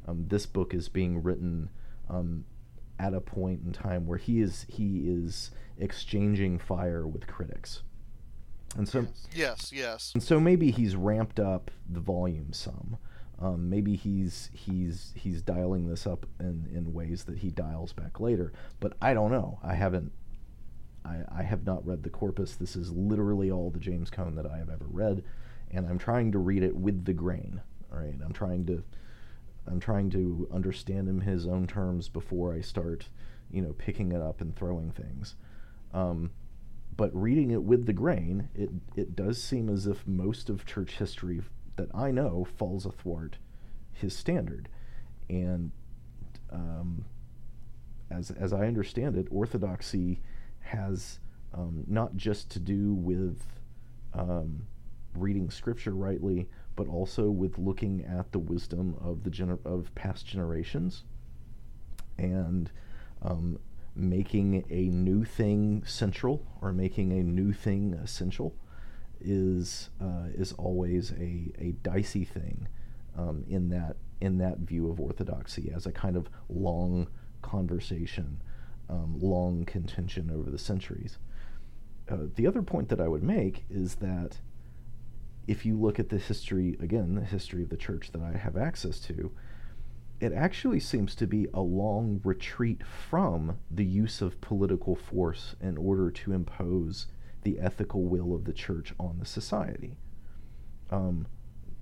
um, 0.07 0.25
this 0.27 0.45
book 0.45 0.73
is 0.73 0.87
being 0.87 1.21
written 1.23 1.69
um, 2.09 2.45
at 2.99 3.13
a 3.13 3.19
point 3.19 3.61
in 3.65 3.73
time 3.73 4.05
where 4.05 4.17
he 4.17 4.39
is 4.39 4.65
he 4.69 5.09
is 5.09 5.51
exchanging 5.77 6.59
fire 6.59 7.07
with 7.07 7.27
critics, 7.27 7.81
and 8.75 8.87
so 8.87 9.07
Yes, 9.33 9.71
yes. 9.73 10.11
and 10.13 10.23
so 10.23 10.39
maybe 10.39 10.71
he's 10.71 10.95
ramped 10.95 11.39
up 11.39 11.71
the 11.89 11.99
volume 11.99 12.53
some. 12.53 12.97
Um, 13.39 13.69
maybe 13.69 13.95
he's 13.95 14.49
he's 14.53 15.11
he's 15.15 15.41
dialing 15.41 15.87
this 15.89 16.07
up 16.07 16.25
in, 16.39 16.69
in 16.73 16.93
ways 16.93 17.25
that 17.25 17.39
he 17.39 17.49
dials 17.49 17.91
back 17.91 18.19
later. 18.19 18.53
But 18.79 18.93
I 19.01 19.13
don't 19.13 19.31
know. 19.31 19.59
I 19.63 19.75
haven't. 19.75 20.11
I, 21.03 21.17
I 21.29 21.43
have 21.43 21.65
not 21.65 21.85
read 21.85 22.03
the 22.03 22.09
corpus. 22.09 22.55
This 22.55 22.75
is 22.75 22.91
literally 22.91 23.51
all 23.51 23.69
the 23.69 23.79
James 23.79 24.09
Cone 24.09 24.35
that 24.35 24.45
I 24.45 24.57
have 24.57 24.69
ever 24.69 24.85
read, 24.89 25.23
and 25.69 25.85
I'm 25.85 25.97
trying 25.99 26.31
to 26.31 26.39
read 26.39 26.63
it 26.63 26.75
with 26.75 27.05
the 27.05 27.13
grain. 27.13 27.61
All 27.91 27.99
right, 27.99 28.15
I'm 28.23 28.33
trying 28.33 28.65
to 28.67 28.83
I'm 29.67 29.79
trying 29.79 30.09
to 30.11 30.47
understand 30.53 31.07
him 31.09 31.21
his 31.21 31.45
own 31.47 31.67
terms 31.67 32.07
before 32.09 32.53
I 32.53 32.61
start, 32.61 33.09
you 33.51 33.61
know, 33.61 33.73
picking 33.73 34.11
it 34.11 34.21
up 34.21 34.41
and 34.41 34.55
throwing 34.55 34.91
things. 34.91 35.35
Um, 35.93 36.31
but 36.97 37.13
reading 37.13 37.51
it 37.51 37.63
with 37.63 37.85
the 37.85 37.93
grain, 37.93 38.49
it 38.55 38.69
it 38.95 39.15
does 39.15 39.41
seem 39.41 39.69
as 39.69 39.87
if 39.87 40.07
most 40.07 40.49
of 40.49 40.65
church 40.65 40.97
history 40.97 41.41
that 41.75 41.89
I 41.93 42.11
know 42.11 42.47
falls 42.57 42.85
athwart 42.85 43.37
his 43.91 44.15
standard, 44.15 44.69
and 45.29 45.71
um, 46.51 47.05
as 48.09 48.31
as 48.31 48.53
I 48.53 48.67
understand 48.67 49.17
it, 49.17 49.27
orthodoxy 49.29 50.21
has 50.59 51.19
um, 51.53 51.83
not 51.87 52.15
just 52.15 52.49
to 52.51 52.59
do 52.59 52.93
with 52.93 53.41
um, 54.13 54.65
reading 55.15 55.49
scripture 55.49 55.93
rightly, 55.93 56.49
but 56.75 56.87
also 56.87 57.29
with 57.29 57.57
looking 57.57 58.03
at 58.05 58.31
the 58.31 58.39
wisdom 58.39 58.95
of 59.01 59.23
the 59.23 59.29
gener- 59.29 59.65
of 59.65 59.93
past 59.95 60.25
generations, 60.25 61.03
and 62.17 62.71
um, 63.21 63.59
making 63.95 64.65
a 64.69 64.89
new 64.89 65.23
thing 65.23 65.83
central 65.85 66.45
or 66.61 66.73
making 66.73 67.11
a 67.11 67.23
new 67.23 67.53
thing 67.53 67.93
essential 67.93 68.55
is 69.21 69.89
uh, 70.01 70.27
is 70.33 70.51
always 70.53 71.11
a, 71.13 71.51
a 71.57 71.71
dicey 71.81 72.25
thing 72.25 72.67
um, 73.17 73.43
in 73.47 73.69
that 73.69 73.95
in 74.21 74.37
that 74.37 74.59
view 74.59 74.89
of 74.89 74.99
orthodoxy 74.99 75.71
as 75.73 75.85
a 75.85 75.91
kind 75.91 76.15
of 76.15 76.29
long 76.49 77.07
conversation, 77.41 78.41
um, 78.89 79.17
long 79.19 79.65
contention 79.65 80.31
over 80.33 80.49
the 80.49 80.57
centuries. 80.57 81.17
Uh, 82.09 82.17
the 82.35 82.47
other 82.47 82.61
point 82.61 82.89
that 82.89 83.01
I 83.01 83.07
would 83.07 83.23
make 83.23 83.65
is 83.69 83.95
that 83.95 84.39
if 85.47 85.65
you 85.65 85.79
look 85.79 85.99
at 85.99 86.09
the 86.09 86.17
history 86.17 86.77
again, 86.79 87.15
the 87.15 87.21
history 87.21 87.63
of 87.63 87.69
the 87.69 87.77
church 87.77 88.11
that 88.11 88.21
I 88.21 88.37
have 88.37 88.57
access 88.57 88.99
to, 89.01 89.31
it 90.19 90.31
actually 90.31 90.79
seems 90.79 91.15
to 91.15 91.27
be 91.27 91.47
a 91.53 91.59
long 91.59 92.21
retreat 92.23 92.81
from 92.85 93.57
the 93.69 93.85
use 93.85 94.21
of 94.21 94.39
political 94.41 94.95
force 94.95 95.55
in 95.61 95.77
order 95.77 96.09
to 96.09 96.31
impose 96.31 97.07
the 97.43 97.59
ethical 97.59 98.03
will 98.03 98.33
of 98.33 98.45
the 98.45 98.53
church 98.53 98.93
on 98.99 99.19
the 99.19 99.25
society. 99.25 99.97
Um, 100.89 101.27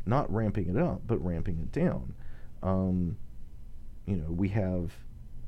not 0.06 0.32
ramping 0.34 0.70
it 0.70 0.78
up, 0.78 1.02
but 1.06 1.24
ramping 1.24 1.60
it 1.60 1.72
down. 1.72 2.16
Um, 2.62 3.18
you 4.06 4.18
know, 4.18 4.32
we 4.32 4.50
have 4.50 4.92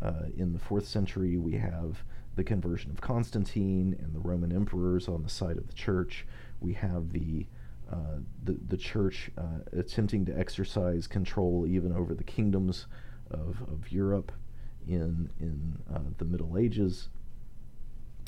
uh, 0.02 0.28
in 0.38 0.54
the 0.54 0.60
fourth 0.60 0.88
century, 0.88 1.38
we 1.38 1.54
have 1.54 2.04
the 2.36 2.44
conversion 2.44 2.92
of 2.92 3.02
Constantine 3.02 3.96
and 4.00 4.14
the 4.14 4.20
Roman 4.20 4.52
emperors 4.52 5.08
on 5.08 5.24
the 5.24 5.30
side 5.30 5.58
of 5.58 5.68
the 5.68 5.74
church. 5.74 6.26
We 6.60 6.74
have 6.74 7.12
the 7.12 7.48
uh, 7.92 8.20
the, 8.44 8.58
the 8.68 8.78
church 8.78 9.32
uh, 9.38 9.60
attempting 9.78 10.26
to 10.26 10.38
exercise 10.38 11.08
control 11.08 11.66
even 11.68 11.92
over 11.92 12.14
the 12.14 12.24
kingdoms 12.24 12.88
of, 13.32 13.62
of 13.72 13.92
Europe 13.92 14.32
in, 14.88 15.30
in 15.40 15.78
uh, 15.94 16.00
the 16.18 16.26
Middle 16.26 16.58
Ages 16.58 17.10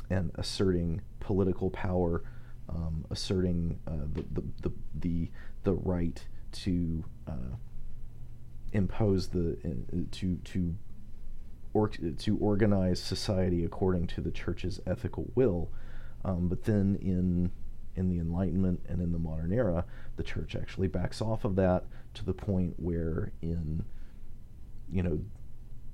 and 0.09 0.31
asserting 0.35 1.01
political 1.19 1.69
power, 1.69 2.23
um, 2.69 3.05
asserting 3.09 3.79
uh, 3.87 4.05
the, 4.13 4.25
the, 4.31 4.43
the, 4.61 4.73
the, 4.99 5.31
the 5.63 5.73
right 5.73 6.25
to 6.51 7.03
uh, 7.27 7.55
impose 8.73 9.29
the, 9.29 9.57
uh, 9.65 9.97
to, 10.11 10.35
to, 10.37 10.75
or, 11.73 11.89
to 11.89 12.37
organize 12.37 13.01
society 13.01 13.65
according 13.65 14.07
to 14.07 14.21
the 14.21 14.31
church's 14.31 14.79
ethical 14.85 15.31
will. 15.35 15.69
Um, 16.23 16.47
but 16.47 16.63
then 16.63 16.97
in 17.01 17.51
in 17.97 18.09
the 18.09 18.19
Enlightenment 18.19 18.81
and 18.87 19.01
in 19.01 19.11
the 19.11 19.19
modern 19.19 19.51
era, 19.51 19.85
the 20.15 20.23
church 20.23 20.55
actually 20.55 20.87
backs 20.87 21.21
off 21.21 21.43
of 21.43 21.55
that 21.55 21.85
to 22.13 22.23
the 22.23 22.33
point 22.33 22.75
where 22.77 23.31
in 23.41 23.83
you 24.89 25.03
know 25.03 25.19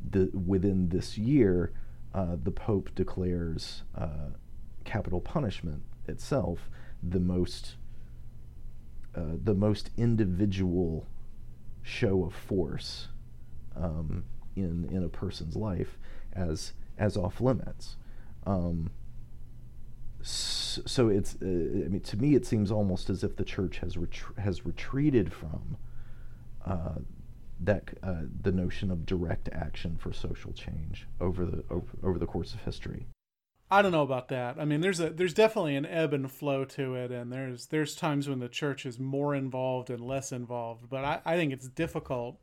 the 0.09 0.29
within 0.37 0.89
this 0.89 1.17
year 1.17 1.73
uh, 2.13 2.35
the 2.41 2.51
Pope 2.51 2.93
declares 2.93 3.83
uh, 3.95 4.29
capital 4.83 5.21
punishment 5.21 5.81
itself 6.07 6.69
the 7.01 7.19
most 7.19 7.75
uh, 9.15 9.35
the 9.43 9.53
most 9.55 9.89
individual 9.97 11.07
show 11.81 12.23
of 12.23 12.33
force 12.33 13.07
um, 13.75 14.23
in 14.55 14.89
in 14.91 15.03
a 15.03 15.09
person's 15.09 15.55
life 15.55 15.97
as 16.33 16.73
as 16.97 17.17
off 17.17 17.41
limits. 17.41 17.97
Um, 18.45 18.91
so 20.85 21.09
it's 21.09 21.35
uh, 21.41 21.45
I 21.45 21.89
mean 21.89 22.01
to 22.01 22.17
me 22.17 22.35
it 22.35 22.45
seems 22.45 22.71
almost 22.71 23.09
as 23.09 23.23
if 23.23 23.35
the 23.35 23.43
church 23.43 23.79
has 23.79 23.97
has 24.37 24.65
retreated 24.65 25.33
from 25.33 25.77
uh, 26.65 26.95
that 27.59 27.83
uh, 28.01 28.21
the 28.41 28.51
notion 28.51 28.91
of 28.91 29.05
direct 29.05 29.49
action 29.51 29.97
for 29.97 30.13
social 30.13 30.51
change 30.51 31.07
over 31.19 31.45
the 31.45 31.63
over, 31.69 31.87
over 32.03 32.19
the 32.19 32.25
course 32.25 32.53
of 32.53 32.61
history. 32.61 33.07
I 33.71 33.81
don't 33.81 33.91
know 33.91 34.03
about 34.03 34.27
that. 34.27 34.57
I 34.59 34.65
mean, 34.65 34.81
there's 34.81 34.99
a 34.99 35.09
there's 35.09 35.33
definitely 35.33 35.75
an 35.75 35.85
ebb 35.85 36.13
and 36.13 36.31
flow 36.31 36.63
to 36.65 36.95
it, 36.95 37.11
and 37.11 37.31
there's 37.31 37.67
there's 37.67 37.95
times 37.95 38.29
when 38.29 38.39
the 38.39 38.49
church 38.49 38.85
is 38.85 38.99
more 38.99 39.33
involved 39.33 39.89
and 39.89 39.99
less 39.99 40.31
involved. 40.31 40.89
But 40.89 41.03
I, 41.03 41.21
I 41.25 41.35
think 41.37 41.51
it's 41.51 41.67
difficult 41.67 42.39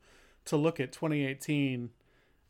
to 0.47 0.57
look 0.57 0.81
at 0.81 0.93
2018 0.93 1.91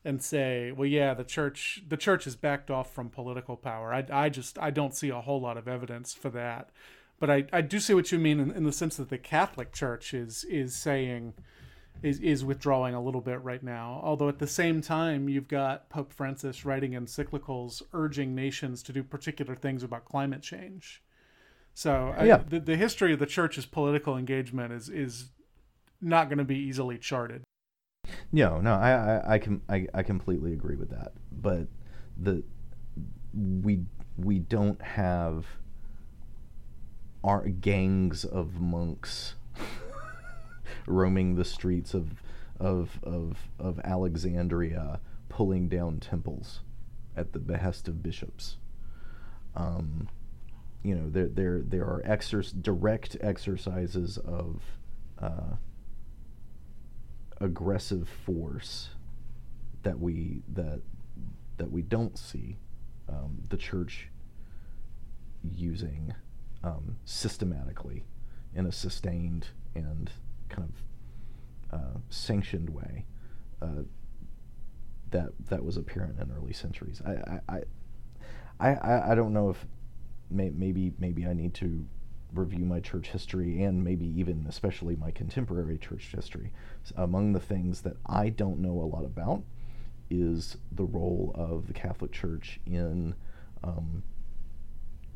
and 0.03 0.21
say, 0.21 0.71
well, 0.71 0.87
yeah, 0.87 1.13
the 1.13 1.23
church 1.23 1.83
the 1.87 1.97
church 1.97 2.23
has 2.23 2.35
backed 2.35 2.71
off 2.71 2.93
from 2.93 3.09
political 3.09 3.55
power. 3.55 3.93
I, 3.93 4.05
I 4.11 4.29
just 4.29 4.57
I 4.59 4.71
don't 4.71 4.95
see 4.95 5.09
a 5.09 5.21
whole 5.21 5.39
lot 5.41 5.57
of 5.57 5.67
evidence 5.67 6.13
for 6.13 6.29
that. 6.31 6.69
But 7.19 7.29
I, 7.29 7.45
I 7.53 7.61
do 7.61 7.79
see 7.79 7.93
what 7.93 8.11
you 8.11 8.17
mean 8.17 8.39
in, 8.39 8.49
in 8.51 8.63
the 8.63 8.71
sense 8.71 8.97
that 8.97 9.09
the 9.09 9.17
Catholic 9.19 9.71
Church 9.73 10.13
is 10.13 10.43
is 10.45 10.75
saying 10.75 11.33
is 12.01 12.19
is 12.19 12.43
withdrawing 12.43 12.95
a 12.95 13.01
little 13.03 13.21
bit 13.21 13.43
right 13.43 13.61
now. 13.61 14.01
Although 14.03 14.27
at 14.29 14.39
the 14.39 14.47
same 14.47 14.81
time, 14.81 15.29
you've 15.29 15.47
got 15.47 15.87
Pope 15.89 16.11
Francis 16.11 16.65
writing 16.65 16.93
encyclicals 16.93 17.83
urging 17.93 18.33
nations 18.33 18.81
to 18.83 18.93
do 18.93 19.03
particular 19.03 19.55
things 19.55 19.83
about 19.83 20.05
climate 20.05 20.41
change. 20.41 21.03
So 21.75 22.13
I- 22.17 22.25
Yeah. 22.25 22.37
the, 22.37 22.59
the 22.59 22.75
history 22.75 23.13
of 23.13 23.19
the 23.19 23.27
church's 23.27 23.67
political 23.67 24.17
engagement 24.17 24.73
is 24.73 24.89
is 24.89 25.29
not 26.01 26.27
going 26.27 26.39
to 26.39 26.43
be 26.43 26.57
easily 26.57 26.97
charted. 26.97 27.43
No, 28.31 28.61
no, 28.61 28.73
I, 28.73 28.91
I, 28.91 29.33
I 29.33 29.37
can, 29.39 29.61
I, 29.67 29.87
I 29.93 30.03
completely 30.03 30.53
agree 30.53 30.75
with 30.75 30.89
that. 30.91 31.11
But 31.31 31.67
the 32.17 32.43
we 33.33 33.81
we 34.17 34.39
don't 34.39 34.81
have 34.81 35.45
our 37.23 37.47
gangs 37.47 38.25
of 38.25 38.59
monks 38.59 39.35
roaming 40.87 41.35
the 41.35 41.45
streets 41.45 41.93
of 41.93 42.21
of 42.59 42.99
of 43.03 43.49
of 43.59 43.79
Alexandria, 43.83 44.99
pulling 45.29 45.67
down 45.67 45.99
temples 45.99 46.61
at 47.15 47.33
the 47.33 47.39
behest 47.39 47.87
of 47.87 48.01
bishops. 48.01 48.57
Um, 49.55 50.07
you 50.83 50.95
know, 50.95 51.09
there 51.09 51.27
there 51.27 51.61
there 51.61 51.83
are 51.83 52.01
exer- 52.05 52.61
direct 52.61 53.17
exercises 53.21 54.17
of 54.17 54.61
uh, 55.19 55.55
aggressive 57.41 58.07
force 58.25 58.89
that 59.83 59.99
we 59.99 60.41
that 60.53 60.81
that 61.57 61.71
we 61.71 61.81
don't 61.81 62.17
see 62.17 62.57
um, 63.09 63.41
the 63.49 63.57
church 63.57 64.09
using 65.43 66.13
um, 66.63 66.97
systematically 67.05 68.03
in 68.55 68.65
a 68.65 68.71
sustained 68.71 69.47
and 69.75 70.11
kind 70.49 70.71
of 71.71 71.79
uh, 71.79 71.97
sanctioned 72.09 72.69
way 72.69 73.05
uh, 73.61 73.83
that 75.11 75.29
that 75.49 75.63
was 75.63 75.77
apparent 75.77 76.19
in 76.19 76.31
early 76.31 76.53
centuries. 76.53 77.01
I 77.05 77.39
I, 77.49 77.61
I, 78.59 78.69
I, 78.69 79.11
I- 79.11 79.15
don't 79.15 79.33
know 79.33 79.49
if 79.49 79.65
may, 80.29 80.49
maybe 80.51 80.93
maybe 80.99 81.25
I 81.25 81.33
need 81.33 81.53
to 81.55 81.85
review 82.33 82.65
my 82.65 82.79
church 82.79 83.07
history 83.09 83.63
and 83.63 83.83
maybe 83.83 84.05
even 84.19 84.45
especially 84.47 84.95
my 84.95 85.11
contemporary 85.11 85.77
church 85.77 86.11
history. 86.13 86.51
S- 86.85 86.93
Among 86.95 87.33
the 87.33 87.39
things 87.39 87.81
that 87.81 87.97
I 88.05 88.29
don't 88.29 88.59
know 88.59 88.71
a 88.81 88.87
lot 88.87 89.05
about 89.05 89.43
is 90.09 90.57
the 90.71 90.83
role 90.85 91.31
of 91.35 91.67
the 91.67 91.73
Catholic 91.73 92.11
Church 92.11 92.59
in 92.65 93.15
um, 93.63 94.03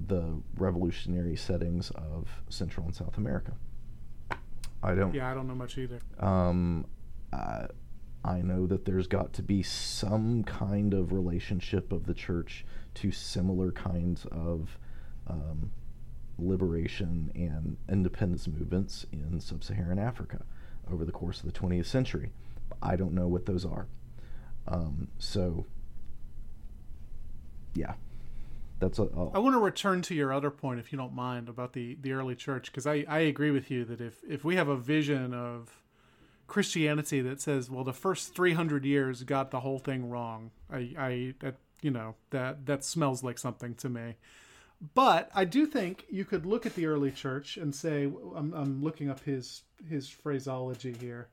the 0.08 0.42
revolutionary 0.58 1.36
settings 1.36 1.90
of 1.92 2.28
Central 2.50 2.86
and 2.86 2.96
South 2.96 3.18
America. 3.18 3.54
I 4.84 4.94
don't. 4.94 5.14
Yeah, 5.14 5.32
I 5.32 5.34
don't 5.34 5.48
know 5.48 5.56
much 5.56 5.78
either. 5.78 6.00
Um, 6.20 6.86
I, 7.34 7.68
I 8.24 8.42
know 8.42 8.68
that 8.68 8.86
there's 8.86 9.08
got 9.08 9.34
to 9.34 9.42
be 9.42 9.64
some 9.64 10.44
kind 10.44 10.94
of 10.94 11.12
relationship 11.12 11.92
of 11.92 12.06
the 12.06 12.14
church 12.14 12.66
to 12.96 13.12
similar 13.12 13.72
kinds 13.72 14.26
of 14.32 14.78
um, 15.28 15.72
liberation 16.38 17.32
and 17.36 17.78
independence 17.90 18.48
movements 18.48 19.06
in 19.12 19.40
sub 19.40 19.64
Saharan 19.64 20.00
Africa 20.00 20.44
over 20.92 21.06
the 21.06 21.12
course 21.12 21.40
of 21.42 21.52
the 21.52 21.60
20th 21.60 21.86
century. 21.86 22.32
I 22.82 22.96
don't 22.96 23.14
know 23.14 23.28
what 23.28 23.46
those 23.46 23.66
are. 23.66 23.88
Um, 24.68 25.08
so, 25.20 25.66
yeah, 27.74 27.94
that's 28.80 29.00
a. 29.00 29.04
a 29.04 29.32
I 29.32 29.40
want 29.40 29.56
to 29.56 29.60
return 29.60 30.02
to 30.04 30.16
your 30.16 30.34
other 30.34 30.52
point, 30.52 30.80
if 30.80 30.92
you 30.92 30.98
don't 30.98 31.14
mind, 31.14 31.50
about 31.50 31.74
the, 31.74 31.98
the 32.02 32.12
early 32.14 32.36
church, 32.36 32.72
because 32.72 32.88
I, 32.88 33.06
I 33.08 33.20
agree 33.20 33.52
with 33.52 33.72
you 33.72 33.86
that 33.86 34.02
if, 34.02 34.16
if 34.28 34.44
we 34.44 34.56
have 34.56 34.68
a 34.68 34.76
vision 34.76 35.34
of 35.34 35.82
Christianity 36.48 37.22
that 37.22 37.42
says, 37.42 37.70
well, 37.70 37.84
the 37.84 37.94
first 37.94 38.36
300 38.36 38.86
years 38.86 39.24
got 39.24 39.52
the 39.52 39.62
whole 39.62 39.80
thing 39.80 40.10
wrong, 40.10 40.52
I, 40.72 40.94
I 40.98 41.34
that, 41.40 41.56
you 41.82 41.92
know, 41.92 42.16
that, 42.32 42.66
that 42.66 42.84
smells 42.84 43.24
like 43.24 43.38
something 43.38 43.76
to 43.76 43.90
me. 43.90 44.16
But 44.94 45.30
I 45.34 45.46
do 45.46 45.66
think 45.66 46.06
you 46.10 46.26
could 46.26 46.46
look 46.46 46.66
at 46.66 46.76
the 46.76 46.86
early 46.86 47.12
church 47.12 47.58
and 47.58 47.74
say, 47.74 48.04
I'm, 48.36 48.54
I'm 48.54 48.84
looking 48.84 49.10
up 49.10 49.24
his, 49.24 49.64
his 49.90 50.10
phraseology 50.10 50.94
here, 51.00 51.30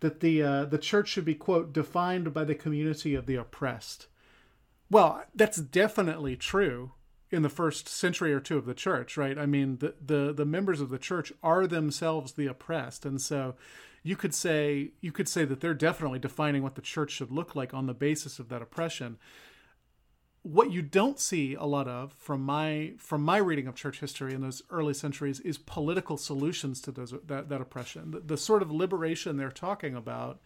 that 0.00 0.20
the, 0.20 0.42
uh, 0.42 0.64
the 0.64 0.78
church 0.78 1.08
should 1.08 1.26
be, 1.26 1.34
quote, 1.34 1.72
defined 1.72 2.32
by 2.32 2.44
the 2.44 2.54
community 2.54 3.14
of 3.14 3.26
the 3.26 3.36
oppressed. 3.36 4.06
Well, 4.90 5.22
that's 5.34 5.58
definitely 5.58 6.36
true 6.36 6.92
in 7.30 7.42
the 7.42 7.48
first 7.48 7.88
century 7.88 8.32
or 8.32 8.40
two 8.40 8.58
of 8.58 8.66
the 8.66 8.74
church, 8.74 9.16
right? 9.16 9.38
I 9.38 9.46
mean, 9.46 9.78
the, 9.78 9.94
the 10.04 10.32
the 10.32 10.44
members 10.44 10.80
of 10.80 10.90
the 10.90 10.98
church 10.98 11.32
are 11.42 11.66
themselves 11.66 12.32
the 12.32 12.46
oppressed, 12.46 13.06
and 13.06 13.20
so 13.20 13.54
you 14.02 14.16
could 14.16 14.34
say 14.34 14.90
you 15.00 15.12
could 15.12 15.28
say 15.28 15.44
that 15.44 15.60
they're 15.60 15.74
definitely 15.74 16.18
defining 16.18 16.62
what 16.62 16.74
the 16.74 16.80
church 16.80 17.12
should 17.12 17.30
look 17.30 17.54
like 17.54 17.72
on 17.72 17.86
the 17.86 17.94
basis 17.94 18.38
of 18.38 18.48
that 18.48 18.62
oppression. 18.62 19.18
What 20.42 20.72
you 20.72 20.80
don't 20.80 21.20
see 21.20 21.54
a 21.54 21.64
lot 21.64 21.86
of 21.86 22.14
from 22.14 22.42
my 22.42 22.94
from 22.98 23.22
my 23.22 23.36
reading 23.36 23.66
of 23.66 23.74
church 23.74 24.00
history 24.00 24.32
in 24.32 24.40
those 24.40 24.62
early 24.70 24.94
centuries 24.94 25.38
is 25.40 25.58
political 25.58 26.16
solutions 26.16 26.80
to 26.82 26.92
those 26.92 27.12
that, 27.26 27.50
that 27.50 27.60
oppression. 27.60 28.12
The, 28.12 28.20
the 28.20 28.36
sort 28.38 28.62
of 28.62 28.70
liberation 28.70 29.36
they're 29.36 29.50
talking 29.50 29.94
about 29.94 30.40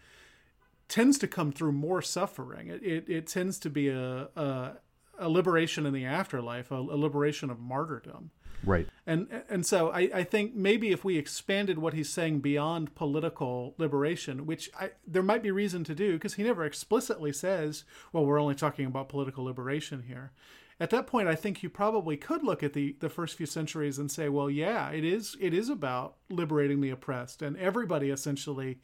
tends 0.88 1.16
to 1.18 1.28
come 1.28 1.52
through 1.52 1.72
more 1.72 2.02
suffering. 2.02 2.68
It, 2.68 2.82
it, 2.82 3.08
it 3.08 3.26
tends 3.26 3.58
to 3.60 3.70
be 3.70 3.88
a, 3.88 4.28
a, 4.36 4.72
a 5.18 5.28
liberation 5.28 5.86
in 5.86 5.94
the 5.94 6.04
afterlife, 6.04 6.70
a, 6.70 6.76
a 6.76 6.98
liberation 6.98 7.48
of 7.48 7.60
martyrdom. 7.60 8.30
Right. 8.64 8.86
And 9.06 9.42
and 9.48 9.66
so 9.66 9.90
I, 9.90 10.10
I 10.14 10.24
think 10.24 10.54
maybe 10.54 10.90
if 10.92 11.04
we 11.04 11.16
expanded 11.18 11.78
what 11.78 11.94
he's 11.94 12.12
saying 12.12 12.40
beyond 12.40 12.94
political 12.94 13.74
liberation, 13.78 14.46
which 14.46 14.70
I, 14.78 14.90
there 15.06 15.22
might 15.22 15.42
be 15.42 15.50
reason 15.50 15.84
to 15.84 15.94
do, 15.94 16.14
because 16.14 16.34
he 16.34 16.42
never 16.42 16.64
explicitly 16.64 17.32
says, 17.32 17.84
well, 18.12 18.24
we're 18.24 18.40
only 18.40 18.54
talking 18.54 18.86
about 18.86 19.08
political 19.08 19.44
liberation 19.44 20.04
here. 20.06 20.32
At 20.80 20.90
that 20.90 21.06
point, 21.06 21.28
I 21.28 21.36
think 21.36 21.62
you 21.62 21.70
probably 21.70 22.16
could 22.16 22.42
look 22.42 22.62
at 22.62 22.72
the, 22.72 22.96
the 22.98 23.08
first 23.08 23.36
few 23.36 23.46
centuries 23.46 23.98
and 23.98 24.10
say, 24.10 24.28
well, 24.28 24.50
yeah, 24.50 24.90
it 24.90 25.04
is 25.04 25.36
it 25.40 25.54
is 25.54 25.68
about 25.68 26.16
liberating 26.28 26.80
the 26.80 26.90
oppressed, 26.90 27.42
and 27.42 27.56
everybody 27.56 28.10
essentially 28.10 28.78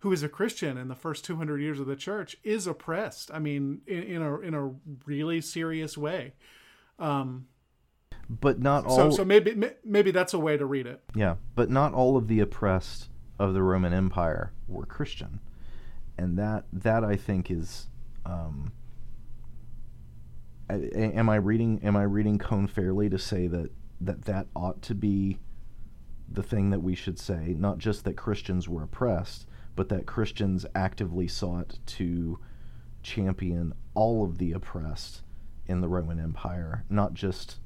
who 0.00 0.12
is 0.12 0.22
a 0.22 0.28
Christian 0.28 0.78
in 0.78 0.88
the 0.88 0.94
first 0.94 1.24
200 1.24 1.60
years 1.60 1.80
of 1.80 1.86
the 1.86 1.96
church 1.96 2.36
is 2.44 2.66
oppressed. 2.66 3.30
I 3.32 3.40
mean, 3.40 3.80
in, 3.86 4.02
in 4.04 4.22
a 4.22 4.38
in 4.40 4.54
a 4.54 4.70
really 5.06 5.40
serious 5.40 5.98
way. 5.98 6.34
Um, 6.98 7.46
But 8.30 8.60
not 8.60 8.84
all. 8.86 8.96
So 8.96 9.10
so 9.10 9.24
maybe 9.24 9.54
maybe 9.84 10.10
that's 10.10 10.34
a 10.34 10.38
way 10.38 10.56
to 10.56 10.66
read 10.66 10.86
it. 10.86 11.02
Yeah, 11.14 11.36
but 11.54 11.70
not 11.70 11.94
all 11.94 12.16
of 12.16 12.28
the 12.28 12.40
oppressed 12.40 13.08
of 13.38 13.54
the 13.54 13.62
Roman 13.62 13.92
Empire 13.94 14.52
were 14.66 14.84
Christian, 14.84 15.40
and 16.18 16.38
that 16.38 16.64
that 16.72 17.04
I 17.04 17.16
think 17.16 17.50
is. 17.50 17.88
Um, 18.26 18.72
I- 20.68 20.74
am 20.74 21.28
I 21.30 21.36
reading? 21.36 21.80
Am 21.82 21.96
I 21.96 22.02
reading 22.02 22.38
Cone 22.38 22.66
fairly 22.66 23.08
to 23.08 23.18
say 23.18 23.46
that 23.46 23.70
that 24.00 24.22
that 24.26 24.48
ought 24.54 24.82
to 24.82 24.94
be 24.94 25.38
the 26.30 26.42
thing 26.42 26.68
that 26.70 26.82
we 26.82 26.94
should 26.94 27.18
say? 27.18 27.54
Not 27.58 27.78
just 27.78 28.04
that 28.04 28.16
Christians 28.16 28.68
were 28.68 28.82
oppressed, 28.82 29.46
but 29.74 29.88
that 29.88 30.04
Christians 30.04 30.66
actively 30.74 31.28
sought 31.28 31.78
to 31.86 32.38
champion 33.02 33.72
all 33.94 34.22
of 34.22 34.36
the 34.36 34.52
oppressed 34.52 35.22
in 35.66 35.80
the 35.80 35.88
Roman 35.88 36.20
Empire, 36.20 36.84
not 36.90 37.14
just 37.14 37.58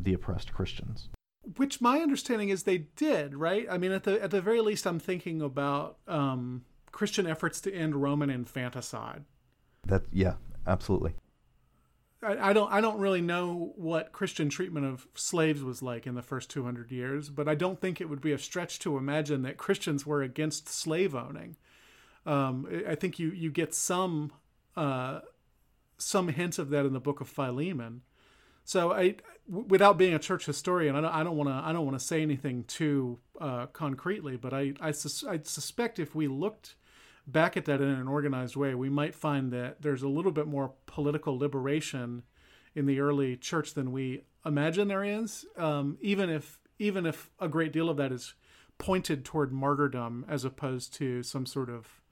the 0.00 0.14
oppressed 0.14 0.52
Christians. 0.52 1.08
Which 1.56 1.80
my 1.80 2.00
understanding 2.00 2.48
is 2.48 2.64
they 2.64 2.78
did, 2.78 3.34
right? 3.34 3.66
I 3.70 3.78
mean, 3.78 3.92
at 3.92 4.04
the 4.04 4.22
at 4.22 4.30
the 4.30 4.40
very 4.40 4.60
least, 4.60 4.86
I'm 4.86 4.98
thinking 4.98 5.40
about 5.40 5.98
um, 6.08 6.64
Christian 6.90 7.26
efforts 7.26 7.60
to 7.62 7.72
end 7.72 7.96
Roman 7.96 8.30
infanticide. 8.30 9.24
That 9.86 10.02
yeah, 10.12 10.34
absolutely. 10.66 11.14
I, 12.22 12.50
I 12.50 12.52
don't 12.52 12.72
I 12.72 12.80
don't 12.80 12.98
really 12.98 13.20
know 13.20 13.72
what 13.76 14.12
Christian 14.12 14.48
treatment 14.48 14.86
of 14.86 15.06
slaves 15.14 15.62
was 15.62 15.82
like 15.82 16.06
in 16.06 16.14
the 16.14 16.22
first 16.22 16.50
200 16.50 16.90
years, 16.90 17.28
but 17.28 17.48
I 17.48 17.54
don't 17.54 17.80
think 17.80 18.00
it 18.00 18.08
would 18.08 18.20
be 18.20 18.32
a 18.32 18.38
stretch 18.38 18.78
to 18.80 18.96
imagine 18.96 19.42
that 19.42 19.56
Christians 19.56 20.04
were 20.04 20.22
against 20.22 20.68
slave 20.68 21.14
owning. 21.14 21.56
Um, 22.24 22.66
I 22.70 22.92
I 22.92 22.94
think 22.96 23.18
you 23.18 23.30
you 23.30 23.50
get 23.50 23.74
some 23.74 24.32
uh, 24.76 25.20
some 25.98 26.28
hints 26.28 26.58
of 26.58 26.70
that 26.70 26.86
in 26.86 26.92
the 26.92 27.00
book 27.00 27.20
of 27.20 27.28
Philemon. 27.28 28.02
So 28.66 28.92
I, 28.92 29.14
without 29.48 29.96
being 29.96 30.12
a 30.12 30.18
church 30.18 30.44
historian, 30.44 30.96
I 30.96 31.00
don't, 31.00 31.14
I 31.14 31.22
don't 31.22 31.36
want 31.36 31.48
to, 31.48 31.54
I 31.54 31.72
don't 31.72 31.86
want 31.86 31.96
to 31.96 32.04
say 32.04 32.20
anything 32.20 32.64
too 32.64 33.20
uh, 33.40 33.66
concretely, 33.66 34.36
but 34.36 34.52
I, 34.52 34.72
I, 34.80 34.90
sus- 34.90 35.22
I 35.22 35.38
suspect 35.44 36.00
if 36.00 36.16
we 36.16 36.26
looked 36.26 36.74
back 37.28 37.56
at 37.56 37.64
that 37.66 37.80
in 37.80 37.88
an 37.88 38.08
organized 38.08 38.56
way, 38.56 38.74
we 38.74 38.90
might 38.90 39.14
find 39.14 39.52
that 39.52 39.82
there's 39.82 40.02
a 40.02 40.08
little 40.08 40.32
bit 40.32 40.48
more 40.48 40.72
political 40.86 41.38
liberation 41.38 42.24
in 42.74 42.86
the 42.86 42.98
early 42.98 43.36
church 43.36 43.72
than 43.74 43.92
we 43.92 44.24
imagine 44.44 44.88
there 44.88 45.04
is. 45.04 45.46
Um, 45.56 45.96
even 46.00 46.28
if, 46.28 46.58
even 46.80 47.06
if 47.06 47.30
a 47.38 47.46
great 47.48 47.72
deal 47.72 47.88
of 47.88 47.96
that 47.98 48.10
is 48.10 48.34
pointed 48.78 49.24
toward 49.24 49.52
martyrdom 49.52 50.24
as 50.28 50.44
opposed 50.44 50.92
to 50.94 51.22
some 51.22 51.46
sort 51.46 51.70
of 51.70 52.02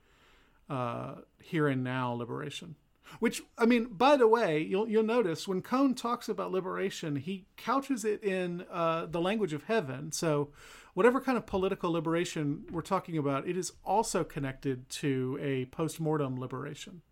uh, 0.70 1.16
here 1.42 1.66
and 1.66 1.82
now 1.82 2.12
liberation. 2.12 2.76
Which 3.20 3.42
I 3.59 3.66
mean, 3.66 3.88
by 3.90 4.16
the 4.16 4.26
way, 4.26 4.61
you'll 4.61 4.88
you'll 4.88 5.02
notice 5.02 5.46
when 5.46 5.62
Cone 5.62 5.94
talks 5.94 6.28
about 6.28 6.50
liberation, 6.50 7.16
he 7.16 7.46
couches 7.57 8.05
it 8.05 8.22
in 8.24 8.64
uh, 8.70 9.07
the 9.07 9.20
language 9.20 9.52
of 9.52 9.64
heaven. 9.64 10.11
So, 10.11 10.50
whatever 10.94 11.20
kind 11.20 11.36
of 11.36 11.46
political 11.46 11.92
liberation 11.92 12.64
we're 12.70 12.82
talking 12.82 13.18
about, 13.18 13.46
it 13.46 13.57
is 13.57 13.72
also 13.84 14.24
connected 14.24 14.88
to 14.88 15.38
a 15.40 15.66
post-mortem 15.66 16.40
liberation. 16.40 17.02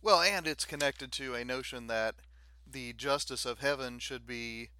Well, 0.00 0.20
and 0.20 0.46
it's 0.46 0.64
connected 0.64 1.12
to 1.12 1.34
a 1.34 1.44
notion 1.44 1.86
that 1.88 2.16
the 2.70 2.92
justice 2.92 3.44
of 3.44 3.60
heaven 3.60 3.98
should 3.98 4.26
be, 4.26 4.70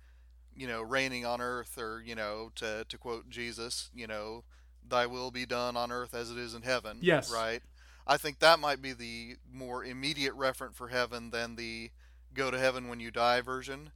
you 0.54 0.66
know, 0.66 0.82
reigning 0.82 1.24
on 1.26 1.40
earth, 1.40 1.76
or 1.78 2.02
you 2.04 2.14
know, 2.14 2.50
to 2.56 2.84
to 2.88 2.98
quote 2.98 3.28
Jesus, 3.30 3.90
you 3.94 4.06
know, 4.06 4.44
"Thy 4.86 5.06
will 5.06 5.30
be 5.30 5.44
done 5.44 5.76
on 5.76 5.90
earth 5.90 6.14
as 6.14 6.30
it 6.30 6.38
is 6.38 6.54
in 6.54 6.62
heaven." 6.62 6.98
Yes. 7.00 7.32
Right. 7.32 7.62
I 8.06 8.16
think 8.16 8.38
that 8.38 8.58
might 8.58 8.82
be 8.82 8.92
the 8.92 9.36
more 9.52 9.84
immediate 9.84 10.34
referent 10.34 10.74
for 10.74 10.88
heaven 10.88 11.30
than 11.30 11.56
the 11.56 11.90
"go 12.34 12.50
to 12.50 12.58
heaven 12.58 12.88
when 12.88 13.00
you 13.00 13.10
die" 13.10 13.40
version. 13.40 13.92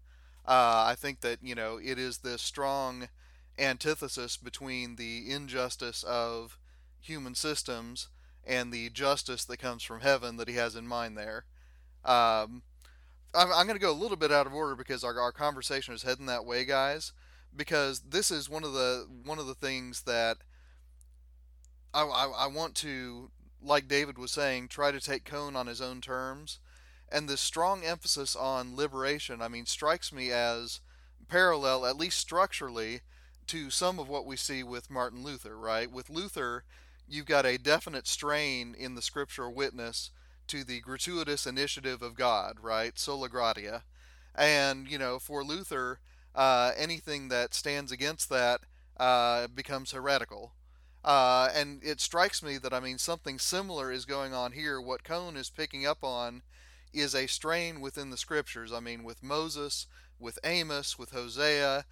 Uh, 0.46 0.84
I 0.86 0.94
think 0.96 1.20
that 1.20 1.40
you 1.42 1.54
know 1.54 1.78
it 1.82 1.98
is 1.98 2.18
this 2.18 2.42
strong 2.42 3.09
antithesis 3.59 4.36
between 4.36 4.96
the 4.96 5.30
injustice 5.30 6.02
of 6.04 6.59
human 7.00 7.34
systems 7.34 8.09
and 8.46 8.72
the 8.72 8.88
justice 8.90 9.44
that 9.44 9.59
comes 9.59 9.82
from 9.82 10.00
heaven 10.00 10.36
that 10.36 10.48
he 10.48 10.54
has 10.54 10.74
in 10.74 10.86
mind 10.86 11.16
there. 11.16 11.44
Um, 12.04 12.62
I'm, 13.34 13.52
I'm 13.52 13.66
going 13.66 13.78
to 13.78 13.84
go 13.84 13.90
a 13.90 13.92
little 13.92 14.16
bit 14.16 14.32
out 14.32 14.46
of 14.46 14.54
order 14.54 14.74
because 14.74 15.04
our, 15.04 15.18
our 15.20 15.32
conversation 15.32 15.94
is 15.94 16.02
heading 16.02 16.26
that 16.26 16.46
way, 16.46 16.64
guys. 16.64 17.12
Because 17.54 18.00
this 18.00 18.30
is 18.30 18.48
one 18.48 18.64
of 18.64 18.72
the 18.72 19.06
one 19.24 19.38
of 19.38 19.46
the 19.46 19.54
things 19.54 20.02
that 20.02 20.38
I, 21.94 22.02
I, 22.02 22.44
I 22.44 22.46
want 22.46 22.74
to, 22.76 23.30
like 23.62 23.88
David 23.88 24.18
was 24.18 24.30
saying, 24.30 24.68
try 24.68 24.90
to 24.90 25.00
take 25.00 25.24
Cone 25.24 25.56
on 25.56 25.66
his 25.66 25.80
own 25.80 26.00
terms. 26.00 26.59
And 27.11 27.28
this 27.28 27.40
strong 27.40 27.84
emphasis 27.84 28.36
on 28.36 28.76
liberation, 28.76 29.40
I 29.40 29.48
mean, 29.48 29.66
strikes 29.66 30.12
me 30.12 30.30
as 30.30 30.80
parallel, 31.28 31.86
at 31.86 31.96
least 31.96 32.18
structurally, 32.18 33.00
to 33.46 33.70
some 33.70 33.98
of 33.98 34.09
what 34.09 34.26
we 34.26 34.36
see 34.36 34.62
with 34.62 34.90
Martin 34.90 35.22
Luther, 35.22 35.56
right? 35.56 35.90
With 35.90 36.11
Luther, 36.11 36.64
you've 37.09 37.26
got 37.26 37.46
a 37.46 37.59
definite 37.59 38.06
strain 38.06 38.74
in 38.78 38.94
the 38.94 39.02
scriptural 39.02 39.54
witness 39.54 40.11
to 40.48 40.64
the 40.64 40.80
gratuitous 40.80 41.46
initiative 41.46 42.02
of 42.02 42.14
God, 42.14 42.56
right? 42.61 42.98
Sola 42.98 43.28
gratia. 43.28 43.84
And, 44.34 44.88
you 44.88 44.98
know, 44.98 45.18
for 45.18 45.42
Luther, 45.42 46.00
uh, 46.34 46.72
anything 46.76 47.28
that 47.28 47.54
stands 47.54 47.90
against 47.90 48.28
that 48.28 48.61
uh, 48.98 49.46
becomes 49.48 49.92
heretical. 49.92 50.52
Uh, 51.05 51.49
and 51.55 51.82
it 51.82 52.01
strikes 52.01 52.42
me 52.42 52.59
that, 52.59 52.74
I 52.74 52.80
mean, 52.80 52.99
something 52.99 53.38
similar 53.38 53.90
is 53.92 54.05
going 54.05 54.34
on 54.34 54.53
here. 54.53 54.80
What 54.80 55.05
Cone 55.05 55.36
is 55.36 55.49
picking 55.49 55.86
up 55.86 56.03
on 56.03 56.42
is 56.92 57.14
a 57.14 57.26
strain 57.26 57.80
within 57.80 58.11
the 58.11 58.16
scriptures. 58.16 58.72
I 58.72 58.80
mean, 58.80 59.05
with 59.05 59.22
Moses, 59.22 59.86
with 60.18 60.38
Amos, 60.42 60.99
with 60.99 61.12
Hosea, 61.12 61.84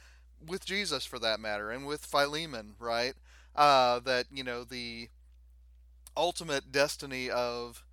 with 0.45 0.67
Jesus 0.67 1.07
for 1.07 1.19
that 1.21 1.41
matter, 1.41 1.71
and 1.71 1.87
with 1.87 2.05
Philemon, 2.05 2.75
right? 2.79 3.15
Uh, 3.55 4.01
that, 4.01 4.27
you 4.31 4.45
know, 4.45 4.65
the 4.65 5.09
ultimate 6.17 6.73
destiny 6.73 7.31
of 7.31 7.85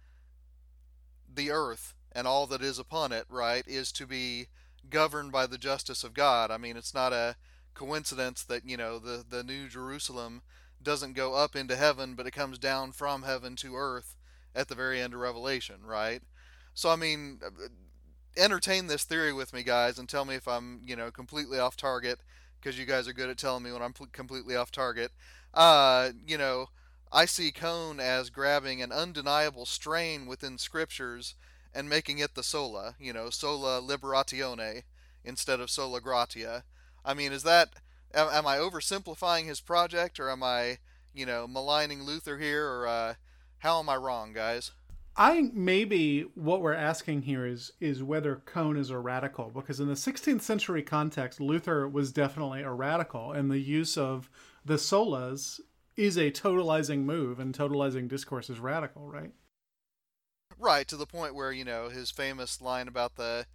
the 1.33 1.51
earth 1.51 1.93
and 2.11 2.27
all 2.27 2.47
that 2.47 2.61
is 2.61 2.79
upon 2.79 3.11
it, 3.11 3.25
right, 3.29 3.63
is 3.67 3.91
to 3.91 4.05
be 4.05 4.47
governed 4.89 5.31
by 5.31 5.45
the 5.45 5.57
justice 5.57 6.03
of 6.03 6.13
God. 6.13 6.51
I 6.51 6.57
mean, 6.57 6.77
it's 6.77 6.93
not 6.93 7.13
a 7.13 7.35
coincidence 7.73 8.43
that, 8.43 8.67
you 8.67 8.77
know, 8.77 8.99
the, 8.99 9.23
the 9.27 9.43
New 9.43 9.67
Jerusalem 9.67 10.41
doesn't 10.83 11.13
go 11.13 11.33
up 11.33 11.55
into 11.55 11.75
heaven, 11.75 12.15
but 12.15 12.27
it 12.27 12.31
comes 12.31 12.57
down 12.57 12.91
from 12.91 13.23
heaven 13.23 13.55
to 13.57 13.75
earth 13.75 14.15
at 14.55 14.67
the 14.67 14.75
very 14.75 15.01
end 15.01 15.13
of 15.13 15.19
Revelation, 15.19 15.77
right? 15.85 16.21
So, 16.73 16.89
I 16.89 16.95
mean, 16.95 17.39
entertain 18.35 18.87
this 18.87 19.03
theory 19.03 19.33
with 19.33 19.53
me, 19.53 19.63
guys, 19.63 19.97
and 19.99 20.07
tell 20.07 20.25
me 20.25 20.35
if 20.35 20.47
I'm, 20.47 20.81
you 20.85 20.95
know, 20.95 21.11
completely 21.11 21.59
off 21.59 21.77
target, 21.77 22.19
because 22.59 22.79
you 22.79 22.85
guys 22.85 23.07
are 23.07 23.13
good 23.13 23.29
at 23.29 23.37
telling 23.37 23.63
me 23.63 23.71
when 23.71 23.81
I'm 23.81 23.93
pl- 23.93 24.07
completely 24.11 24.55
off 24.55 24.71
target. 24.71 25.11
Uh, 25.53 26.11
you 26.25 26.37
know, 26.37 26.67
I 27.11 27.25
see 27.25 27.51
Cone 27.51 27.99
as 27.99 28.29
grabbing 28.29 28.81
an 28.81 28.91
undeniable 28.91 29.65
strain 29.65 30.25
within 30.25 30.57
scriptures 30.57 31.35
and 31.73 31.89
making 31.89 32.19
it 32.19 32.35
the 32.35 32.43
sola, 32.43 32.95
you 32.99 33.13
know, 33.13 33.29
sola 33.29 33.81
liberatione 33.81 34.83
instead 35.23 35.59
of 35.59 35.69
sola 35.69 36.01
gratia. 36.01 36.63
I 37.05 37.13
mean, 37.13 37.31
is 37.31 37.43
that 37.43 37.69
am, 38.13 38.29
am 38.31 38.47
I 38.47 38.57
oversimplifying 38.57 39.45
his 39.45 39.61
project, 39.61 40.19
or 40.19 40.29
am 40.29 40.43
I, 40.43 40.79
you 41.13 41.25
know, 41.25 41.47
maligning 41.47 42.03
Luther 42.03 42.37
here, 42.37 42.67
or 42.67 42.87
uh, 42.87 43.13
how 43.59 43.79
am 43.79 43.89
I 43.89 43.95
wrong, 43.95 44.33
guys? 44.33 44.71
I 45.15 45.31
think 45.33 45.53
maybe 45.53 46.21
what 46.33 46.61
we're 46.61 46.73
asking 46.73 47.21
here 47.21 47.45
is 47.45 47.71
is 47.79 48.01
whether 48.01 48.37
Cone 48.45 48.77
is 48.77 48.89
a 48.89 48.97
radical, 48.97 49.51
because 49.51 49.79
in 49.79 49.87
the 49.87 49.93
16th 49.93 50.41
century 50.41 50.81
context, 50.81 51.39
Luther 51.39 51.87
was 51.87 52.11
definitely 52.11 52.61
a 52.61 52.71
radical, 52.71 53.31
and 53.31 53.51
the 53.51 53.59
use 53.59 53.97
of 53.97 54.29
the 54.65 54.75
solas 54.75 55.59
is 55.95 56.17
a 56.17 56.31
totalizing 56.31 57.03
move, 57.03 57.39
and 57.39 57.55
totalizing 57.55 58.07
discourse 58.07 58.49
is 58.49 58.59
radical, 58.59 59.07
right? 59.07 59.31
Right 60.57 60.87
to 60.87 60.97
the 60.97 61.05
point 61.05 61.35
where 61.35 61.51
you 61.51 61.63
know 61.63 61.89
his 61.89 62.09
famous 62.09 62.59
line 62.59 62.87
about 62.87 63.15
the, 63.15 63.45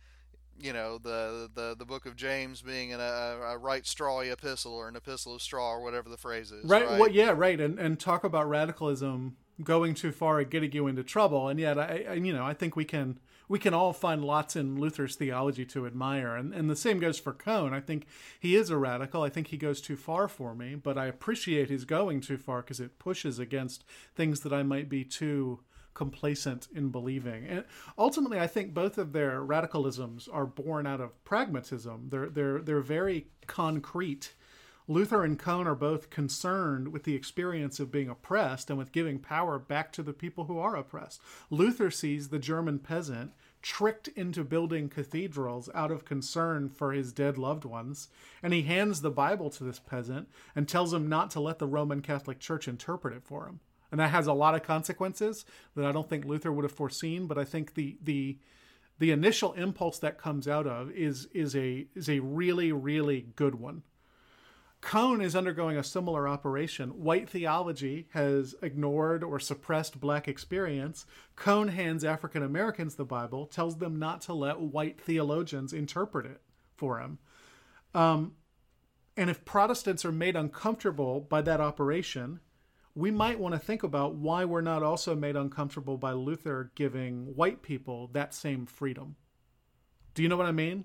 you 0.61 0.73
know, 0.73 0.99
the 0.99 1.51
the 1.55 1.75
the 1.79 1.85
book 1.85 2.07
of 2.07 2.17
James 2.17 2.63
being 2.63 2.93
an, 2.93 3.01
a, 3.01 3.03
a 3.03 3.59
right 3.59 3.85
strawy 3.85 4.33
epistle 4.33 4.73
or 4.73 4.89
an 4.89 4.97
epistle 4.97 5.35
of 5.35 5.43
straw 5.43 5.73
or 5.73 5.83
whatever 5.83 6.09
the 6.09 6.17
phrase 6.17 6.51
is. 6.51 6.65
Right. 6.65 6.87
Right. 6.87 6.99
Well, 6.99 7.11
yeah, 7.11 7.33
right. 7.35 7.61
And 7.61 7.79
and 7.79 7.99
talk 7.99 8.25
about 8.25 8.49
radicalism 8.49 9.37
going 9.63 9.95
too 9.95 10.13
far 10.13 10.39
and 10.41 10.51
getting 10.51 10.73
you 10.73 10.87
into 10.87 11.03
trouble. 11.03 11.49
And 11.49 11.59
yet, 11.59 11.79
I, 11.79 12.07
I 12.09 12.13
you 12.15 12.33
know 12.33 12.45
I 12.45 12.55
think 12.55 12.77
we 12.77 12.85
can 12.85 13.19
we 13.49 13.59
can 13.59 13.73
all 13.75 13.93
find 13.93 14.25
lots 14.25 14.57
in 14.57 14.79
Luther's 14.79 15.17
theology 15.17 15.65
to 15.67 15.87
admire. 15.87 16.37
And 16.37 16.53
and 16.53 16.69
the 16.69 16.77
same 16.77 16.99
goes 16.99 17.19
for 17.19 17.33
Cone. 17.33 17.73
I 17.73 17.81
think 17.81 18.07
he 18.39 18.55
is 18.55 18.71
a 18.71 18.77
radical. 18.77 19.23
I 19.23 19.31
think 19.31 19.49
he 19.49 19.57
goes 19.57 19.81
too 19.81 19.97
far 19.97 20.29
for 20.29 20.55
me, 20.55 20.75
but 20.75 20.99
I 20.99 21.07
appreciate 21.07 21.71
his 21.71 21.85
going 21.85 22.21
too 22.21 22.39
far 22.39 22.63
because 22.63 22.81
it 22.81 22.99
pushes 22.99 23.39
against 23.39 23.85
things 24.15 24.41
that 24.41 24.53
I 24.53 24.63
might 24.63 24.89
be 24.89 25.05
too 25.05 25.61
complacent 25.99 26.69
in 26.73 26.91
believing. 26.91 27.45
And 27.45 27.65
ultimately, 27.99 28.39
I 28.39 28.47
think 28.47 28.73
both 28.73 28.99
of 28.99 29.13
their 29.13 29.41
radicalisms 29.41 30.29
are 30.33 30.47
born 30.47 30.87
out 30.87 31.01
of 31.01 31.23
pragmatism. 31.25 32.09
They're 32.11 32.29
they're 32.29 32.61
they're 32.61 32.81
very 32.81 33.27
concrete. 33.49 34.35
Luther 34.87 35.25
and 35.25 35.39
Cone 35.39 35.67
are 35.67 35.75
both 35.75 36.09
concerned 36.09 36.93
with 36.93 37.03
the 37.03 37.17
experience 37.17 37.81
of 37.81 37.91
being 37.91 38.09
oppressed 38.09 38.71
and 38.71 38.79
with 38.79 38.93
giving 38.93 39.19
power 39.19 39.59
back 39.59 39.93
to 39.93 40.03
the 40.03 40.15
people 40.15 40.45
who 40.45 40.59
are 40.59 40.77
oppressed. 40.77 41.21
Luther 41.51 41.91
sees 41.91 42.29
the 42.29 42.39
German 42.39 42.79
peasant 42.79 43.33
tricked 43.61 44.07
into 44.09 44.45
building 44.45 44.89
cathedrals 44.89 45.69
out 45.75 45.91
of 45.91 46.05
concern 46.05 46.69
for 46.69 46.93
his 46.93 47.13
dead 47.13 47.37
loved 47.37 47.65
ones, 47.65 48.09
and 48.41 48.53
he 48.53 48.63
hands 48.63 49.01
the 49.01 49.11
Bible 49.11 49.51
to 49.51 49.65
this 49.65 49.81
peasant 49.81 50.29
and 50.55 50.69
tells 50.69 50.95
him 50.95 51.09
not 51.09 51.31
to 51.33 51.41
let 51.41 51.59
the 51.59 51.67
Roman 51.67 52.01
Catholic 52.01 52.39
Church 52.39 52.69
interpret 52.69 53.15
it 53.15 53.25
for 53.25 53.47
him. 53.47 53.61
And 53.91 54.01
that 54.01 54.11
has 54.11 54.27
a 54.27 54.33
lot 54.33 54.55
of 54.55 54.63
consequences 54.63 55.45
that 55.75 55.87
I 55.87 55.93
don't 55.93 56.09
think 56.09 56.25
Luther 56.25 56.53
would 56.53 56.65
have 56.65 56.73
foreseen, 56.73 57.27
but 57.27 57.39
I 57.39 57.45
think 57.45 57.75
the 57.75 57.99
the 58.03 58.39
the 58.99 59.11
initial 59.13 59.53
impulse 59.53 59.99
that 60.01 60.19
comes 60.19 60.49
out 60.49 60.67
of 60.67 60.91
is 60.91 61.27
is 61.33 61.57
a 61.57 61.87
is 61.95 62.09
a 62.09 62.21
really 62.21 62.73
really 62.73 63.29
good 63.37 63.55
one. 63.55 63.83
Cone 64.81 65.21
is 65.21 65.35
undergoing 65.35 65.77
a 65.77 65.83
similar 65.83 66.29
operation. 66.29 66.91
White 67.03 67.29
theology 67.29 68.09
has 68.13 68.55
ignored 68.63 69.25
or 69.25 69.41
suppressed 69.41 70.01
black 70.01 70.29
experience. 70.29 71.05
Cone 71.35 71.69
hands 71.69 72.05
African 72.05 72.45
Americans 72.45 72.95
the 72.95 73.05
Bible, 73.05 73.47
tells 73.47 73.79
them 73.79 73.99
not 73.99 74.21
to 74.23 74.35
let 74.35 74.61
white 74.61 75.01
theologians 75.01 75.73
interpret 75.73 76.27
it 76.27 76.41
for 76.77 77.01
him. 77.01 77.19
Um, 77.93 78.35
and 79.17 79.29
if 79.29 79.45
Protestants 79.45 80.05
are 80.05 80.13
made 80.13 80.37
uncomfortable 80.37 81.21
by 81.21 81.43
that 81.43 81.61
operation, 81.61 82.39
we 82.95 83.11
might 83.11 83.39
want 83.39 83.55
to 83.55 83.59
think 83.59 83.83
about 83.83 84.15
why 84.15 84.45
we're 84.45 84.61
not 84.61 84.83
also 84.83 85.15
made 85.15 85.37
uncomfortable 85.37 85.97
by 85.97 86.13
Luther 86.13 86.73
giving 86.75 87.35
white 87.37 87.63
people 87.63 88.09
that 88.13 88.35
same 88.35 88.67
freedom. 88.67 89.17
Do 90.15 90.23
you 90.23 90.29
know 90.29 90.37
what 90.37 90.47
I 90.47 90.53
mean? 90.53 90.85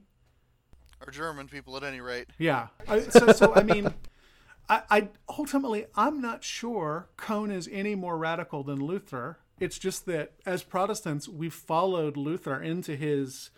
Or 1.06 1.12
German 1.12 1.48
people, 1.48 1.76
at 1.76 1.84
any 1.84 2.02
rate. 2.02 2.28
Yeah. 2.38 2.68
I, 2.88 3.02
so, 3.02 3.32
so 3.32 3.54
I 3.54 3.64
mean, 3.64 3.94
I, 4.70 4.82
I 4.90 5.10
ultimately 5.28 5.86
I'm 5.96 6.22
not 6.22 6.44
sure 6.44 7.10
Cone 7.18 7.52
is 7.52 7.70
any 7.72 7.96
more 7.96 8.18
radical 8.18 8.64
than 8.64 8.80
Luther. 8.80 9.40
It's 9.60 9.78
just 9.78 10.06
that 10.06 10.34
as 10.46 10.64
Protestants, 10.64 11.28
we've 11.28 11.54
followed 11.54 12.18
Luther 12.18 12.62
into 12.62 12.96
his 12.96 13.50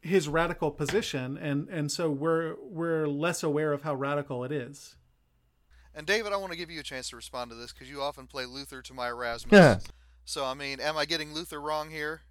his 0.00 0.28
radical 0.28 0.70
position, 0.70 1.36
and 1.36 1.68
and 1.68 1.90
so 1.90 2.10
we're 2.10 2.56
we're 2.60 3.06
less 3.06 3.42
aware 3.42 3.72
of 3.72 3.82
how 3.82 3.94
radical 3.94 4.44
it 4.44 4.52
is. 4.52 4.96
And 5.94 6.06
David, 6.06 6.32
I 6.32 6.36
want 6.36 6.52
to 6.52 6.58
give 6.58 6.70
you 6.70 6.80
a 6.80 6.82
chance 6.82 7.10
to 7.10 7.16
respond 7.16 7.50
to 7.50 7.56
this 7.56 7.72
because 7.72 7.90
you 7.90 8.00
often 8.00 8.26
play 8.26 8.46
Luther 8.46 8.82
to 8.82 8.94
my 8.94 9.08
Erasmus. 9.10 9.52
Yeah. 9.52 9.78
So, 10.24 10.44
I 10.44 10.54
mean, 10.54 10.80
am 10.80 10.96
I 10.96 11.04
getting 11.04 11.34
Luther 11.34 11.60
wrong 11.60 11.90
here? 11.90 12.22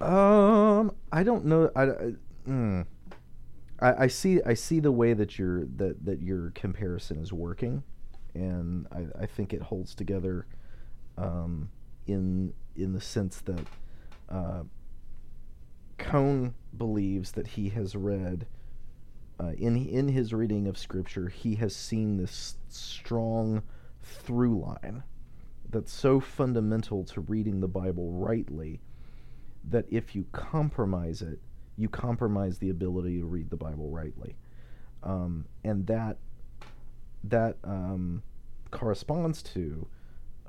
Um, 0.00 0.92
I 1.12 1.22
don't 1.22 1.46
know. 1.46 1.70
I, 1.74 1.82
I, 1.82 2.12
mm. 2.48 2.86
I, 3.80 4.04
I 4.04 4.06
see. 4.06 4.40
I 4.44 4.54
see 4.54 4.80
the 4.80 4.92
way 4.92 5.14
that 5.14 5.38
your 5.38 5.64
that 5.76 6.04
that 6.04 6.20
your 6.20 6.50
comparison 6.50 7.18
is 7.18 7.32
working, 7.32 7.82
and 8.34 8.86
I, 8.92 9.22
I 9.22 9.26
think 9.26 9.54
it 9.54 9.62
holds 9.62 9.94
together 9.94 10.46
um, 11.16 11.70
in 12.06 12.52
in 12.74 12.92
the 12.92 13.00
sense 13.00 13.40
that 13.42 13.66
uh, 14.28 14.62
Cone 15.98 16.54
believes 16.76 17.32
that 17.32 17.48
he 17.48 17.70
has 17.70 17.96
read 17.96 18.46
uh, 19.38 19.52
in 19.58 19.76
in 19.76 20.08
his 20.08 20.32
reading 20.32 20.66
of 20.66 20.78
Scripture, 20.78 21.28
he 21.28 21.56
has 21.56 21.74
seen 21.74 22.16
this 22.16 22.56
strong 22.68 23.62
through 24.02 24.60
line 24.60 25.02
that's 25.68 25.92
so 25.92 26.20
fundamental 26.20 27.04
to 27.04 27.20
reading 27.22 27.60
the 27.60 27.68
Bible 27.68 28.12
rightly 28.12 28.80
that 29.68 29.84
if 29.90 30.14
you 30.14 30.24
compromise 30.32 31.22
it, 31.22 31.40
you 31.76 31.88
compromise 31.88 32.58
the 32.58 32.70
ability 32.70 33.18
to 33.18 33.26
read 33.26 33.50
the 33.50 33.56
Bible 33.56 33.90
rightly, 33.90 34.36
um, 35.02 35.44
and 35.64 35.86
that 35.86 36.18
that 37.24 37.56
um, 37.64 38.22
corresponds 38.70 39.42
to 39.42 39.86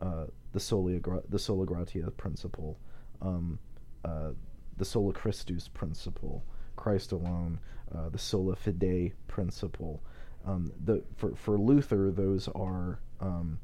uh, 0.01 0.25
the 0.53 0.59
sola 0.59 0.99
the 1.29 1.39
sola 1.39 1.65
gratia 1.65 2.09
principle, 2.11 2.77
um, 3.21 3.59
uh, 4.05 4.29
the 4.77 4.85
sola 4.85 5.11
Christus 5.11 5.67
principle, 5.67 6.45
Christ 6.77 7.11
alone, 7.11 7.59
uh, 7.93 8.07
the 8.07 8.17
sola 8.17 8.55
fide 8.55 9.11
principle. 9.27 10.01
Um, 10.45 10.71
the 10.85 11.03
for 11.17 11.35
for 11.35 11.57
Luther, 11.57 12.09
those 12.11 12.47
are 12.49 12.99
um, 13.19 13.59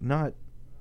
not 0.00 0.32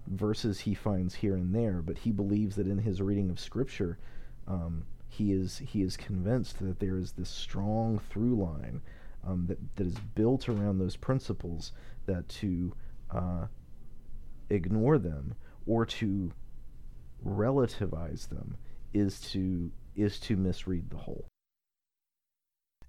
verses 0.07 0.61
he 0.61 0.73
finds 0.73 1.13
here 1.13 1.35
and 1.35 1.53
there, 1.53 1.81
but 1.83 1.99
he 1.99 2.11
believes 2.11 2.55
that 2.55 2.67
in 2.67 2.79
his 2.79 3.01
reading 3.01 3.29
of 3.29 3.39
Scripture, 3.39 3.99
um, 4.47 4.85
he 5.09 5.31
is 5.31 5.59
he 5.59 5.81
is 5.81 5.95
convinced 5.97 6.59
that 6.59 6.79
there 6.79 6.97
is 6.97 7.11
this 7.11 7.29
strong 7.29 7.99
through 7.99 8.35
line 8.35 8.81
um, 9.25 9.45
that 9.47 9.59
that 9.75 9.87
is 9.87 9.99
built 10.15 10.49
around 10.49 10.79
those 10.79 10.95
principles 10.95 11.71
that 12.05 12.27
to 12.29 12.73
uh, 13.11 13.45
ignore 14.49 14.97
them 14.97 15.35
or 15.65 15.85
to 15.85 16.31
relativize 17.25 18.29
them 18.29 18.57
is 18.93 19.19
to 19.19 19.71
is 19.95 20.19
to 20.19 20.35
misread 20.35 20.89
the 20.89 20.97
whole. 20.97 21.25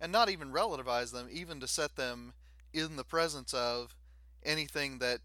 And 0.01 0.12
not 0.12 0.30
even 0.30 0.53
relativize 0.53 1.12
them, 1.12 1.28
even 1.30 1.61
to 1.61 1.66
set 1.66 1.96
them 1.96 2.32
in 2.72 2.96
the 2.96 3.05
presence 3.05 3.55
of 3.55 3.94
anything 4.44 4.99
that 4.99 5.20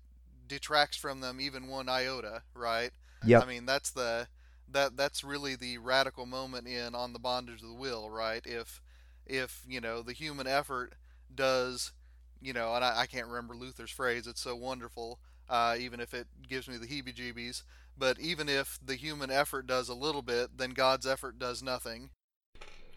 detracts 0.47 0.97
from 0.97 1.21
them 1.21 1.39
even 1.39 1.67
one 1.67 1.89
iota, 1.89 2.43
right? 2.53 2.91
Yeah. 3.26 3.39
I 3.39 3.45
mean, 3.45 3.65
that's 3.65 3.91
the 3.91 4.28
that 4.69 4.97
that's 4.97 5.24
really 5.24 5.55
the 5.55 5.78
radical 5.78 6.26
moment 6.26 6.67
in 6.67 6.95
on 6.95 7.13
the 7.13 7.19
bondage 7.19 7.61
of 7.61 7.69
the 7.69 7.74
will, 7.74 8.09
right? 8.09 8.41
If 8.45 8.82
if 9.26 9.63
you 9.67 9.80
know 9.80 10.01
the 10.01 10.13
human 10.13 10.47
effort 10.47 10.93
does, 11.34 11.93
you 12.41 12.53
know, 12.53 12.74
and 12.76 12.84
I, 12.84 13.01
I 13.01 13.05
can't 13.05 13.28
remember 13.28 13.55
Luther's 13.55 13.91
phrase. 13.91 14.28
It's 14.28 14.41
so 14.41 14.55
wonderful, 14.55 15.19
uh, 15.49 15.76
even 15.80 15.99
if 15.99 16.13
it 16.13 16.28
gives 16.47 16.67
me 16.67 16.78
the 16.78 16.88
heebie-jeebies. 16.88 17.63
But 17.97 18.19
even 18.19 18.49
if 18.49 18.80
the 18.84 18.95
human 18.95 19.30
effort 19.30 19.67
does 19.67 19.88
a 19.88 19.93
little 19.93 20.24
bit, 20.24 20.57
then 20.57 20.71
God's 20.71 21.05
effort 21.05 21.38
does 21.38 21.61
nothing. 21.61 22.09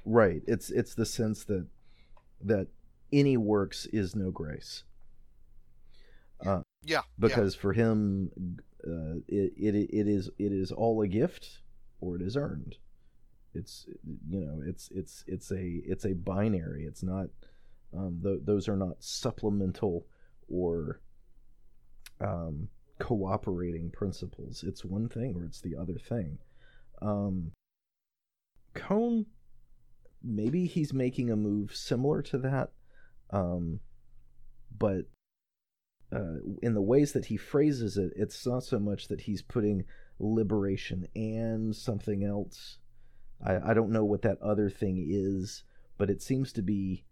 Right. 0.06 0.42
It's 0.46 0.70
it's 0.70 0.94
the 0.94 1.04
sense 1.04 1.44
that 1.44 1.66
that 2.42 2.68
any 3.12 3.36
works 3.36 3.86
is 3.86 4.14
no 4.16 4.30
grace. 4.30 4.84
Uh, 6.44 6.62
Yeah, 6.82 7.02
because 7.18 7.54
for 7.54 7.72
him, 7.72 8.30
uh, 8.86 9.16
it, 9.26 9.52
it 9.56 9.74
it 9.74 10.06
is 10.08 10.30
it 10.38 10.52
is 10.52 10.70
all 10.70 11.02
a 11.02 11.08
gift 11.08 11.60
or 12.00 12.14
it 12.16 12.22
is 12.22 12.36
earned. 12.36 12.76
It's 13.52 13.86
you 14.28 14.40
know 14.40 14.62
it's 14.64 14.90
it's 14.94 15.24
it's 15.26 15.50
a 15.50 15.80
it's 15.84 16.04
a 16.04 16.14
binary. 16.14 16.84
It's 16.84 17.02
not 17.02 17.28
um, 17.96 18.20
th- 18.22 18.40
those 18.44 18.68
are 18.68 18.76
not 18.76 19.02
supplemental 19.02 20.06
or 20.48 21.00
um, 22.20 22.68
cooperating 23.00 23.90
principles. 23.90 24.62
It's 24.62 24.84
one 24.84 25.08
thing 25.08 25.34
or 25.36 25.44
it's 25.44 25.60
the 25.62 25.74
other 25.74 25.98
thing. 25.98 26.38
Um, 27.02 27.52
Cone, 28.74 29.26
maybe 30.22 30.66
he's 30.66 30.92
making 30.92 31.30
a 31.30 31.36
move 31.36 31.74
similar 31.74 32.22
to 32.22 32.38
that, 32.38 32.70
um, 33.30 33.80
but 34.76 35.06
uh, 36.12 36.38
in 36.62 36.74
the 36.74 36.82
ways 36.82 37.12
that 37.12 37.26
he 37.26 37.36
phrases 37.36 37.96
it, 37.96 38.12
it's 38.16 38.46
not 38.46 38.62
so 38.62 38.78
much 38.78 39.08
that 39.08 39.22
he's 39.22 39.42
putting 39.42 39.84
liberation 40.18 41.06
and 41.14 41.74
something 41.74 42.24
else. 42.24 42.78
I, 43.44 43.70
I 43.70 43.74
don't 43.74 43.90
know 43.90 44.04
what 44.04 44.22
that 44.22 44.40
other 44.40 44.70
thing 44.70 45.04
is, 45.08 45.64
but 45.98 46.10
it 46.10 46.22
seems 46.22 46.52
to 46.52 46.62
be 46.62 47.04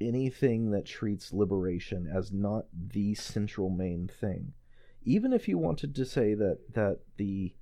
anything 0.00 0.70
that 0.72 0.86
treats 0.86 1.32
liberation 1.32 2.10
as 2.12 2.32
not 2.32 2.66
the 2.74 3.14
central 3.14 3.70
main 3.70 4.08
thing. 4.08 4.52
Even 5.04 5.32
if 5.32 5.48
you 5.48 5.58
wanted 5.58 5.94
to 5.94 6.04
say 6.04 6.34
that 6.34 6.58
that 6.74 7.00
the 7.16 7.54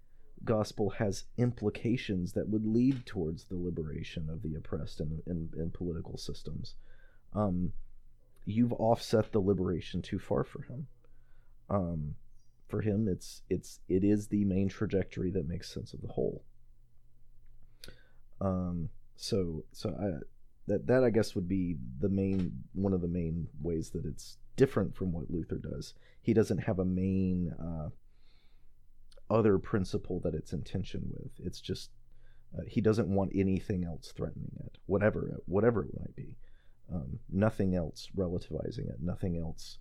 gospel 0.44 0.90
has 0.90 1.24
implications 1.36 2.32
that 2.32 2.48
would 2.48 2.66
lead 2.66 3.06
towards 3.06 3.44
the 3.44 3.56
liberation 3.56 4.28
of 4.30 4.42
the 4.42 4.54
oppressed 4.54 5.00
in, 5.00 5.22
in, 5.26 5.50
in 5.56 5.70
political 5.70 6.16
systems, 6.16 6.74
um, 7.34 7.72
you've 8.44 8.72
offset 8.72 9.32
the 9.32 9.40
liberation 9.40 10.02
too 10.02 10.18
far 10.18 10.44
for 10.44 10.62
him. 10.62 10.86
Um, 11.70 12.14
for 12.68 12.80
him, 12.80 13.06
it's 13.08 13.42
it's 13.50 13.80
it 13.88 14.02
is 14.02 14.28
the 14.28 14.44
main 14.44 14.68
trajectory 14.68 15.30
that 15.30 15.48
makes 15.48 15.72
sense 15.72 15.92
of 15.92 16.00
the 16.00 16.08
whole. 16.08 16.42
Um, 18.40 18.88
so 19.16 19.64
so 19.72 19.90
I 19.90 20.24
that 20.66 20.86
that 20.86 21.04
I 21.04 21.10
guess 21.10 21.34
would 21.34 21.48
be 21.48 21.76
the 22.00 22.08
main 22.08 22.64
one 22.72 22.92
of 22.92 23.00
the 23.00 23.08
main 23.08 23.48
ways 23.60 23.90
that 23.90 24.04
it's 24.04 24.38
different 24.56 24.96
from 24.96 25.12
what 25.12 25.30
Luther 25.30 25.58
does. 25.58 25.94
He 26.22 26.32
doesn't 26.32 26.58
have 26.58 26.78
a 26.78 26.84
main 26.84 27.52
uh, 27.58 27.90
other 29.32 29.58
principle 29.58 30.20
that 30.20 30.34
it's 30.34 30.52
in 30.52 30.62
tension 30.62 31.02
with. 31.10 31.32
It's 31.44 31.60
just 31.60 31.90
uh, 32.56 32.62
he 32.68 32.80
doesn't 32.80 33.08
want 33.08 33.32
anything 33.34 33.84
else 33.84 34.12
threatening 34.14 34.52
it, 34.64 34.78
whatever 34.86 35.40
whatever 35.46 35.84
it 35.84 35.98
might 35.98 36.14
be. 36.14 36.36
Um, 36.92 37.18
nothing 37.30 37.74
else 37.74 38.08
relativizing 38.16 38.90
it, 38.90 38.98
nothing 39.00 39.38
else 39.38 39.78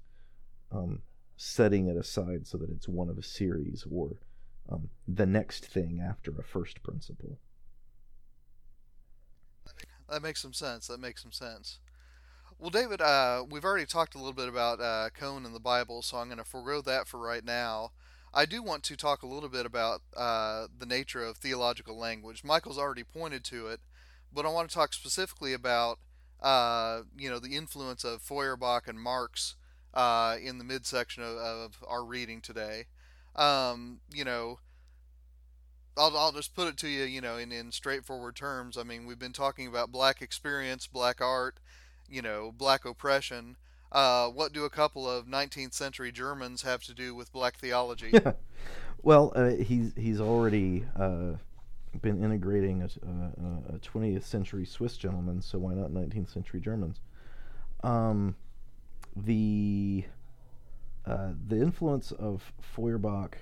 um, 0.72 1.02
setting 1.36 1.88
it 1.88 1.98
aside 1.98 2.48
so 2.48 2.58
that 2.58 2.70
it's 2.70 2.88
one 2.88 3.10
of 3.10 3.18
a 3.18 3.24
series 3.24 3.86
or 3.92 4.18
um, 4.70 4.90
the 5.08 5.26
next 5.26 5.66
thing 5.66 6.00
after 6.00 6.32
a 6.32 6.44
first 6.44 6.82
principle. 6.84 7.38
That 10.10 10.22
makes 10.22 10.42
some 10.42 10.54
sense. 10.54 10.88
That 10.88 11.00
makes 11.00 11.22
some 11.22 11.32
sense. 11.32 11.80
Well, 12.60 12.70
David, 12.70 13.02
uh, 13.02 13.44
we've 13.50 13.66
already 13.66 13.88
talked 13.88 14.14
a 14.14 14.20
little 14.20 14.34
bit 14.34 14.48
about 14.48 14.80
uh, 14.80 15.10
Cone 15.18 15.46
in 15.46 15.54
the 15.54 15.60
Bible, 15.60 16.04
so 16.04 16.18
I'm 16.18 16.28
going 16.28 16.38
to 16.38 16.44
forego 16.44 16.82
that 16.82 17.08
for 17.08 17.20
right 17.20 17.44
now. 17.44 17.92
I 18.34 18.46
do 18.46 18.64
want 18.64 18.84
to 18.84 18.96
talk 18.96 19.24
a 19.24 19.28
little 19.28 19.50
bit 19.50 19.66
about 19.66 20.02
uh, 20.16 20.68
the 20.78 20.86
nature 20.86 21.24
of 21.24 21.38
theological 21.38 21.98
language. 21.98 22.44
Michial's 22.44 22.78
already 22.78 23.04
pointed 23.04 23.44
to 23.46 23.68
it, 23.68 23.82
but 24.34 24.46
I 24.46 24.50
want 24.50 24.70
to 24.70 24.74
talk 24.76 24.94
specifically 24.94 25.54
about, 25.54 26.00
uh, 26.42 27.02
you 27.18 27.30
know, 27.30 27.40
the 27.40 27.56
influence 27.56 28.04
of 28.04 28.22
Feuerbach 28.22 28.88
and 28.88 29.00
Marx 29.00 29.56
uh, 29.94 30.38
in 30.42 30.58
the 30.58 30.64
midsection 30.64 31.24
of, 31.24 31.38
of 31.38 31.84
our 31.86 32.06
reading 32.06 32.40
today. 32.40 32.86
Um, 33.36 34.00
you 34.14 34.24
know, 34.24 34.60
I'll, 35.98 36.18
I'll 36.18 36.32
just 36.32 36.56
put 36.56 36.68
it 36.68 36.78
to 36.78 36.88
you, 36.88 37.04
you 37.04 37.20
know, 37.20 37.36
in, 37.38 37.52
in 37.52 37.74
straightforward 37.74 38.38
terms. 38.38 38.78
I 38.78 38.84
mean, 38.84 39.06
we've 39.06 39.20
been 39.20 39.34
talking 39.34 39.68
about 39.68 39.92
black 39.92 40.22
experience, 40.22 40.88
black 40.88 41.20
art, 41.20 41.58
you 42.10 42.22
know, 42.22 42.54
black 42.58 42.86
oppression. 42.86 43.58
Uh, 43.92 44.28
what 44.30 44.54
do 44.54 44.64
a 44.64 44.70
couple 44.70 45.10
of 45.10 45.26
19th 45.26 45.74
century 45.74 46.12
Germans 46.12 46.62
have 46.62 46.84
to 46.84 46.94
do 46.94 47.14
with 47.14 47.32
black 47.34 47.58
theology? 47.58 48.14
well, 49.04 49.34
uh, 49.36 49.50
he's 49.50 49.94
he's 49.98 50.22
already 50.22 50.86
uh, 50.98 51.34
been 52.02 52.24
integrating 52.24 52.82
a, 52.84 52.86
a, 52.86 53.76
a 53.76 53.80
20th 53.80 54.24
century 54.24 54.66
Swiss 54.66 54.96
gentleman, 54.96 55.42
so 55.42 55.60
why 55.60 55.74
not 55.74 55.92
19th 55.92 56.32
century 56.32 56.62
Germans? 56.62 57.02
Um, 57.84 58.36
the 59.16 60.06
uh, 61.06 61.32
the 61.48 61.58
influence 61.58 62.12
of 62.14 62.54
Feuerbach 62.62 63.40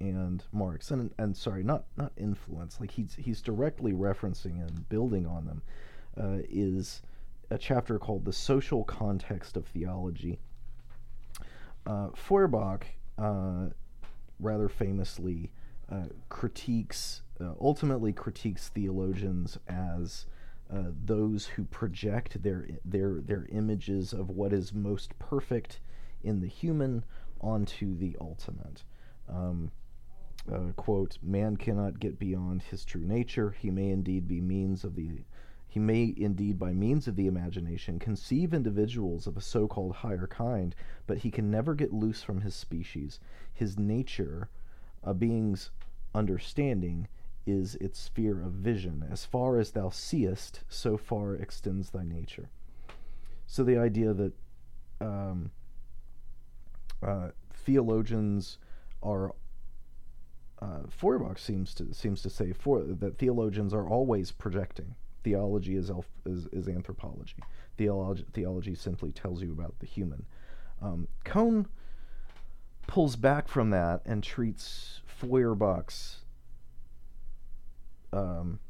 and 0.00 0.42
Marx, 0.52 0.90
and 0.90 1.12
and 1.18 1.36
sorry, 1.36 1.62
not 1.62 1.84
not 1.96 2.12
influence, 2.16 2.80
like 2.80 2.90
he's 2.90 3.16
he's 3.16 3.40
directly 3.40 3.92
referencing 3.92 4.60
and 4.60 4.88
building 4.88 5.26
on 5.26 5.46
them, 5.46 5.62
uh, 6.18 6.42
is 6.48 7.02
a 7.50 7.58
chapter 7.58 7.98
called 7.98 8.24
"The 8.24 8.32
Social 8.32 8.84
Context 8.84 9.56
of 9.56 9.66
Theology." 9.66 10.38
Uh, 11.86 12.08
Feuerbach, 12.14 12.86
uh, 13.18 13.66
rather 14.40 14.68
famously, 14.68 15.50
uh, 15.90 16.04
critiques 16.28 17.22
uh, 17.40 17.52
ultimately 17.60 18.12
critiques 18.12 18.68
theologians 18.68 19.58
as 19.68 20.26
uh, 20.72 20.84
those 21.04 21.46
who 21.46 21.64
project 21.64 22.42
their 22.42 22.66
their 22.84 23.20
their 23.20 23.46
images 23.50 24.12
of 24.12 24.30
what 24.30 24.52
is 24.52 24.72
most 24.72 25.18
perfect 25.18 25.80
in 26.22 26.40
the 26.40 26.46
human 26.46 27.04
onto 27.40 27.96
the 27.96 28.16
ultimate. 28.20 28.82
Um, 29.28 29.70
uh, 30.50 30.72
quote, 30.76 31.18
man 31.22 31.56
cannot 31.56 32.00
get 32.00 32.18
beyond 32.18 32.62
his 32.62 32.84
true 32.84 33.04
nature. 33.04 33.54
He 33.58 33.70
may 33.70 33.90
indeed 33.90 34.28
be 34.28 34.40
means 34.40 34.84
of 34.84 34.94
the 34.94 35.10
he 35.74 35.80
may 35.80 36.14
indeed 36.16 36.56
by 36.56 36.72
means 36.72 37.08
of 37.08 37.16
the 37.16 37.26
imagination 37.26 37.98
conceive 37.98 38.54
individuals 38.54 39.26
of 39.26 39.36
a 39.36 39.40
so-called 39.40 39.92
higher 39.92 40.28
kind, 40.28 40.72
but 41.04 41.18
he 41.18 41.32
can 41.32 41.50
never 41.50 41.74
get 41.74 41.92
loose 41.92 42.22
from 42.22 42.42
his 42.42 42.54
species. 42.54 43.18
His 43.52 43.76
nature 43.76 44.48
A 45.02 45.12
being's 45.12 45.72
understanding 46.14 47.08
is 47.44 47.74
its 47.80 47.98
sphere 47.98 48.40
of 48.40 48.52
vision. 48.52 49.04
As 49.10 49.24
far 49.24 49.58
as 49.58 49.72
thou 49.72 49.88
seest, 49.90 50.62
so 50.68 50.96
far 50.96 51.34
extends 51.34 51.90
thy 51.90 52.04
nature. 52.04 52.50
So 53.48 53.64
the 53.64 53.76
idea 53.76 54.14
that 54.14 54.32
um, 55.00 55.50
uh, 57.02 57.30
theologians 57.52 58.58
are 59.02 59.34
uh, 60.62 60.82
Feuerbach 60.88 61.40
seems 61.40 61.74
to 61.74 61.92
seems 61.92 62.22
to 62.22 62.30
say 62.30 62.52
for 62.52 62.80
that 62.84 63.18
theologians 63.18 63.74
are 63.74 63.88
always 63.88 64.30
projecting. 64.30 64.94
Theology 65.24 65.76
is 65.76 65.90
elf, 65.90 66.06
is, 66.26 66.46
is 66.52 66.68
anthropology. 66.68 67.36
Theology 67.76 68.24
theology 68.32 68.74
simply 68.74 69.10
tells 69.10 69.42
you 69.42 69.52
about 69.52 69.74
the 69.80 69.86
human. 69.86 70.26
Um, 70.80 71.08
Cone 71.24 71.66
pulls 72.86 73.16
back 73.16 73.48
from 73.48 73.70
that 73.70 74.02
and 74.04 74.22
treats 74.22 75.00
Feuerbach's 75.06 76.18
um, 78.12 78.60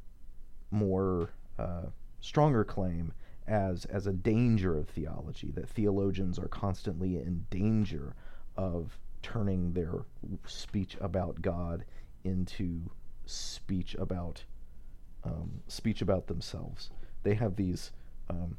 more 0.70 1.30
uh, 1.59 1.86
stronger 2.20 2.64
claim 2.64 3.12
as 3.46 3.84
as 3.86 4.07
a 4.07 4.12
danger 4.12 4.78
of 4.78 4.88
theology 4.88 5.50
that 5.50 5.68
theologians 5.68 6.38
are 6.38 6.48
constantly 6.48 7.16
in 7.16 7.44
danger 7.50 8.14
of 8.57 8.98
turning 9.22 9.72
their 9.72 10.05
speech 10.46 10.96
about 11.00 11.42
God 11.42 11.84
into 12.22 12.90
speech 13.26 13.94
about 13.98 14.44
um, 15.25 15.61
speech 15.68 16.03
about 16.03 16.27
themselves. 16.27 16.91
They 17.22 17.35
have 17.35 17.57
these 17.57 17.93
um, 18.29 18.57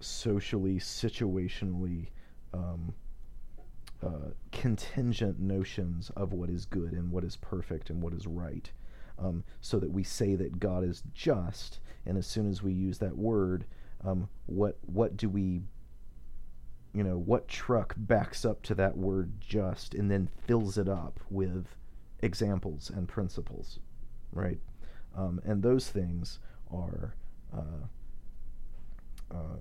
socially, 0.00 0.76
situationally 0.76 2.08
um, 2.52 2.94
uh, 4.02 4.30
contingent 4.52 5.38
notions 5.40 6.10
of 6.16 6.32
what 6.32 6.50
is 6.50 6.66
good 6.66 6.92
and 6.92 7.10
what 7.10 7.24
is 7.24 7.36
perfect 7.36 7.90
and 7.90 8.02
what 8.02 8.12
is 8.12 8.26
right. 8.26 8.70
Um, 9.18 9.44
so 9.60 9.78
that 9.78 9.90
we 9.90 10.02
say 10.02 10.34
that 10.34 10.58
God 10.58 10.82
is 10.84 11.02
just, 11.14 11.78
and 12.04 12.18
as 12.18 12.26
soon 12.26 12.50
as 12.50 12.62
we 12.62 12.72
use 12.72 12.98
that 12.98 13.16
word, 13.16 13.64
um, 14.04 14.28
what 14.46 14.76
what 14.86 15.16
do 15.16 15.28
we 15.28 15.62
you 16.94 17.02
know, 17.02 17.18
what 17.18 17.48
truck 17.48 17.94
backs 17.98 18.44
up 18.44 18.62
to 18.62 18.74
that 18.76 18.96
word 18.96 19.32
just 19.40 19.94
and 19.94 20.10
then 20.10 20.28
fills 20.46 20.78
it 20.78 20.88
up 20.88 21.18
with 21.28 21.66
examples 22.22 22.88
and 22.88 23.08
principles, 23.08 23.80
right? 24.32 24.60
Um, 25.16 25.40
and 25.44 25.62
those 25.62 25.88
things 25.88 26.38
are, 26.72 27.14
uh, 27.56 27.86
uh, 29.30 29.56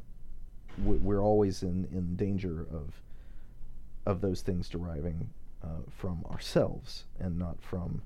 we- 0.84 0.98
we're 0.98 1.22
always 1.22 1.64
in, 1.64 1.86
in 1.92 2.16
danger 2.16 2.66
of, 2.72 3.02
of 4.06 4.22
those 4.22 4.42
things 4.42 4.68
deriving 4.70 5.30
uh, 5.64 5.82
from 5.90 6.26
ourselves 6.32 7.06
and 7.20 7.38
not 7.38 7.62
from 7.62 8.02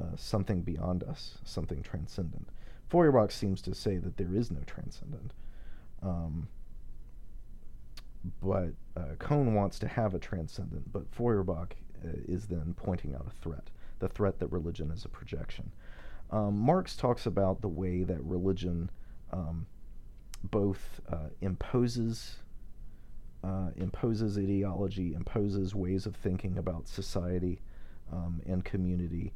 uh, 0.00 0.16
something 0.16 0.62
beyond 0.62 1.02
us, 1.04 1.38
something 1.44 1.82
transcendent. 1.82 2.48
Feuerbach 2.88 3.30
seems 3.30 3.62
to 3.62 3.74
say 3.74 3.98
that 3.98 4.16
there 4.16 4.34
is 4.34 4.50
no 4.50 4.60
transcendent. 4.66 5.32
Um, 6.02 6.48
but 8.42 8.70
uh, 8.96 9.14
Cone 9.18 9.54
wants 9.54 9.78
to 9.78 9.88
have 9.88 10.14
a 10.14 10.18
transcendent, 10.18 10.92
but 10.92 11.08
Feuerbach 11.10 11.76
uh, 12.04 12.08
is 12.28 12.46
then 12.46 12.74
pointing 12.76 13.14
out 13.14 13.26
a 13.26 13.42
threat, 13.42 13.70
the 13.98 14.08
threat 14.08 14.38
that 14.40 14.48
religion 14.48 14.90
is 14.90 15.04
a 15.04 15.08
projection. 15.08 15.70
Um, 16.30 16.58
Marx 16.58 16.96
talks 16.96 17.26
about 17.26 17.60
the 17.60 17.68
way 17.68 18.04
that 18.04 18.22
religion 18.22 18.90
um, 19.32 19.66
both 20.44 21.00
uh, 21.10 21.28
imposes 21.40 22.36
uh, 23.42 23.70
imposes 23.76 24.36
ideology, 24.36 25.14
imposes 25.14 25.74
ways 25.74 26.04
of 26.04 26.14
thinking 26.14 26.58
about 26.58 26.86
society 26.86 27.58
um, 28.12 28.42
and 28.46 28.64
community, 28.64 29.32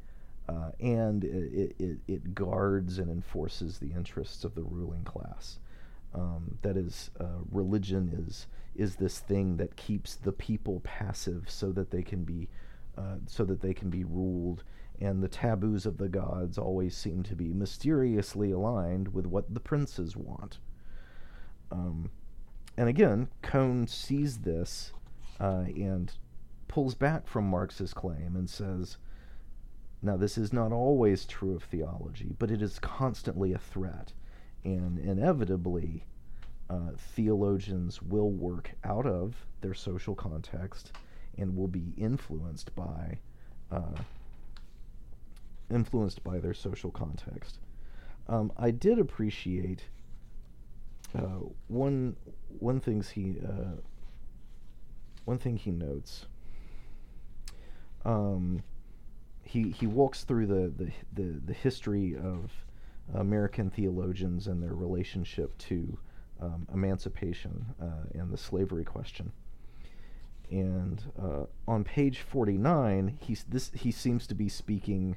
uh, 0.47 0.69
and 0.79 1.23
it, 1.23 1.75
it, 1.79 1.97
it 2.07 2.35
guards 2.35 2.99
and 2.99 3.09
enforces 3.09 3.79
the 3.79 3.91
interests 3.91 4.43
of 4.43 4.53
the 4.53 4.61
ruling 4.61 5.03
class. 5.03 5.57
Um, 6.13 6.59
that 6.61 6.77
is, 6.77 7.09
uh, 7.19 7.39
religion 7.51 8.25
is 8.27 8.47
is 8.75 8.95
this 8.97 9.19
thing 9.19 9.57
that 9.57 9.75
keeps 9.75 10.15
the 10.15 10.31
people 10.33 10.81
passive 10.81 11.45
so 11.47 11.71
that 11.71 11.91
they 11.91 12.03
can 12.03 12.23
be 12.23 12.47
uh, 12.97 13.15
so 13.25 13.43
that 13.43 13.61
they 13.61 13.73
can 13.73 13.89
be 13.89 14.03
ruled, 14.03 14.63
and 14.99 15.21
the 15.21 15.27
taboos 15.27 15.85
of 15.85 15.97
the 15.97 16.09
gods 16.09 16.57
always 16.57 16.95
seem 16.95 17.23
to 17.23 17.35
be 17.35 17.53
mysteriously 17.53 18.51
aligned 18.51 19.13
with 19.13 19.25
what 19.25 19.53
the 19.53 19.59
princes 19.59 20.15
want. 20.15 20.59
Um, 21.71 22.09
and 22.77 22.89
again, 22.89 23.29
Cone 23.41 23.87
sees 23.87 24.39
this 24.39 24.93
uh, 25.39 25.65
and 25.67 26.11
pulls 26.67 26.95
back 26.95 27.27
from 27.27 27.49
Marx's 27.49 27.93
claim 27.93 28.35
and 28.35 28.49
says, 28.49 28.97
now, 30.05 30.17
this 30.17 30.37
is 30.37 30.53
not 30.53 30.71
always 30.71 31.25
true 31.25 31.55
of 31.55 31.63
theology, 31.63 32.35
but 32.37 32.51
it 32.51 32.61
is 32.61 32.77
constantly 32.77 33.53
a 33.53 33.57
threat. 33.57 34.13
And 34.63 34.99
inevitably, 34.99 36.05
uh, 36.69 36.91
theologians 36.95 38.03
will 38.03 38.29
work 38.29 38.71
out 38.83 39.07
of 39.07 39.47
their 39.61 39.73
social 39.73 40.13
context 40.13 40.91
and 41.39 41.55
will 41.55 41.67
be 41.67 41.93
influenced 41.97 42.75
by 42.75 43.17
uh, 43.71 43.95
influenced 45.69 46.23
by 46.23 46.39
their 46.39 46.53
social 46.53 46.91
context. 46.91 47.59
Um, 48.27 48.51
I 48.57 48.71
did 48.71 48.99
appreciate 48.99 49.83
uh, 51.17 51.41
one 51.67 52.15
one 52.59 52.79
things 52.79 53.09
he 53.09 53.37
uh, 53.47 53.81
one 55.25 55.37
thing 55.37 55.57
he 55.57 55.71
notes. 55.71 56.25
Um, 58.03 58.63
he 59.43 59.71
he 59.71 59.87
walks 59.87 60.23
through 60.23 60.47
the 60.47 60.73
the 60.75 60.91
the, 61.13 61.39
the 61.45 61.53
history 61.53 62.15
of 62.15 62.51
American 63.13 63.69
theologians 63.69 64.47
and 64.47 64.61
their 64.61 64.73
relationship 64.73 65.57
to 65.59 65.97
um, 66.41 66.67
emancipation 66.73 67.65
uh, 67.81 68.19
and 68.19 68.31
the 68.31 68.37
slavery 68.37 68.83
question. 68.83 69.31
And 70.51 71.01
uh, 71.21 71.45
on 71.67 71.83
page 71.83 72.19
forty 72.19 72.57
nine, 72.57 73.17
he's 73.21 73.43
this 73.45 73.71
he 73.73 73.91
seems 73.91 74.27
to 74.27 74.35
be 74.35 74.49
speaking. 74.49 75.15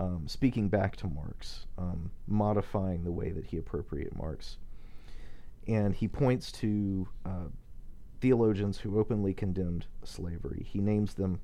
Um, 0.00 0.26
speaking 0.26 0.68
back 0.68 0.96
to 0.96 1.06
Marx, 1.06 1.66
um, 1.78 2.10
modifying 2.26 3.04
the 3.04 3.12
way 3.12 3.30
that 3.30 3.46
he 3.46 3.58
appropriate 3.58 4.16
Marx, 4.16 4.56
and 5.68 5.94
he 5.94 6.08
points 6.08 6.50
to 6.52 7.06
uh, 7.24 7.48
theologians 8.20 8.78
who 8.78 8.98
openly 8.98 9.32
condemned 9.32 9.86
slavery. 10.02 10.66
He 10.68 10.80
names 10.80 11.14
them 11.14 11.40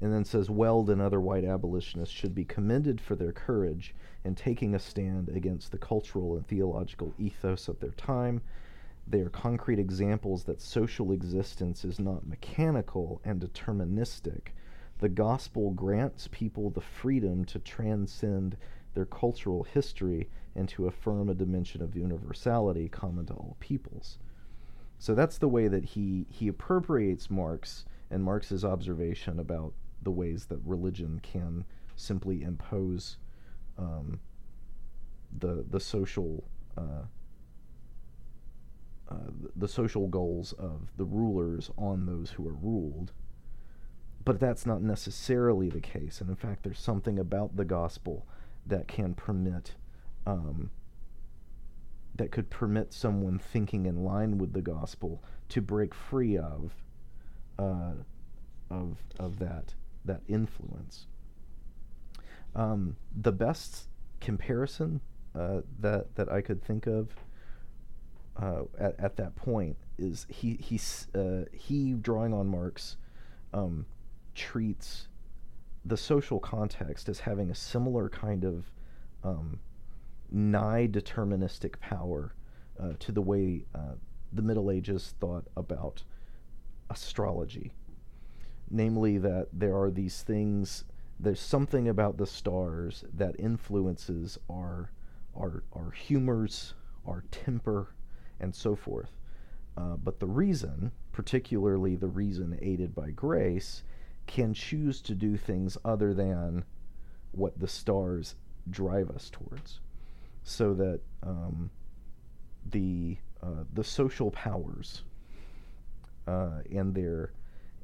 and 0.00 0.12
then 0.12 0.24
says 0.24 0.50
Weld 0.50 0.90
and 0.90 1.00
other 1.00 1.20
white 1.20 1.44
abolitionists 1.44 2.14
should 2.14 2.34
be 2.34 2.44
commended 2.44 3.00
for 3.00 3.14
their 3.14 3.32
courage 3.32 3.94
in 4.24 4.34
taking 4.34 4.74
a 4.74 4.78
stand 4.78 5.28
against 5.28 5.70
the 5.70 5.78
cultural 5.78 6.36
and 6.36 6.46
theological 6.46 7.14
ethos 7.18 7.68
of 7.68 7.78
their 7.80 7.92
time. 7.92 8.40
They 9.06 9.20
are 9.20 9.28
concrete 9.28 9.78
examples 9.78 10.44
that 10.44 10.60
social 10.60 11.12
existence 11.12 11.84
is 11.84 12.00
not 12.00 12.26
mechanical 12.26 13.20
and 13.24 13.40
deterministic. 13.40 14.48
The 15.04 15.10
gospel 15.10 15.70
grants 15.72 16.30
people 16.32 16.70
the 16.70 16.80
freedom 16.80 17.44
to 17.44 17.58
transcend 17.58 18.56
their 18.94 19.04
cultural 19.04 19.64
history 19.64 20.30
and 20.54 20.66
to 20.70 20.86
affirm 20.86 21.28
a 21.28 21.34
dimension 21.34 21.82
of 21.82 21.94
universality 21.94 22.88
common 22.88 23.26
to 23.26 23.34
all 23.34 23.58
peoples. 23.60 24.16
So 24.98 25.14
that's 25.14 25.36
the 25.36 25.46
way 25.46 25.68
that 25.68 25.84
he, 25.84 26.24
he 26.30 26.48
appropriates 26.48 27.28
Marx 27.28 27.84
and 28.10 28.24
Marx's 28.24 28.64
observation 28.64 29.38
about 29.38 29.74
the 30.02 30.10
ways 30.10 30.46
that 30.46 30.60
religion 30.64 31.20
can 31.22 31.66
simply 31.96 32.42
impose 32.42 33.18
um, 33.76 34.20
the 35.38 35.66
the 35.68 35.80
social 35.80 36.44
uh, 36.78 37.04
uh, 39.10 39.16
the 39.54 39.68
social 39.68 40.08
goals 40.08 40.54
of 40.54 40.90
the 40.96 41.04
rulers 41.04 41.70
on 41.76 42.06
those 42.06 42.30
who 42.30 42.48
are 42.48 42.54
ruled. 42.54 43.12
But 44.24 44.40
that's 44.40 44.64
not 44.64 44.80
necessarily 44.82 45.68
the 45.68 45.80
case, 45.80 46.20
and 46.20 46.30
in 46.30 46.36
fact, 46.36 46.62
there's 46.62 46.78
something 46.78 47.18
about 47.18 47.56
the 47.56 47.64
gospel 47.64 48.26
that 48.66 48.88
can 48.88 49.14
permit 49.14 49.74
um, 50.26 50.70
that 52.14 52.30
could 52.30 52.48
permit 52.48 52.92
someone 52.92 53.38
thinking 53.38 53.86
in 53.86 54.04
line 54.04 54.38
with 54.38 54.52
the 54.52 54.62
gospel 54.62 55.22
to 55.48 55.60
break 55.60 55.92
free 55.92 56.38
of 56.38 56.72
uh, 57.58 57.92
of 58.70 58.98
of 59.18 59.38
that 59.38 59.74
that 60.04 60.20
influence. 60.28 61.06
Um, 62.54 62.96
the 63.14 63.32
best 63.32 63.88
comparison 64.20 65.00
uh, 65.34 65.60
that 65.80 66.14
that 66.14 66.30
I 66.30 66.40
could 66.40 66.62
think 66.62 66.86
of 66.86 67.10
uh, 68.36 68.62
at 68.78 68.98
at 68.98 69.16
that 69.16 69.34
point 69.36 69.76
is 69.98 70.26
he 70.28 70.54
he's 70.60 71.08
uh, 71.14 71.44
he 71.52 71.92
drawing 71.92 72.32
on 72.32 72.46
Marx 72.46 72.96
um, 73.52 73.86
treats 74.34 75.08
the 75.84 75.96
social 75.96 76.40
context 76.40 77.08
as 77.08 77.20
having 77.20 77.50
a 77.50 77.54
similar 77.54 78.08
kind 78.08 78.44
of 78.44 78.70
um, 79.24 79.60
nigh 80.30 80.88
deterministic 80.90 81.78
power 81.80 82.34
uh, 82.80 82.92
to 82.98 83.12
the 83.12 83.22
way 83.22 83.64
uh, 83.74 83.94
the 84.32 84.42
Middle 84.42 84.70
Ages 84.70 85.14
thought 85.20 85.46
about 85.56 86.04
astrology. 86.90 87.72
namely 88.70 89.18
that 89.18 89.48
there 89.52 89.76
are 89.76 89.90
these 89.90 90.22
things. 90.22 90.84
There's 91.20 91.40
something 91.40 91.88
about 91.88 92.16
the 92.18 92.26
stars 92.26 93.04
that 93.14 93.36
influences 93.38 94.38
our 94.50 94.90
our 95.36 95.64
our 95.72 95.90
humors, 95.92 96.74
our 97.06 97.24
temper, 97.30 97.94
and 98.40 98.54
so 98.54 98.74
forth. 98.76 99.10
Uh, 99.76 99.96
but 99.96 100.20
the 100.20 100.26
reason, 100.26 100.92
particularly 101.12 101.96
the 101.96 102.08
reason 102.08 102.58
aided 102.62 102.94
by 102.94 103.10
grace, 103.10 103.82
can 104.26 104.54
choose 104.54 105.00
to 105.02 105.14
do 105.14 105.36
things 105.36 105.76
other 105.84 106.14
than 106.14 106.64
what 107.32 107.58
the 107.58 107.68
stars 107.68 108.36
drive 108.70 109.10
us 109.10 109.30
towards, 109.30 109.80
so 110.42 110.74
that 110.74 111.00
um, 111.22 111.70
the 112.70 113.16
uh, 113.42 113.64
the 113.72 113.84
social 113.84 114.30
powers 114.30 115.02
uh, 116.26 116.60
and 116.70 116.94
their 116.94 117.32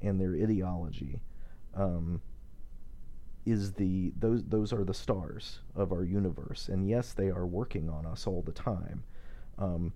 and 0.03 0.21
their 0.21 0.35
ideology 0.35 1.21
um, 1.75 2.21
is 3.45 3.73
the 3.73 4.13
those 4.19 4.45
those 4.45 4.73
are 4.73 4.85
the 4.85 4.95
stars 4.95 5.61
of 5.75 5.93
our 5.93 6.05
universe, 6.05 6.69
and 6.69 6.89
yes, 6.89 7.13
they 7.13 7.29
are 7.29 7.47
working 7.47 7.89
on 7.89 8.07
us 8.07 8.27
all 8.27 8.43
the 8.43 8.53
time. 8.53 9.05
Um, 9.59 9.93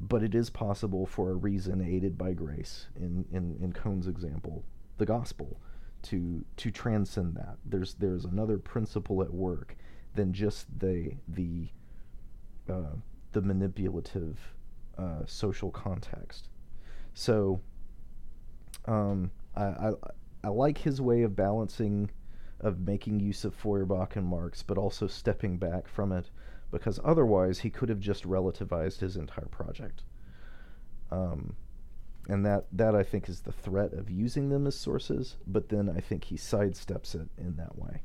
but 0.00 0.22
it 0.22 0.34
is 0.34 0.48
possible 0.48 1.04
for 1.04 1.30
a 1.30 1.34
reason 1.34 1.82
aided 1.82 2.16
by 2.16 2.32
grace 2.32 2.86
in, 2.96 3.26
in, 3.30 3.58
in 3.62 3.72
Cone's 3.72 4.06
example, 4.06 4.64
the 5.00 5.06
gospel, 5.06 5.60
to 6.02 6.44
to 6.56 6.70
transcend 6.70 7.34
that. 7.34 7.56
There's 7.64 7.94
there's 7.94 8.24
another 8.24 8.58
principle 8.58 9.22
at 9.22 9.32
work 9.32 9.76
than 10.14 10.32
just 10.32 10.66
the 10.78 11.16
the 11.26 11.68
uh, 12.68 12.94
the 13.32 13.42
manipulative 13.42 14.38
uh, 14.96 15.24
social 15.26 15.70
context. 15.70 16.48
So 17.14 17.60
um, 18.86 19.32
I, 19.56 19.64
I 19.64 19.92
I 20.44 20.48
like 20.48 20.78
his 20.78 21.00
way 21.00 21.22
of 21.22 21.34
balancing 21.34 22.10
of 22.60 22.78
making 22.78 23.20
use 23.20 23.44
of 23.44 23.54
Feuerbach 23.54 24.16
and 24.16 24.26
Marx, 24.26 24.62
but 24.62 24.78
also 24.78 25.06
stepping 25.06 25.56
back 25.56 25.88
from 25.88 26.12
it 26.12 26.30
because 26.70 27.00
otherwise 27.02 27.58
he 27.58 27.70
could 27.70 27.88
have 27.88 28.00
just 28.00 28.24
relativized 28.24 29.00
his 29.00 29.16
entire 29.16 29.46
project. 29.46 30.02
Um, 31.10 31.56
and 32.28 32.44
that 32.46 32.66
that 32.72 32.94
I 32.94 33.02
think 33.02 33.28
is 33.28 33.40
the 33.40 33.52
threat 33.52 33.92
of 33.92 34.10
using 34.10 34.48
them 34.48 34.66
as 34.66 34.76
sources. 34.76 35.36
But 35.46 35.68
then 35.68 35.92
I 35.94 36.00
think 36.00 36.24
he 36.24 36.36
sidesteps 36.36 37.14
it 37.14 37.28
in 37.38 37.56
that 37.56 37.78
way. 37.78 38.02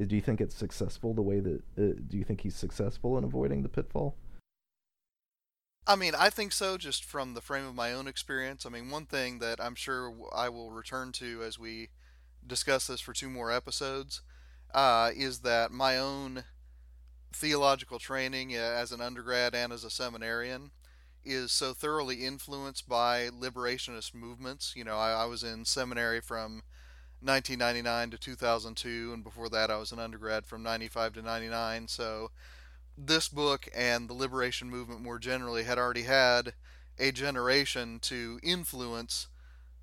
Uh, 0.00 0.04
Do 0.04 0.14
you 0.14 0.22
think 0.22 0.40
it's 0.40 0.54
successful 0.54 1.14
the 1.14 1.22
way 1.22 1.40
that? 1.40 1.62
Uh, 1.76 1.94
do 2.06 2.16
you 2.16 2.24
think 2.24 2.42
he's 2.42 2.56
successful 2.56 3.18
in 3.18 3.24
avoiding 3.24 3.62
the 3.62 3.68
pitfall? 3.68 4.16
I 5.86 5.96
mean, 5.96 6.14
I 6.14 6.28
think 6.28 6.52
so, 6.52 6.76
just 6.76 7.02
from 7.02 7.32
the 7.32 7.40
frame 7.40 7.64
of 7.66 7.74
my 7.74 7.94
own 7.94 8.06
experience. 8.06 8.66
I 8.66 8.68
mean, 8.68 8.90
one 8.90 9.06
thing 9.06 9.38
that 9.38 9.58
I'm 9.58 9.74
sure 9.74 10.14
I 10.34 10.50
will 10.50 10.70
return 10.70 11.12
to 11.12 11.42
as 11.42 11.58
we 11.58 11.88
discuss 12.46 12.86
this 12.86 13.00
for 13.00 13.14
two 13.14 13.30
more 13.30 13.50
episodes 13.50 14.20
uh, 14.74 15.10
is 15.16 15.40
that 15.40 15.72
my 15.72 15.96
own 15.96 16.44
theological 17.32 17.98
training 17.98 18.54
uh, 18.54 18.58
as 18.58 18.92
an 18.92 19.00
undergrad 19.00 19.54
and 19.54 19.72
as 19.72 19.84
a 19.84 19.90
seminarian 19.90 20.70
is 21.24 21.52
so 21.52 21.72
thoroughly 21.74 22.24
influenced 22.24 22.88
by 22.88 23.28
liberationist 23.28 24.14
movements. 24.14 24.74
You 24.76 24.84
know, 24.84 24.96
I, 24.96 25.22
I 25.22 25.24
was 25.26 25.42
in 25.42 25.64
seminary 25.64 26.20
from 26.20 26.62
1999 27.20 28.10
to 28.10 28.18
2002, 28.18 29.10
and 29.12 29.24
before 29.24 29.48
that, 29.48 29.70
I 29.70 29.76
was 29.76 29.92
an 29.92 29.98
undergrad 29.98 30.46
from 30.46 30.62
95 30.62 31.14
to 31.14 31.22
99. 31.22 31.88
So, 31.88 32.30
this 32.96 33.28
book 33.28 33.68
and 33.74 34.08
the 34.08 34.14
liberation 34.14 34.70
movement 34.70 35.02
more 35.02 35.18
generally 35.18 35.64
had 35.64 35.78
already 35.78 36.02
had 36.02 36.54
a 36.98 37.12
generation 37.12 38.00
to 38.00 38.40
influence 38.42 39.28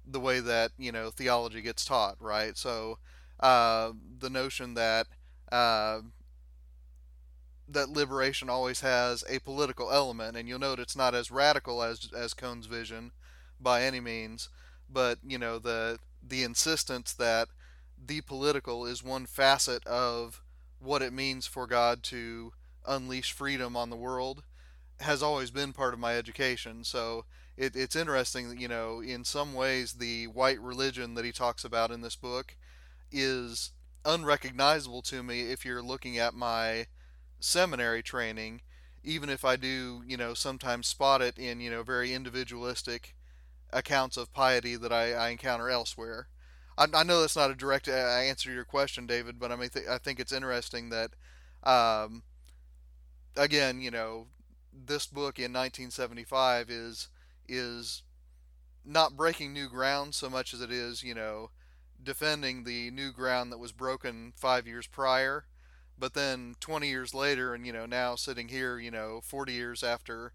the 0.05 0.19
way 0.19 0.39
that 0.39 0.71
you 0.77 0.91
know 0.91 1.09
theology 1.09 1.61
gets 1.61 1.85
taught, 1.85 2.15
right? 2.19 2.57
So, 2.57 2.99
uh, 3.39 3.91
the 4.19 4.29
notion 4.29 4.73
that 4.75 5.07
uh, 5.51 6.01
that 7.67 7.89
liberation 7.89 8.49
always 8.49 8.81
has 8.81 9.23
a 9.29 9.39
political 9.39 9.91
element, 9.91 10.37
and 10.37 10.47
you'll 10.47 10.59
note 10.59 10.79
it's 10.79 10.95
not 10.95 11.15
as 11.15 11.31
radical 11.31 11.81
as 11.81 12.09
as 12.15 12.33
Cone's 12.33 12.67
vision 12.67 13.11
by 13.59 13.83
any 13.83 13.99
means, 13.99 14.49
but 14.89 15.19
you 15.25 15.37
know 15.37 15.59
the 15.59 15.99
the 16.21 16.43
insistence 16.43 17.13
that 17.13 17.49
the 18.03 18.21
political 18.21 18.85
is 18.85 19.03
one 19.03 19.25
facet 19.25 19.85
of 19.87 20.41
what 20.79 21.01
it 21.01 21.13
means 21.13 21.47
for 21.47 21.65
God 21.65 22.03
to 22.03 22.53
unleash 22.87 23.31
freedom 23.31 23.75
on 23.75 23.89
the 23.89 23.95
world 23.95 24.43
has 24.99 25.23
always 25.23 25.51
been 25.51 25.73
part 25.73 25.93
of 25.93 25.99
my 25.99 26.15
education. 26.15 26.83
So 26.83 27.25
it, 27.57 27.75
it's 27.75 27.95
interesting 27.95 28.49
that 28.49 28.59
you 28.59 28.67
know 28.67 29.01
in 29.01 29.23
some 29.23 29.53
ways 29.53 29.93
the 29.93 30.27
white 30.27 30.59
religion 30.59 31.15
that 31.15 31.25
he 31.25 31.31
talks 31.31 31.63
about 31.63 31.91
in 31.91 32.01
this 32.01 32.15
book 32.15 32.55
is 33.11 33.71
unrecognizable 34.03 35.01
to 35.01 35.23
me 35.23 35.51
if 35.51 35.65
you're 35.65 35.81
looking 35.81 36.17
at 36.17 36.33
my 36.33 36.85
seminary 37.39 38.01
training, 38.01 38.61
even 39.03 39.29
if 39.29 39.45
I 39.45 39.55
do, 39.55 40.03
you 40.05 40.17
know, 40.17 40.33
sometimes 40.33 40.87
spot 40.87 41.21
it 41.21 41.37
in, 41.37 41.59
you 41.61 41.69
know, 41.69 41.83
very 41.83 42.13
individualistic 42.13 43.15
accounts 43.71 44.17
of 44.17 44.33
piety 44.33 44.75
that 44.75 44.91
I, 44.91 45.13
I 45.13 45.29
encounter 45.29 45.69
elsewhere. 45.69 46.27
I, 46.77 46.87
I, 46.93 47.03
know 47.03 47.21
that's 47.21 47.35
not 47.35 47.51
a 47.51 47.55
direct 47.55 47.87
uh, 47.87 47.91
answer 47.91 48.49
to 48.49 48.55
your 48.55 48.65
question, 48.65 49.05
David, 49.05 49.39
but 49.39 49.51
I 49.51 49.55
mean, 49.55 49.69
th- 49.69 49.87
I 49.87 49.97
think 49.97 50.19
it's 50.19 50.31
interesting 50.31 50.89
that, 50.89 51.11
um, 51.63 52.23
again, 53.37 53.81
you 53.81 53.91
know, 53.91 54.27
this 54.73 55.07
book 55.07 55.39
in 55.39 55.53
1975 55.53 56.69
is 56.69 57.07
is 57.47 58.03
not 58.83 59.15
breaking 59.15 59.53
new 59.53 59.69
ground 59.69 60.13
so 60.13 60.29
much 60.29 60.53
as 60.53 60.61
it 60.61 60.71
is, 60.71 61.03
you 61.03 61.13
know, 61.13 61.49
defending 62.01 62.63
the 62.63 62.91
new 62.91 63.11
ground 63.11 63.51
that 63.51 63.57
was 63.57 63.71
broken 63.71 64.33
five 64.35 64.67
years 64.67 64.87
prior 64.87 65.45
but 65.97 66.13
then 66.13 66.55
20 66.59 66.87
years 66.87 67.13
later 67.13 67.53
and 67.53 67.65
you 67.65 67.73
know 67.73 67.85
now 67.85 68.15
sitting 68.15 68.49
here 68.49 68.77
you 68.77 68.91
know 68.91 69.21
40 69.23 69.53
years 69.53 69.83
after 69.83 70.33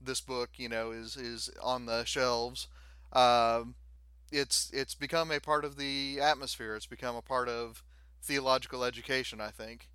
this 0.00 0.20
book 0.20 0.50
you 0.56 0.68
know 0.68 0.90
is 0.90 1.16
is 1.16 1.50
on 1.62 1.86
the 1.86 2.04
shelves 2.04 2.68
uh, 3.12 3.64
it's 4.32 4.70
it's 4.72 4.94
become 4.94 5.30
a 5.30 5.38
part 5.40 5.64
of 5.64 5.76
the 5.76 6.18
atmosphere. 6.20 6.74
It's 6.74 6.86
become 6.86 7.14
a 7.14 7.22
part 7.22 7.48
of 7.48 7.84
theological 8.24 8.84
education 8.84 9.40
i 9.40 9.50
think. 9.50 9.88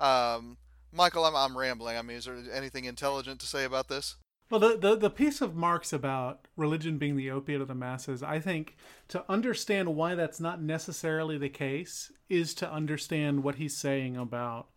Um, 0.00 0.58
Michial 0.94 1.26
I'm, 1.26 1.36
I'm 1.36 1.56
rambling. 1.56 1.96
I 1.96 2.02
mean 2.02 2.18
is 2.18 2.24
there 2.26 2.36
anything 2.52 2.84
intelligent 2.84 3.40
to 3.40 3.46
say 3.46 3.64
about 3.64 3.88
this 3.88 4.16
well, 4.50 4.60
the, 4.60 4.76
the, 4.76 4.96
the 4.96 5.10
piece 5.10 5.40
of 5.40 5.54
Marx 5.54 5.92
about 5.92 6.48
religion 6.56 6.98
being 6.98 7.16
the 7.16 7.30
opiate 7.30 7.60
of 7.60 7.68
the 7.68 7.74
masses, 7.74 8.22
I 8.22 8.40
think 8.40 8.76
to 9.08 9.24
understand 9.28 9.94
why 9.94 10.14
that's 10.14 10.40
not 10.40 10.62
necessarily 10.62 11.36
the 11.36 11.48
case 11.48 12.12
is 12.28 12.54
to 12.54 12.70
understand 12.70 13.42
what 13.42 13.56
he's 13.56 13.76
saying 13.76 14.16
about 14.16 14.68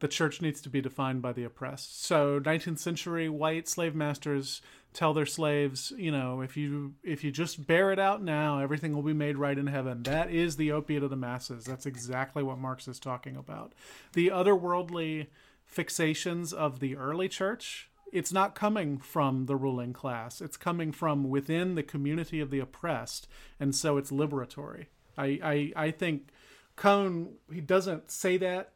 the 0.00 0.08
church 0.08 0.42
needs 0.42 0.60
to 0.60 0.68
be 0.68 0.80
defined 0.80 1.22
by 1.22 1.32
the 1.32 1.44
oppressed. 1.44 2.04
So 2.04 2.38
19th 2.40 2.78
century 2.78 3.28
white 3.28 3.68
slave 3.68 3.94
masters 3.94 4.60
tell 4.92 5.14
their 5.14 5.26
slaves, 5.26 5.92
you 5.96 6.10
know, 6.10 6.42
if 6.42 6.56
you 6.56 6.94
if 7.02 7.24
you 7.24 7.30
just 7.30 7.66
bear 7.66 7.92
it 7.92 7.98
out 7.98 8.22
now, 8.22 8.58
everything 8.58 8.94
will 8.94 9.02
be 9.02 9.14
made 9.14 9.38
right 9.38 9.56
in 9.56 9.66
heaven. 9.66 10.02
That 10.02 10.30
is 10.30 10.56
the 10.56 10.72
opiate 10.72 11.02
of 11.02 11.10
the 11.10 11.16
masses. 11.16 11.64
That's 11.64 11.86
exactly 11.86 12.42
what 12.42 12.58
Marx 12.58 12.88
is 12.88 12.98
talking 12.98 13.36
about. 13.36 13.72
The 14.12 14.28
otherworldly 14.28 15.28
fixations 15.70 16.52
of 16.52 16.80
the 16.80 16.96
early 16.96 17.28
church 17.28 17.88
it's 18.16 18.32
not 18.32 18.54
coming 18.54 18.98
from 18.98 19.44
the 19.44 19.56
ruling 19.56 19.92
class. 19.92 20.40
It's 20.40 20.56
coming 20.56 20.90
from 20.90 21.28
within 21.28 21.74
the 21.74 21.82
community 21.82 22.40
of 22.40 22.50
the 22.50 22.60
oppressed, 22.60 23.28
and 23.60 23.74
so 23.74 23.98
it's 23.98 24.10
liberatory. 24.10 24.86
I 25.18 25.38
I, 25.42 25.72
I 25.76 25.90
think 25.90 26.28
Cone 26.76 27.34
he 27.52 27.60
doesn't 27.60 28.10
say 28.10 28.38
that 28.38 28.72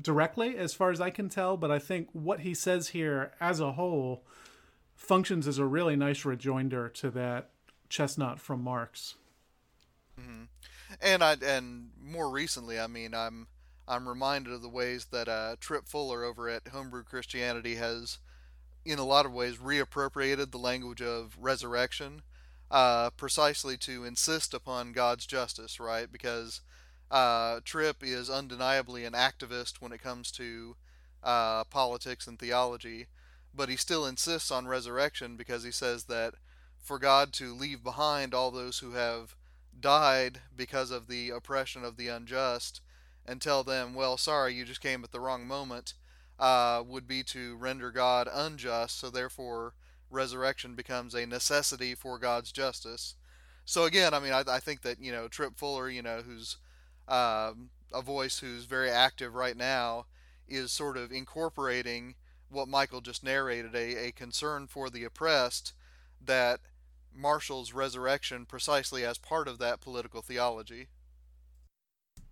directly, 0.00 0.56
as 0.56 0.74
far 0.74 0.90
as 0.90 1.00
I 1.00 1.10
can 1.10 1.28
tell, 1.28 1.56
but 1.56 1.72
I 1.72 1.80
think 1.80 2.08
what 2.12 2.40
he 2.40 2.54
says 2.54 2.88
here 2.88 3.32
as 3.40 3.58
a 3.58 3.72
whole 3.72 4.24
functions 4.94 5.48
as 5.48 5.58
a 5.58 5.64
really 5.64 5.96
nice 5.96 6.24
rejoinder 6.24 6.88
to 6.88 7.10
that 7.10 7.50
chestnut 7.88 8.38
from 8.38 8.62
Marx. 8.62 9.16
Mm-hmm. 10.20 10.44
And 11.02 11.24
I 11.24 11.36
and 11.44 11.90
more 12.00 12.30
recently, 12.30 12.78
I 12.78 12.86
mean, 12.86 13.12
I'm 13.12 13.48
I'm 13.88 14.08
reminded 14.08 14.52
of 14.52 14.62
the 14.62 14.68
ways 14.68 15.06
that 15.06 15.28
uh, 15.28 15.56
Tripp 15.58 15.88
Fuller 15.88 16.22
over 16.22 16.48
at 16.48 16.68
Homebrew 16.68 17.02
Christianity 17.04 17.74
has 17.76 18.18
in 18.88 18.98
a 18.98 19.04
lot 19.04 19.26
of 19.26 19.34
ways 19.34 19.58
reappropriated 19.58 20.50
the 20.50 20.58
language 20.58 21.02
of 21.02 21.36
resurrection 21.38 22.22
uh, 22.70 23.10
precisely 23.10 23.76
to 23.76 24.04
insist 24.04 24.54
upon 24.54 24.92
God's 24.92 25.26
justice, 25.26 25.78
right? 25.78 26.10
Because 26.10 26.62
uh, 27.10 27.60
Tripp 27.64 28.02
is 28.02 28.30
undeniably 28.30 29.04
an 29.04 29.12
activist 29.12 29.80
when 29.80 29.92
it 29.92 30.02
comes 30.02 30.30
to 30.32 30.76
uh, 31.22 31.64
politics 31.64 32.26
and 32.26 32.38
theology, 32.38 33.06
but 33.54 33.68
he 33.68 33.76
still 33.76 34.06
insists 34.06 34.50
on 34.50 34.66
resurrection 34.66 35.36
because 35.36 35.64
he 35.64 35.70
says 35.70 36.04
that 36.04 36.34
for 36.78 36.98
God 36.98 37.34
to 37.34 37.54
leave 37.54 37.82
behind 37.82 38.32
all 38.32 38.50
those 38.50 38.78
who 38.78 38.92
have 38.92 39.36
died 39.78 40.40
because 40.56 40.90
of 40.90 41.08
the 41.08 41.28
oppression 41.28 41.84
of 41.84 41.98
the 41.98 42.08
unjust 42.08 42.80
and 43.26 43.42
tell 43.42 43.62
them, 43.62 43.92
well, 43.92 44.16
sorry, 44.16 44.54
you 44.54 44.64
just 44.64 44.80
came 44.80 45.04
at 45.04 45.12
the 45.12 45.20
wrong 45.20 45.46
moment 45.46 45.92
uh, 46.38 46.82
would 46.86 47.06
be 47.06 47.22
to 47.24 47.56
render 47.56 47.90
God 47.90 48.28
unjust, 48.32 48.98
so 48.98 49.10
therefore 49.10 49.74
resurrection 50.10 50.74
becomes 50.74 51.14
a 51.14 51.26
necessity 51.26 51.94
for 51.94 52.18
God's 52.18 52.52
justice. 52.52 53.14
So 53.64 53.84
again, 53.84 54.14
I 54.14 54.20
mean, 54.20 54.32
I, 54.32 54.44
I 54.48 54.60
think 54.60 54.82
that 54.82 55.00
you 55.00 55.12
know 55.12 55.28
Tripp 55.28 55.58
Fuller, 55.58 55.90
you 55.90 56.02
know, 56.02 56.22
who's 56.24 56.56
um, 57.06 57.70
a 57.92 58.02
voice 58.02 58.38
who's 58.38 58.64
very 58.64 58.90
active 58.90 59.34
right 59.34 59.56
now, 59.56 60.06
is 60.48 60.72
sort 60.72 60.96
of 60.96 61.12
incorporating 61.12 62.14
what 62.50 62.68
Michial 62.68 63.02
just 63.02 63.22
narrated, 63.22 63.74
a, 63.74 64.06
a 64.06 64.12
concern 64.12 64.66
for 64.66 64.88
the 64.88 65.04
oppressed, 65.04 65.74
that 66.24 66.60
marshals 67.14 67.72
resurrection 67.72 68.46
precisely 68.46 69.04
as 69.04 69.18
part 69.18 69.48
of 69.48 69.58
that 69.58 69.80
political 69.80 70.22
theology. 70.22 70.88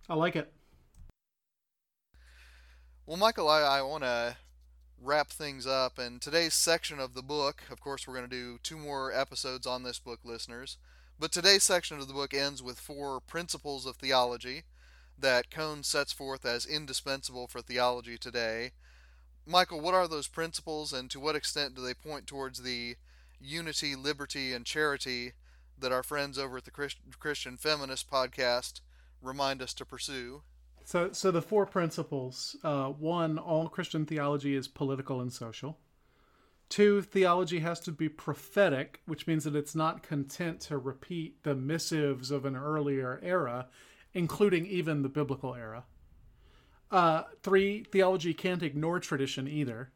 I 0.08 0.14
like 0.14 0.36
it. 0.36 0.52
Well, 3.08 3.18
Michial, 3.18 3.48
I, 3.48 3.78
I 3.78 3.82
want 3.82 4.02
to 4.02 4.36
wrap 5.00 5.28
things 5.28 5.64
up. 5.64 5.96
And 5.96 6.20
today's 6.20 6.54
section 6.54 6.98
of 6.98 7.14
the 7.14 7.22
book, 7.22 7.62
of 7.70 7.80
course, 7.80 8.04
we're 8.04 8.16
going 8.16 8.28
to 8.28 8.36
do 8.36 8.58
two 8.64 8.76
more 8.76 9.12
episodes 9.12 9.64
on 9.64 9.84
this 9.84 10.00
book, 10.00 10.18
listeners. 10.24 10.76
But 11.16 11.30
today's 11.30 11.62
section 11.62 12.00
of 12.00 12.08
the 12.08 12.14
book 12.14 12.34
ends 12.34 12.64
with 12.64 12.80
four 12.80 13.20
principles 13.20 13.86
of 13.86 13.94
theology 13.94 14.64
that 15.16 15.52
Cone 15.52 15.84
sets 15.84 16.12
forth 16.12 16.44
as 16.44 16.66
indispensable 16.66 17.46
for 17.46 17.62
theology 17.62 18.18
today. 18.18 18.72
Michial, 19.48 19.80
what 19.80 19.94
are 19.94 20.08
those 20.08 20.26
principles, 20.26 20.92
and 20.92 21.08
to 21.12 21.20
what 21.20 21.36
extent 21.36 21.76
do 21.76 21.82
they 21.82 21.94
point 21.94 22.26
towards 22.26 22.62
the 22.62 22.96
unity, 23.40 23.94
liberty, 23.94 24.52
and 24.52 24.66
charity 24.66 25.34
that 25.78 25.92
our 25.92 26.02
friends 26.02 26.40
over 26.40 26.56
at 26.56 26.64
the 26.64 26.72
Christ- 26.72 26.98
Christian 27.20 27.56
Feminist 27.56 28.10
podcast 28.10 28.80
remind 29.22 29.62
us 29.62 29.72
to 29.74 29.84
pursue? 29.84 30.42
So, 30.86 31.10
so 31.10 31.32
the 31.32 31.42
four 31.42 31.66
principles: 31.66 32.54
uh, 32.62 32.86
one, 32.86 33.38
all 33.38 33.68
Christian 33.68 34.06
theology 34.06 34.54
is 34.54 34.68
political 34.68 35.20
and 35.20 35.32
social. 35.32 35.78
Two, 36.68 37.02
theology 37.02 37.58
has 37.58 37.80
to 37.80 37.92
be 37.92 38.08
prophetic, 38.08 39.00
which 39.04 39.26
means 39.26 39.42
that 39.44 39.56
it's 39.56 39.74
not 39.74 40.04
content 40.04 40.60
to 40.60 40.78
repeat 40.78 41.42
the 41.42 41.56
missives 41.56 42.30
of 42.30 42.44
an 42.44 42.54
earlier 42.54 43.18
era, 43.20 43.66
including 44.14 44.64
even 44.66 45.02
the 45.02 45.08
biblical 45.08 45.56
era. 45.56 45.82
Uh, 46.92 47.24
three, 47.42 47.82
theology 47.82 48.32
can't 48.32 48.62
ignore 48.62 49.00
tradition 49.00 49.48
either. 49.48 49.90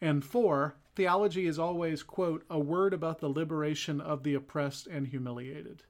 And 0.00 0.24
four, 0.24 0.76
theology 0.94 1.46
is 1.46 1.58
always, 1.58 2.02
quote, 2.02 2.42
a 2.48 2.58
word 2.58 2.94
about 2.94 3.18
the 3.18 3.28
liberation 3.28 4.00
of 4.00 4.22
the 4.22 4.32
oppressed 4.32 4.86
and 4.86 5.08
humiliated. 5.08 5.82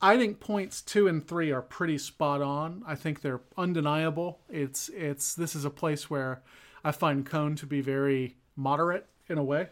I 0.00 0.16
think 0.16 0.38
points 0.38 0.80
two 0.80 1.08
and 1.08 1.26
three 1.26 1.50
are 1.50 1.62
pretty 1.62 1.98
spot 1.98 2.40
on. 2.40 2.82
I 2.86 2.94
think 2.94 3.20
they're 3.20 3.40
undeniable. 3.56 4.40
It's 4.48 4.88
it's 4.90 5.34
this 5.34 5.56
is 5.56 5.64
a 5.64 5.70
place 5.70 6.08
where 6.08 6.42
I 6.84 6.92
find 6.92 7.26
Cone 7.26 7.56
to 7.56 7.66
be 7.66 7.80
very 7.80 8.36
moderate 8.54 9.06
in 9.28 9.38
a 9.38 9.44
way. 9.44 9.68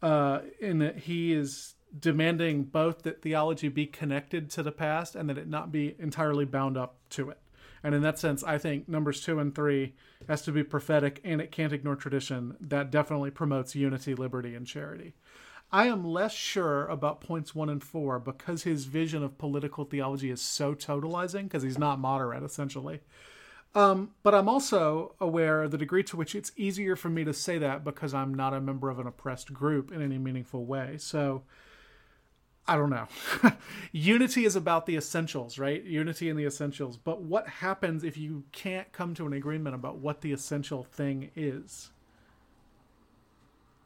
Uh, 0.00 0.40
in 0.60 0.78
that 0.78 0.98
he 0.98 1.32
is 1.32 1.74
demanding 1.96 2.64
both 2.64 3.02
that 3.02 3.22
theology 3.22 3.68
be 3.68 3.86
connected 3.86 4.50
to 4.50 4.62
the 4.62 4.72
past 4.72 5.14
and 5.14 5.28
that 5.28 5.38
it 5.38 5.46
not 5.46 5.70
be 5.70 5.94
entirely 5.98 6.44
bound 6.44 6.76
up 6.76 6.96
to 7.10 7.30
it. 7.30 7.38
And 7.84 7.94
in 7.94 8.02
that 8.02 8.18
sense, 8.18 8.42
I 8.42 8.58
think 8.58 8.88
numbers 8.88 9.20
two 9.20 9.38
and 9.38 9.54
three 9.54 9.94
has 10.28 10.42
to 10.42 10.52
be 10.52 10.62
prophetic 10.62 11.20
and 11.22 11.40
it 11.40 11.52
can't 11.52 11.72
ignore 11.72 11.96
tradition. 11.96 12.56
That 12.60 12.90
definitely 12.90 13.30
promotes 13.30 13.74
unity, 13.74 14.14
liberty, 14.14 14.54
and 14.54 14.66
charity. 14.66 15.14
I 15.72 15.86
am 15.86 16.04
less 16.04 16.32
sure 16.32 16.86
about 16.86 17.22
points 17.22 17.54
one 17.54 17.70
and 17.70 17.82
four 17.82 18.18
because 18.18 18.64
his 18.64 18.84
vision 18.84 19.22
of 19.22 19.38
political 19.38 19.84
theology 19.84 20.30
is 20.30 20.42
so 20.42 20.74
totalizing 20.74 21.44
because 21.44 21.62
he's 21.62 21.78
not 21.78 21.98
moderate, 21.98 22.42
essentially. 22.42 23.00
Um, 23.74 24.10
but 24.22 24.34
I'm 24.34 24.50
also 24.50 25.14
aware 25.18 25.62
of 25.62 25.70
the 25.70 25.78
degree 25.78 26.02
to 26.04 26.16
which 26.16 26.34
it's 26.34 26.52
easier 26.56 26.94
for 26.94 27.08
me 27.08 27.24
to 27.24 27.32
say 27.32 27.56
that 27.56 27.84
because 27.84 28.12
I'm 28.12 28.34
not 28.34 28.52
a 28.52 28.60
member 28.60 28.90
of 28.90 28.98
an 28.98 29.06
oppressed 29.06 29.54
group 29.54 29.90
in 29.90 30.02
any 30.02 30.18
meaningful 30.18 30.66
way. 30.66 30.96
So 30.98 31.44
I 32.68 32.76
don't 32.76 32.90
know. 32.90 33.08
Unity 33.92 34.44
is 34.44 34.56
about 34.56 34.84
the 34.84 34.96
essentials, 34.96 35.58
right? 35.58 35.82
Unity 35.82 36.28
in 36.28 36.36
the 36.36 36.44
essentials. 36.44 36.98
But 36.98 37.22
what 37.22 37.48
happens 37.48 38.04
if 38.04 38.18
you 38.18 38.44
can't 38.52 38.92
come 38.92 39.14
to 39.14 39.26
an 39.26 39.32
agreement 39.32 39.74
about 39.74 39.98
what 39.98 40.20
the 40.20 40.32
essential 40.32 40.84
thing 40.84 41.30
is? 41.34 41.90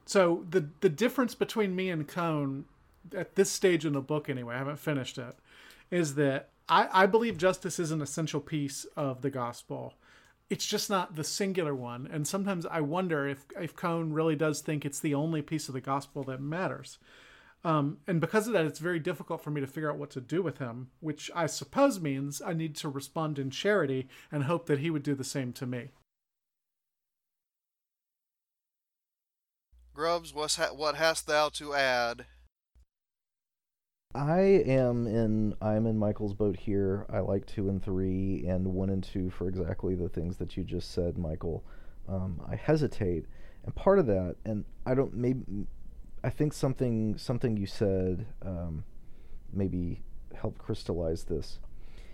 So 0.06 0.44
the 0.48 0.68
the 0.80 0.88
difference 0.88 1.34
between 1.34 1.76
me 1.76 1.90
and 1.90 2.06
Cone 2.06 2.64
at 3.14 3.34
this 3.34 3.50
stage 3.50 3.84
in 3.84 3.92
the 3.92 4.00
book 4.00 4.28
anyway, 4.28 4.54
I 4.54 4.58
haven't 4.58 4.78
finished 4.78 5.18
it, 5.18 5.36
is 5.90 6.14
that 6.14 6.48
I, 6.68 6.88
I 6.92 7.06
believe 7.06 7.38
justice 7.38 7.78
is 7.78 7.90
an 7.90 8.02
essential 8.02 8.40
piece 8.40 8.84
of 8.96 9.22
the 9.22 9.30
gospel. 9.30 9.94
It's 10.48 10.66
just 10.66 10.88
not 10.88 11.16
the 11.16 11.24
singular 11.24 11.74
one. 11.74 12.08
And 12.12 12.26
sometimes 12.26 12.66
I 12.66 12.80
wonder 12.80 13.28
if, 13.28 13.44
if 13.60 13.74
Cone 13.74 14.12
really 14.12 14.36
does 14.36 14.60
think 14.60 14.84
it's 14.84 15.00
the 15.00 15.14
only 15.14 15.42
piece 15.42 15.68
of 15.68 15.74
the 15.74 15.80
gospel 15.80 16.22
that 16.24 16.40
matters. 16.40 16.98
Um, 17.64 17.98
and 18.06 18.20
because 18.20 18.46
of 18.46 18.52
that, 18.52 18.64
it's 18.64 18.78
very 18.78 19.00
difficult 19.00 19.42
for 19.42 19.50
me 19.50 19.60
to 19.60 19.66
figure 19.66 19.90
out 19.90 19.98
what 19.98 20.10
to 20.10 20.20
do 20.20 20.42
with 20.42 20.58
him, 20.58 20.90
which 21.00 21.32
I 21.34 21.46
suppose 21.46 22.00
means 22.00 22.40
I 22.40 22.52
need 22.52 22.76
to 22.76 22.88
respond 22.88 23.40
in 23.40 23.50
charity 23.50 24.08
and 24.30 24.44
hope 24.44 24.66
that 24.66 24.78
he 24.78 24.90
would 24.90 25.02
do 25.02 25.16
the 25.16 25.24
same 25.24 25.52
to 25.54 25.66
me. 25.66 25.90
Grubbs, 29.96 30.34
what's 30.34 30.56
ha- 30.56 30.74
what 30.74 30.96
hast 30.96 31.26
thou 31.26 31.48
to 31.48 31.72
add? 31.72 32.26
I 34.14 34.40
am 34.40 35.06
in 35.06 35.54
I'm 35.62 35.86
in 35.86 35.98
Michial's 35.98 36.34
boat 36.34 36.58
here. 36.58 37.06
I 37.08 37.20
like 37.20 37.46
two 37.46 37.70
and 37.70 37.82
three 37.82 38.44
and 38.46 38.74
one 38.74 38.90
and 38.90 39.02
two 39.02 39.30
for 39.30 39.48
exactly 39.48 39.94
the 39.94 40.10
things 40.10 40.36
that 40.36 40.54
you 40.54 40.64
just 40.64 40.90
said, 40.90 41.14
Michial. 41.14 41.62
Um, 42.06 42.42
I 42.46 42.56
hesitate, 42.56 43.24
and 43.64 43.74
part 43.74 43.98
of 43.98 44.04
that, 44.06 44.36
and 44.44 44.66
I 44.84 44.94
don't 44.94 45.14
maybe 45.14 45.66
I 46.22 46.28
think 46.28 46.52
something 46.52 47.16
something 47.16 47.56
you 47.56 47.66
said 47.66 48.26
um, 48.44 48.84
maybe 49.50 50.02
helped 50.34 50.58
crystallize 50.58 51.24
this. 51.24 51.58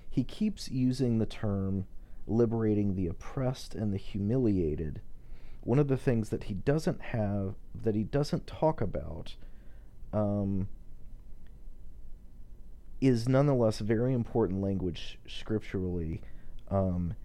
He 0.09 0.23
keeps 0.23 0.71
using 0.71 1.19
the 1.19 1.27
term 1.27 1.87
liberating 2.29 2.95
the 2.95 3.09
oppressed 3.09 3.75
and 3.75 3.93
the 3.93 3.99
humiliated. 3.99 5.01
One 5.63 5.79
of 5.79 5.89
the 5.89 5.97
things 5.97 6.31
that 6.31 6.45
he 6.45 6.55
doesn't 6.55 7.01
have 7.01 7.55
that 7.83 7.95
he 7.95 8.05
doesn't 8.05 8.47
talk 8.47 8.81
about. 8.81 9.37
Um, 10.13 10.69
is 13.03 13.29
nonetheless 13.29 13.81
very 13.81 14.15
important 14.15 14.63
language 14.63 15.19
scripturally 15.27 16.23
um, 16.71 17.17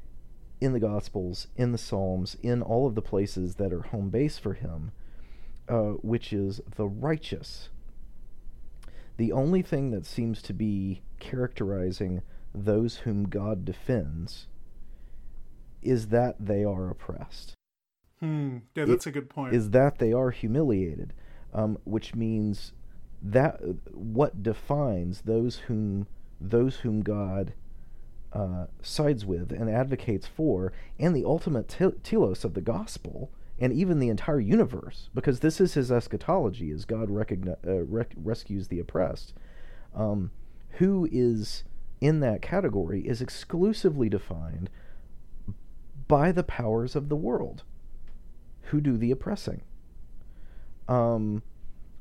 in 0.60 0.74
the 0.74 0.80
Gospels, 0.80 1.48
in 1.56 1.72
the 1.72 1.78
Psalms, 1.78 2.36
in 2.42 2.64
all 2.64 2.88
of 2.88 2.96
the 2.96 3.02
places 3.02 3.56
that 3.56 3.72
are 3.72 3.84
home 3.84 4.10
base 4.10 4.40
for 4.40 4.54
him, 4.54 4.92
uh, 5.70 5.92
which 6.02 6.34
is 6.34 6.62
the 6.76 6.88
righteous. 6.88 7.70
The 9.18 9.32
only 9.32 9.62
thing 9.62 9.92
that 9.92 10.08
seems 10.08 10.42
to 10.44 10.54
be 10.54 11.04
characterizing 11.20 12.24
those 12.56 12.98
whom 12.98 13.30
God 13.30 13.64
defends 13.64 14.48
is 15.84 16.08
that 16.08 16.36
they 16.40 16.64
are 16.64 16.90
oppressed 16.90 17.57
Hmm. 18.20 18.58
Yeah, 18.76 18.86
that's 18.86 19.08
a 19.08 19.12
good 19.12 19.30
point. 19.30 19.54
is 19.54 19.72
that 19.72 20.00
they 20.00 20.12
are 20.12 20.32
humiliated, 20.32 21.14
um, 21.54 21.78
which 21.84 22.16
means 22.16 22.74
that 23.22 23.60
what 23.94 24.42
defines 24.44 25.22
those 25.22 25.58
whom 25.68 26.08
those 26.40 26.78
whom 26.78 27.02
God 27.02 27.54
uh, 28.34 28.68
sides 28.82 29.26
with 29.26 29.52
and 29.52 29.70
advocates 29.70 30.28
for, 30.28 30.72
and 31.00 31.16
the 31.16 31.26
ultimate 31.26 31.68
te- 31.68 31.92
telos 32.04 32.44
of 32.44 32.54
the 32.54 32.62
gospel, 32.62 33.32
and 33.60 33.74
even 33.74 34.00
the 34.00 34.10
entire 34.10 34.40
universe, 34.40 35.10
because 35.16 35.40
this 35.40 35.60
is 35.60 35.74
his 35.74 35.92
eschatology, 35.92 36.70
is 36.70 36.86
God 36.86 37.10
recogni- 37.10 37.58
uh, 37.66 37.84
rec- 37.84 38.14
rescues 38.16 38.68
the 38.68 38.80
oppressed. 38.80 39.34
Um, 39.96 40.32
who 40.72 41.08
is 41.12 41.64
in 42.02 42.20
that 42.20 42.42
category 42.42 43.02
is 43.02 43.22
exclusively 43.22 44.10
defined 44.10 44.70
by 46.08 46.32
the 46.32 46.44
powers 46.44 46.96
of 46.96 47.10
the 47.10 47.16
world 47.16 47.64
who 48.68 48.82
do 48.82 48.98
the 48.98 49.12
oppressing. 49.12 49.62
Um, 50.88 51.44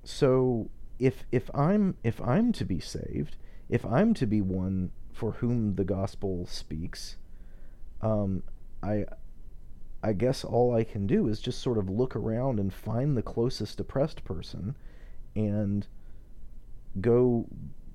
so 0.05 0.71
if 0.99 1.25
if 1.33 1.51
I'm 1.55 1.97
if 2.03 2.21
I'm 2.21 2.53
to 2.53 2.65
be 2.65 2.81
saved, 2.81 3.37
if 3.69 3.85
I'm 3.85 4.15
to 4.15 4.27
be 4.27 4.41
one 4.41 4.91
for 5.13 5.33
whom 5.33 5.75
the 5.75 5.85
gospel 5.85 6.47
speaks, 6.47 7.17
um, 8.01 8.43
I 8.83 9.07
I 10.03 10.13
guess 10.13 10.45
all 10.45 10.75
I 10.75 10.85
can 10.85 11.07
do 11.07 11.27
is 11.29 11.41
just 11.41 11.61
sort 11.61 11.79
of 11.79 11.89
look 11.89 12.15
around 12.15 12.61
and 12.61 12.73
find 12.73 13.17
the 13.17 13.23
closest 13.23 13.81
oppressed 13.81 14.25
person, 14.25 14.77
and 15.35 15.87
go 17.01 17.47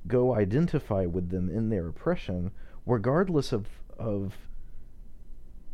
go 0.07 0.35
identify 0.35 1.05
with 1.05 1.29
them 1.29 1.49
in 1.49 1.69
their 1.69 1.87
oppression, 1.87 2.51
regardless 2.85 3.53
of 3.53 3.67
of 3.97 4.33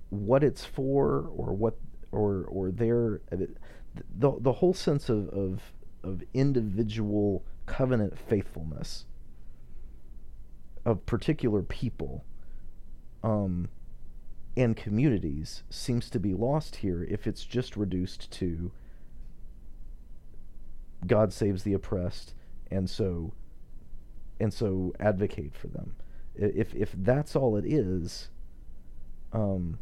what 0.10 0.44
it's 0.44 0.64
for 0.64 1.28
or 1.36 1.54
what 1.54 1.78
or 2.12 2.46
or 2.46 2.72
their 2.72 3.22
the 3.30 4.32
the 4.40 4.54
whole 4.54 4.74
sense 4.74 5.10
of 5.10 5.30
of, 5.30 5.62
of 6.04 6.24
individual 6.34 7.44
covenant 7.66 8.18
faithfulness 8.18 9.06
of 10.86 11.06
particular 11.06 11.62
people 11.62 12.24
um 13.24 13.68
and 14.56 14.76
communities 14.76 15.64
seems 15.70 16.10
to 16.10 16.20
be 16.20 16.34
lost 16.34 16.78
here 16.78 17.04
if 17.04 17.28
it's 17.28 17.44
just 17.44 17.76
reduced 17.76 18.32
to 18.32 18.72
God 21.06 21.32
saves 21.32 21.64
the 21.64 21.74
oppressed 21.74 22.34
and 22.72 22.90
so 22.90 23.34
and 24.40 24.54
so 24.54 24.94
advocate 25.00 25.56
for 25.56 25.68
them. 25.68 25.96
If 26.36 26.74
if 26.76 26.92
that's 26.96 27.36
all 27.36 27.56
it 27.56 27.66
is, 27.66 28.30
um, 29.34 29.80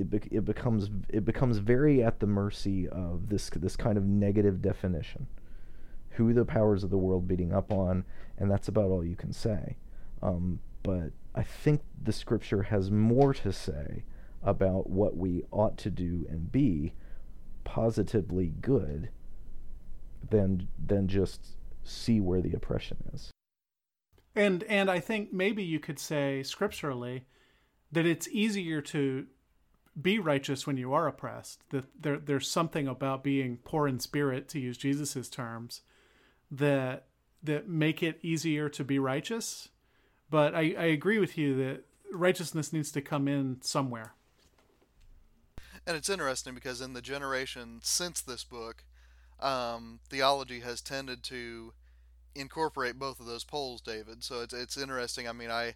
it 0.00 0.10
bec- 0.10 0.28
it 0.30 0.44
becomes 0.44 0.90
it 1.08 1.24
becomes 1.24 1.58
very 1.58 2.02
at 2.02 2.20
the 2.20 2.26
mercy 2.26 2.88
of 2.88 3.28
this 3.28 3.50
this 3.50 3.76
kind 3.76 3.96
of 3.98 4.04
negative 4.04 4.62
definition. 4.62 5.26
Who 6.14 6.32
the 6.32 6.44
powers 6.44 6.82
of 6.82 6.90
the 6.90 6.98
world 6.98 7.28
beating 7.28 7.52
up 7.52 7.72
on, 7.72 8.04
and 8.36 8.50
that's 8.50 8.68
about 8.68 8.90
all 8.90 9.04
you 9.04 9.16
can 9.16 9.32
say. 9.32 9.76
Um, 10.22 10.60
but 10.82 11.12
I 11.34 11.42
think 11.42 11.82
the 12.02 12.12
scripture 12.12 12.64
has 12.64 12.90
more 12.90 13.32
to 13.34 13.52
say 13.52 14.04
about 14.42 14.88
what 14.90 15.16
we 15.16 15.44
ought 15.50 15.76
to 15.78 15.90
do 15.90 16.26
and 16.28 16.50
be 16.50 16.94
positively 17.64 18.54
good 18.60 19.10
than 20.30 20.68
than 20.84 21.06
just 21.06 21.56
see 21.84 22.20
where 22.20 22.40
the 22.40 22.52
oppression 22.52 22.96
is. 23.12 23.30
And 24.34 24.64
and 24.64 24.90
I 24.90 25.00
think 25.00 25.32
maybe 25.32 25.62
you 25.62 25.78
could 25.78 25.98
say 25.98 26.42
scripturally 26.42 27.26
that 27.92 28.06
it's 28.06 28.28
easier 28.28 28.80
to 28.80 29.26
be 30.00 30.18
righteous 30.18 30.66
when 30.66 30.76
you 30.76 30.92
are 30.92 31.06
oppressed. 31.06 31.60
That 31.70 31.84
there 32.00 32.18
there's 32.18 32.48
something 32.48 32.86
about 32.86 33.24
being 33.24 33.58
poor 33.64 33.88
in 33.88 34.00
spirit, 34.00 34.48
to 34.50 34.60
use 34.60 34.76
Jesus's 34.76 35.28
terms, 35.28 35.82
that 36.50 37.06
that 37.42 37.68
make 37.68 38.02
it 38.02 38.18
easier 38.22 38.68
to 38.68 38.84
be 38.84 38.98
righteous. 38.98 39.68
But 40.28 40.54
I, 40.54 40.74
I 40.78 40.84
agree 40.84 41.18
with 41.18 41.36
you 41.36 41.56
that 41.56 41.84
righteousness 42.12 42.72
needs 42.72 42.92
to 42.92 43.00
come 43.00 43.26
in 43.26 43.58
somewhere. 43.62 44.14
And 45.86 45.96
it's 45.96 46.10
interesting 46.10 46.54
because 46.54 46.80
in 46.80 46.92
the 46.92 47.02
generation 47.02 47.80
since 47.82 48.20
this 48.20 48.44
book, 48.44 48.84
um, 49.40 50.00
theology 50.08 50.60
has 50.60 50.80
tended 50.80 51.22
to 51.24 51.72
incorporate 52.34 52.98
both 52.98 53.18
of 53.18 53.26
those 53.26 53.44
poles, 53.44 53.80
David. 53.80 54.22
So 54.22 54.40
it's 54.40 54.54
it's 54.54 54.76
interesting. 54.76 55.28
I 55.28 55.32
mean, 55.32 55.50
I 55.50 55.74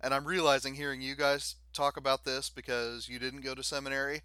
and 0.00 0.14
I'm 0.14 0.24
realizing 0.26 0.74
hearing 0.74 1.00
you 1.02 1.14
guys 1.16 1.56
talk 1.72 1.96
about 1.96 2.24
this 2.24 2.50
because 2.50 3.08
you 3.08 3.18
didn't 3.18 3.42
go 3.42 3.54
to 3.54 3.62
seminary, 3.62 4.22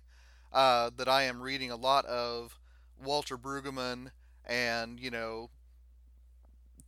uh, 0.54 0.90
that 0.98 1.08
I 1.08 1.24
am 1.24 1.42
reading 1.42 1.72
a 1.72 1.76
lot 1.76 2.06
of 2.06 2.58
Walter 3.04 3.38
Brueggemann 3.38 4.12
and 4.46 5.00
you 5.00 5.12
know 5.12 5.50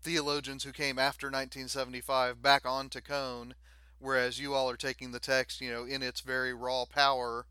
theologians 0.03 0.63
who 0.63 0.71
came 0.71 0.97
after 0.99 1.29
1975 1.29 2.41
back 2.41 2.65
onto 2.65 3.01
Cone, 3.01 3.55
whereas 3.99 4.39
you 4.39 4.53
all 4.53 4.69
are 4.69 4.77
taking 4.77 5.11
the 5.11 5.19
text, 5.19 5.61
you 5.61 5.71
know, 5.71 5.83
in 5.85 6.01
its 6.01 6.21
very 6.21 6.53
raw 6.53 6.85
power 6.85 7.45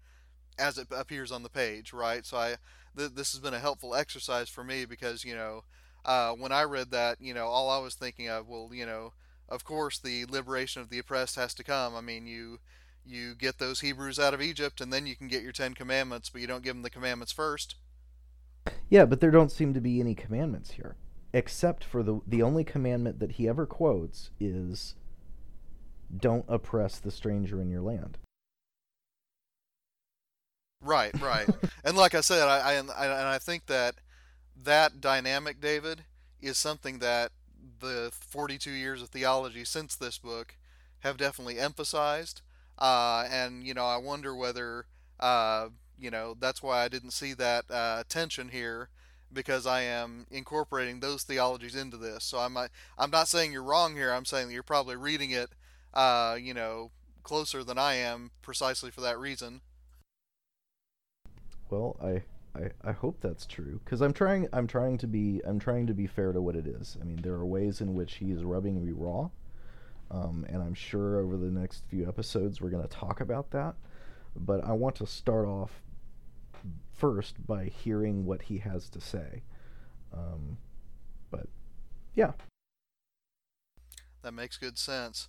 as 0.58 0.78
it 0.78 0.88
appears 0.90 1.32
on 1.32 1.42
the 1.42 1.48
page, 1.50 1.92
right? 1.92 2.26
So 2.26 2.36
I 2.36 2.56
th- 2.96 3.12
this 3.14 3.32
has 3.32 3.40
been 3.40 3.54
a 3.54 3.60
helpful 3.60 3.94
exercise 3.94 4.48
for 4.48 4.64
me 4.64 4.84
because 4.84 5.24
you 5.24 5.34
know 5.34 5.64
uh, 6.04 6.32
when 6.32 6.52
I 6.52 6.62
read 6.62 6.90
that, 6.92 7.20
you 7.20 7.34
know, 7.34 7.46
all 7.46 7.70
I 7.70 7.78
was 7.78 7.94
thinking 7.94 8.28
of, 8.28 8.48
well, 8.48 8.70
you 8.72 8.86
know, 8.86 9.12
of 9.50 9.64
course 9.64 9.98
the 9.98 10.24
liberation 10.26 10.80
of 10.82 10.90
the 10.90 10.98
oppressed 10.98 11.36
has 11.36 11.54
to 11.54 11.64
come. 11.64 11.94
I 11.94 12.00
mean, 12.00 12.26
you 12.26 12.58
you 13.04 13.34
get 13.34 13.58
those 13.58 13.80
Hebrews 13.80 14.18
out 14.18 14.34
of 14.34 14.42
Egypt, 14.42 14.80
and 14.80 14.92
then 14.92 15.06
you 15.06 15.16
can 15.16 15.28
get 15.28 15.42
your 15.42 15.52
Ten 15.52 15.74
Commandments, 15.74 16.28
but 16.30 16.40
you 16.40 16.46
don't 16.46 16.62
give 16.62 16.74
them 16.74 16.82
the 16.82 16.90
commandments 16.90 17.32
first. 17.32 17.74
Yeah, 18.88 19.06
but 19.06 19.20
there 19.20 19.30
don't 19.30 19.50
seem 19.50 19.72
to 19.74 19.80
be 19.80 20.00
any 20.00 20.14
commandments 20.14 20.72
here, 20.72 20.96
except 21.32 21.84
for 21.84 22.02
the 22.02 22.20
the 22.26 22.42
only 22.42 22.64
commandment 22.64 23.18
that 23.20 23.32
he 23.32 23.48
ever 23.48 23.66
quotes 23.66 24.30
is 24.38 24.94
don't 26.16 26.44
oppress 26.48 26.98
the 26.98 27.10
stranger 27.10 27.60
in 27.60 27.70
your 27.70 27.82
land. 27.82 28.18
Right, 30.82 31.18
right. 31.20 31.48
and 31.84 31.96
like 31.96 32.14
I 32.14 32.20
said, 32.20 32.48
I, 32.48 32.58
I 32.58 32.72
and 32.74 32.90
I- 32.90 33.04
and 33.06 33.28
I 33.28 33.38
think 33.38 33.66
that 33.66 33.96
that 34.62 35.00
dynamic, 35.00 35.60
David, 35.60 36.04
is 36.40 36.58
something 36.58 36.98
that 36.98 37.32
the 37.80 38.10
42 38.12 38.70
years 38.70 39.02
of 39.02 39.08
theology 39.08 39.64
since 39.64 39.94
this 39.96 40.18
book 40.18 40.56
have 41.00 41.16
definitely 41.16 41.58
emphasized. 41.58 42.42
Uh, 42.78 43.26
and 43.30 43.64
you 43.64 43.74
know, 43.74 43.84
I 43.84 43.96
wonder 43.96 44.34
whether 44.34 44.86
uh, 45.18 45.68
you 45.98 46.10
know 46.10 46.34
that's 46.38 46.62
why 46.62 46.84
I 46.84 46.88
didn't 46.88 47.12
see 47.12 47.34
that 47.34 47.64
uh, 47.70 48.04
tension 48.08 48.48
here 48.48 48.88
because 49.32 49.66
I 49.66 49.82
am 49.82 50.26
incorporating 50.30 51.00
those 51.00 51.22
theologies 51.22 51.74
into 51.74 51.96
this. 51.96 52.24
So 52.24 52.38
I'm 52.38 52.56
I'm 52.56 53.10
not 53.10 53.28
saying 53.28 53.52
you're 53.52 53.62
wrong 53.62 53.94
here. 53.94 54.12
I'm 54.12 54.24
saying 54.24 54.48
that 54.48 54.54
you're 54.54 54.62
probably 54.62 54.96
reading 54.96 55.30
it, 55.30 55.50
uh, 55.94 56.36
you 56.40 56.54
know, 56.54 56.90
closer 57.22 57.62
than 57.62 57.78
I 57.78 57.94
am 57.94 58.30
precisely 58.42 58.90
for 58.90 59.00
that 59.02 59.18
reason. 59.18 59.60
Well, 61.68 61.96
I, 62.02 62.22
I, 62.54 62.70
I 62.82 62.92
hope 62.92 63.20
that's 63.20 63.46
true 63.46 63.80
because 63.84 64.00
I'm 64.00 64.12
trying 64.12 64.48
I'm 64.52 64.66
trying 64.66 64.98
to 64.98 65.06
be 65.06 65.40
I'm 65.44 65.58
trying 65.58 65.86
to 65.86 65.94
be 65.94 66.06
fair 66.06 66.32
to 66.32 66.40
what 66.42 66.56
it 66.56 66.66
is. 66.66 66.96
I 67.00 67.04
mean, 67.04 67.20
there 67.22 67.34
are 67.34 67.46
ways 67.46 67.80
in 67.80 67.94
which 67.94 68.14
he 68.16 68.30
is 68.32 68.44
rubbing 68.44 68.84
me 68.84 68.92
raw, 68.92 69.30
um, 70.10 70.44
and 70.48 70.62
I'm 70.62 70.74
sure 70.74 71.18
over 71.20 71.36
the 71.36 71.50
next 71.50 71.84
few 71.88 72.08
episodes 72.08 72.60
we're 72.60 72.70
going 72.70 72.82
to 72.82 72.88
talk 72.88 73.20
about 73.20 73.50
that. 73.52 73.74
But 74.36 74.64
I 74.64 74.72
want 74.72 74.96
to 74.96 75.06
start 75.06 75.46
off 75.46 75.82
first 76.92 77.46
by 77.46 77.66
hearing 77.66 78.24
what 78.26 78.42
he 78.42 78.58
has 78.58 78.88
to 78.90 79.00
say. 79.00 79.42
Um, 80.12 80.58
but 81.30 81.48
yeah, 82.14 82.32
That 84.22 84.32
makes 84.32 84.56
good 84.56 84.78
sense. 84.78 85.28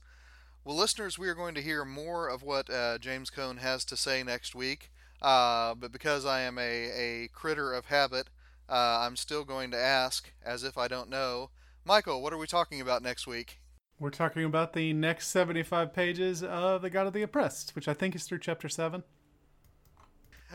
Well, 0.63 0.75
listeners, 0.75 1.17
we 1.17 1.27
are 1.29 1.35
going 1.35 1.55
to 1.55 1.61
hear 1.61 1.85
more 1.85 2.27
of 2.27 2.43
what 2.43 2.69
uh, 2.69 2.97
James 2.99 3.29
Cone 3.29 3.57
has 3.57 3.83
to 3.85 3.97
say 3.97 4.21
next 4.23 4.53
week. 4.53 4.91
Uh, 5.21 5.75
but 5.75 5.91
because 5.91 6.25
I 6.25 6.41
am 6.41 6.57
a, 6.57 6.61
a 6.61 7.27
critter 7.33 7.73
of 7.73 7.85
habit, 7.85 8.29
uh, 8.67 8.99
I'm 9.01 9.15
still 9.15 9.43
going 9.43 9.71
to 9.71 9.77
ask, 9.77 10.31
as 10.43 10.63
if 10.63 10.77
I 10.77 10.87
don't 10.87 11.09
know, 11.09 11.49
Michial, 11.87 12.21
what 12.21 12.33
are 12.33 12.37
we 12.37 12.47
talking 12.47 12.81
about 12.81 13.03
next 13.03 13.27
week? 13.27 13.59
We're 13.99 14.09
talking 14.09 14.43
about 14.43 14.73
the 14.73 14.93
next 14.93 15.27
75 15.27 15.93
pages 15.93 16.41
of 16.41 16.81
The 16.81 16.89
God 16.89 17.05
of 17.05 17.13
the 17.13 17.21
Oppressed, 17.21 17.75
which 17.75 17.87
I 17.87 17.93
think 17.93 18.15
is 18.15 18.23
through 18.23 18.39
chapter 18.39 18.67
7. 18.67 19.03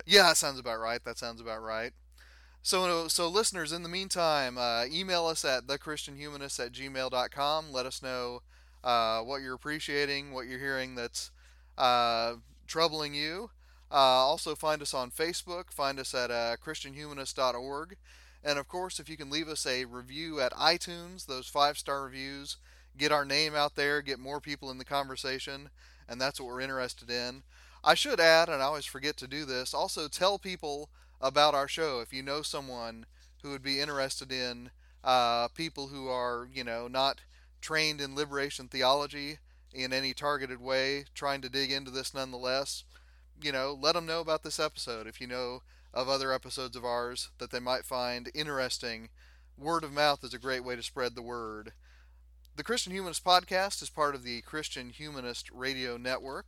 Yeah, 0.04 0.24
that 0.24 0.36
sounds 0.36 0.58
about 0.58 0.80
right. 0.80 1.02
That 1.04 1.18
sounds 1.18 1.40
about 1.40 1.62
right. 1.62 1.92
So, 2.62 3.06
so 3.06 3.28
listeners, 3.28 3.72
in 3.72 3.84
the 3.84 3.88
meantime, 3.88 4.58
uh, 4.58 4.86
email 4.86 5.26
us 5.26 5.44
at 5.44 5.68
thechristianhumanist 5.68 6.58
at 6.58 6.72
gmail.com. 6.72 7.72
Let 7.72 7.86
us 7.86 8.02
know 8.02 8.40
uh, 8.82 9.20
what 9.20 9.42
you're 9.42 9.54
appreciating, 9.54 10.32
what 10.32 10.48
you're 10.48 10.58
hearing 10.58 10.96
that's 10.96 11.30
uh, 11.78 12.34
troubling 12.66 13.14
you. 13.14 13.50
Uh, 13.96 13.98
also, 13.98 14.54
find 14.54 14.82
us 14.82 14.92
on 14.92 15.10
Facebook. 15.10 15.72
Find 15.72 15.98
us 15.98 16.14
at 16.14 16.30
uh, 16.30 16.56
christianhumanist.org. 16.62 17.96
And 18.44 18.58
of 18.58 18.68
course, 18.68 19.00
if 19.00 19.08
you 19.08 19.16
can 19.16 19.30
leave 19.30 19.48
us 19.48 19.66
a 19.66 19.86
review 19.86 20.38
at 20.38 20.52
iTunes, 20.52 21.24
those 21.24 21.48
five 21.48 21.78
star 21.78 22.04
reviews, 22.04 22.58
get 22.98 23.10
our 23.10 23.24
name 23.24 23.54
out 23.54 23.74
there, 23.74 24.02
get 24.02 24.18
more 24.18 24.38
people 24.38 24.70
in 24.70 24.76
the 24.76 24.84
conversation, 24.84 25.70
and 26.06 26.20
that's 26.20 26.38
what 26.38 26.48
we're 26.48 26.60
interested 26.60 27.08
in. 27.08 27.42
I 27.82 27.94
should 27.94 28.20
add, 28.20 28.50
and 28.50 28.60
I 28.60 28.66
always 28.66 28.84
forget 28.84 29.16
to 29.16 29.26
do 29.26 29.46
this, 29.46 29.72
also 29.72 30.08
tell 30.08 30.38
people 30.38 30.90
about 31.18 31.54
our 31.54 31.66
show. 31.66 32.00
If 32.00 32.12
you 32.12 32.22
know 32.22 32.42
someone 32.42 33.06
who 33.42 33.50
would 33.52 33.62
be 33.62 33.80
interested 33.80 34.30
in 34.30 34.72
uh, 35.04 35.48
people 35.48 35.86
who 35.86 36.08
are, 36.08 36.46
you 36.52 36.64
know, 36.64 36.86
not 36.86 37.22
trained 37.62 38.02
in 38.02 38.14
liberation 38.14 38.68
theology 38.68 39.38
in 39.72 39.94
any 39.94 40.12
targeted 40.12 40.60
way, 40.60 41.06
trying 41.14 41.40
to 41.40 41.48
dig 41.48 41.72
into 41.72 41.90
this 41.90 42.12
nonetheless, 42.12 42.84
you 43.42 43.52
know, 43.52 43.76
let 43.80 43.94
them 43.94 44.06
know 44.06 44.20
about 44.20 44.42
this 44.42 44.58
episode. 44.58 45.06
If 45.06 45.20
you 45.20 45.26
know 45.26 45.62
of 45.92 46.08
other 46.08 46.32
episodes 46.32 46.76
of 46.76 46.84
ours 46.84 47.30
that 47.38 47.50
they 47.50 47.60
might 47.60 47.84
find 47.84 48.30
interesting, 48.34 49.08
word 49.56 49.84
of 49.84 49.92
mouth 49.92 50.22
is 50.24 50.34
a 50.34 50.38
great 50.38 50.64
way 50.64 50.76
to 50.76 50.82
spread 50.82 51.14
the 51.14 51.22
word. 51.22 51.72
The 52.56 52.64
Christian 52.64 52.92
Humanist 52.92 53.24
Podcast 53.24 53.82
is 53.82 53.90
part 53.90 54.14
of 54.14 54.22
the 54.22 54.40
Christian 54.42 54.90
Humanist 54.90 55.50
Radio 55.50 55.96
Network. 55.96 56.46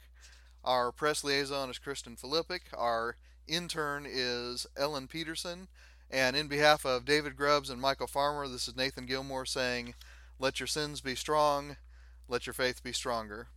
Our 0.64 0.90
press 0.90 1.22
liaison 1.22 1.70
is 1.70 1.78
Kristen 1.78 2.16
Filippic. 2.16 2.60
Our 2.76 3.16
intern 3.46 4.06
is 4.08 4.66
Ellen 4.76 5.06
Peterson. 5.06 5.68
And 6.10 6.34
in 6.34 6.48
behalf 6.48 6.86
of 6.86 7.04
David 7.04 7.36
Grubbs 7.36 7.70
and 7.70 7.82
Michial 7.82 8.08
Farmer, 8.08 8.48
this 8.48 8.68
is 8.68 8.76
Nathan 8.76 9.06
Gilmour 9.06 9.46
saying, 9.46 9.94
Let 10.38 10.58
your 10.58 10.66
sins 10.66 11.00
be 11.00 11.14
strong, 11.14 11.76
let 12.26 12.46
your 12.46 12.54
faith 12.54 12.82
be 12.82 12.92
stronger. 12.92 13.46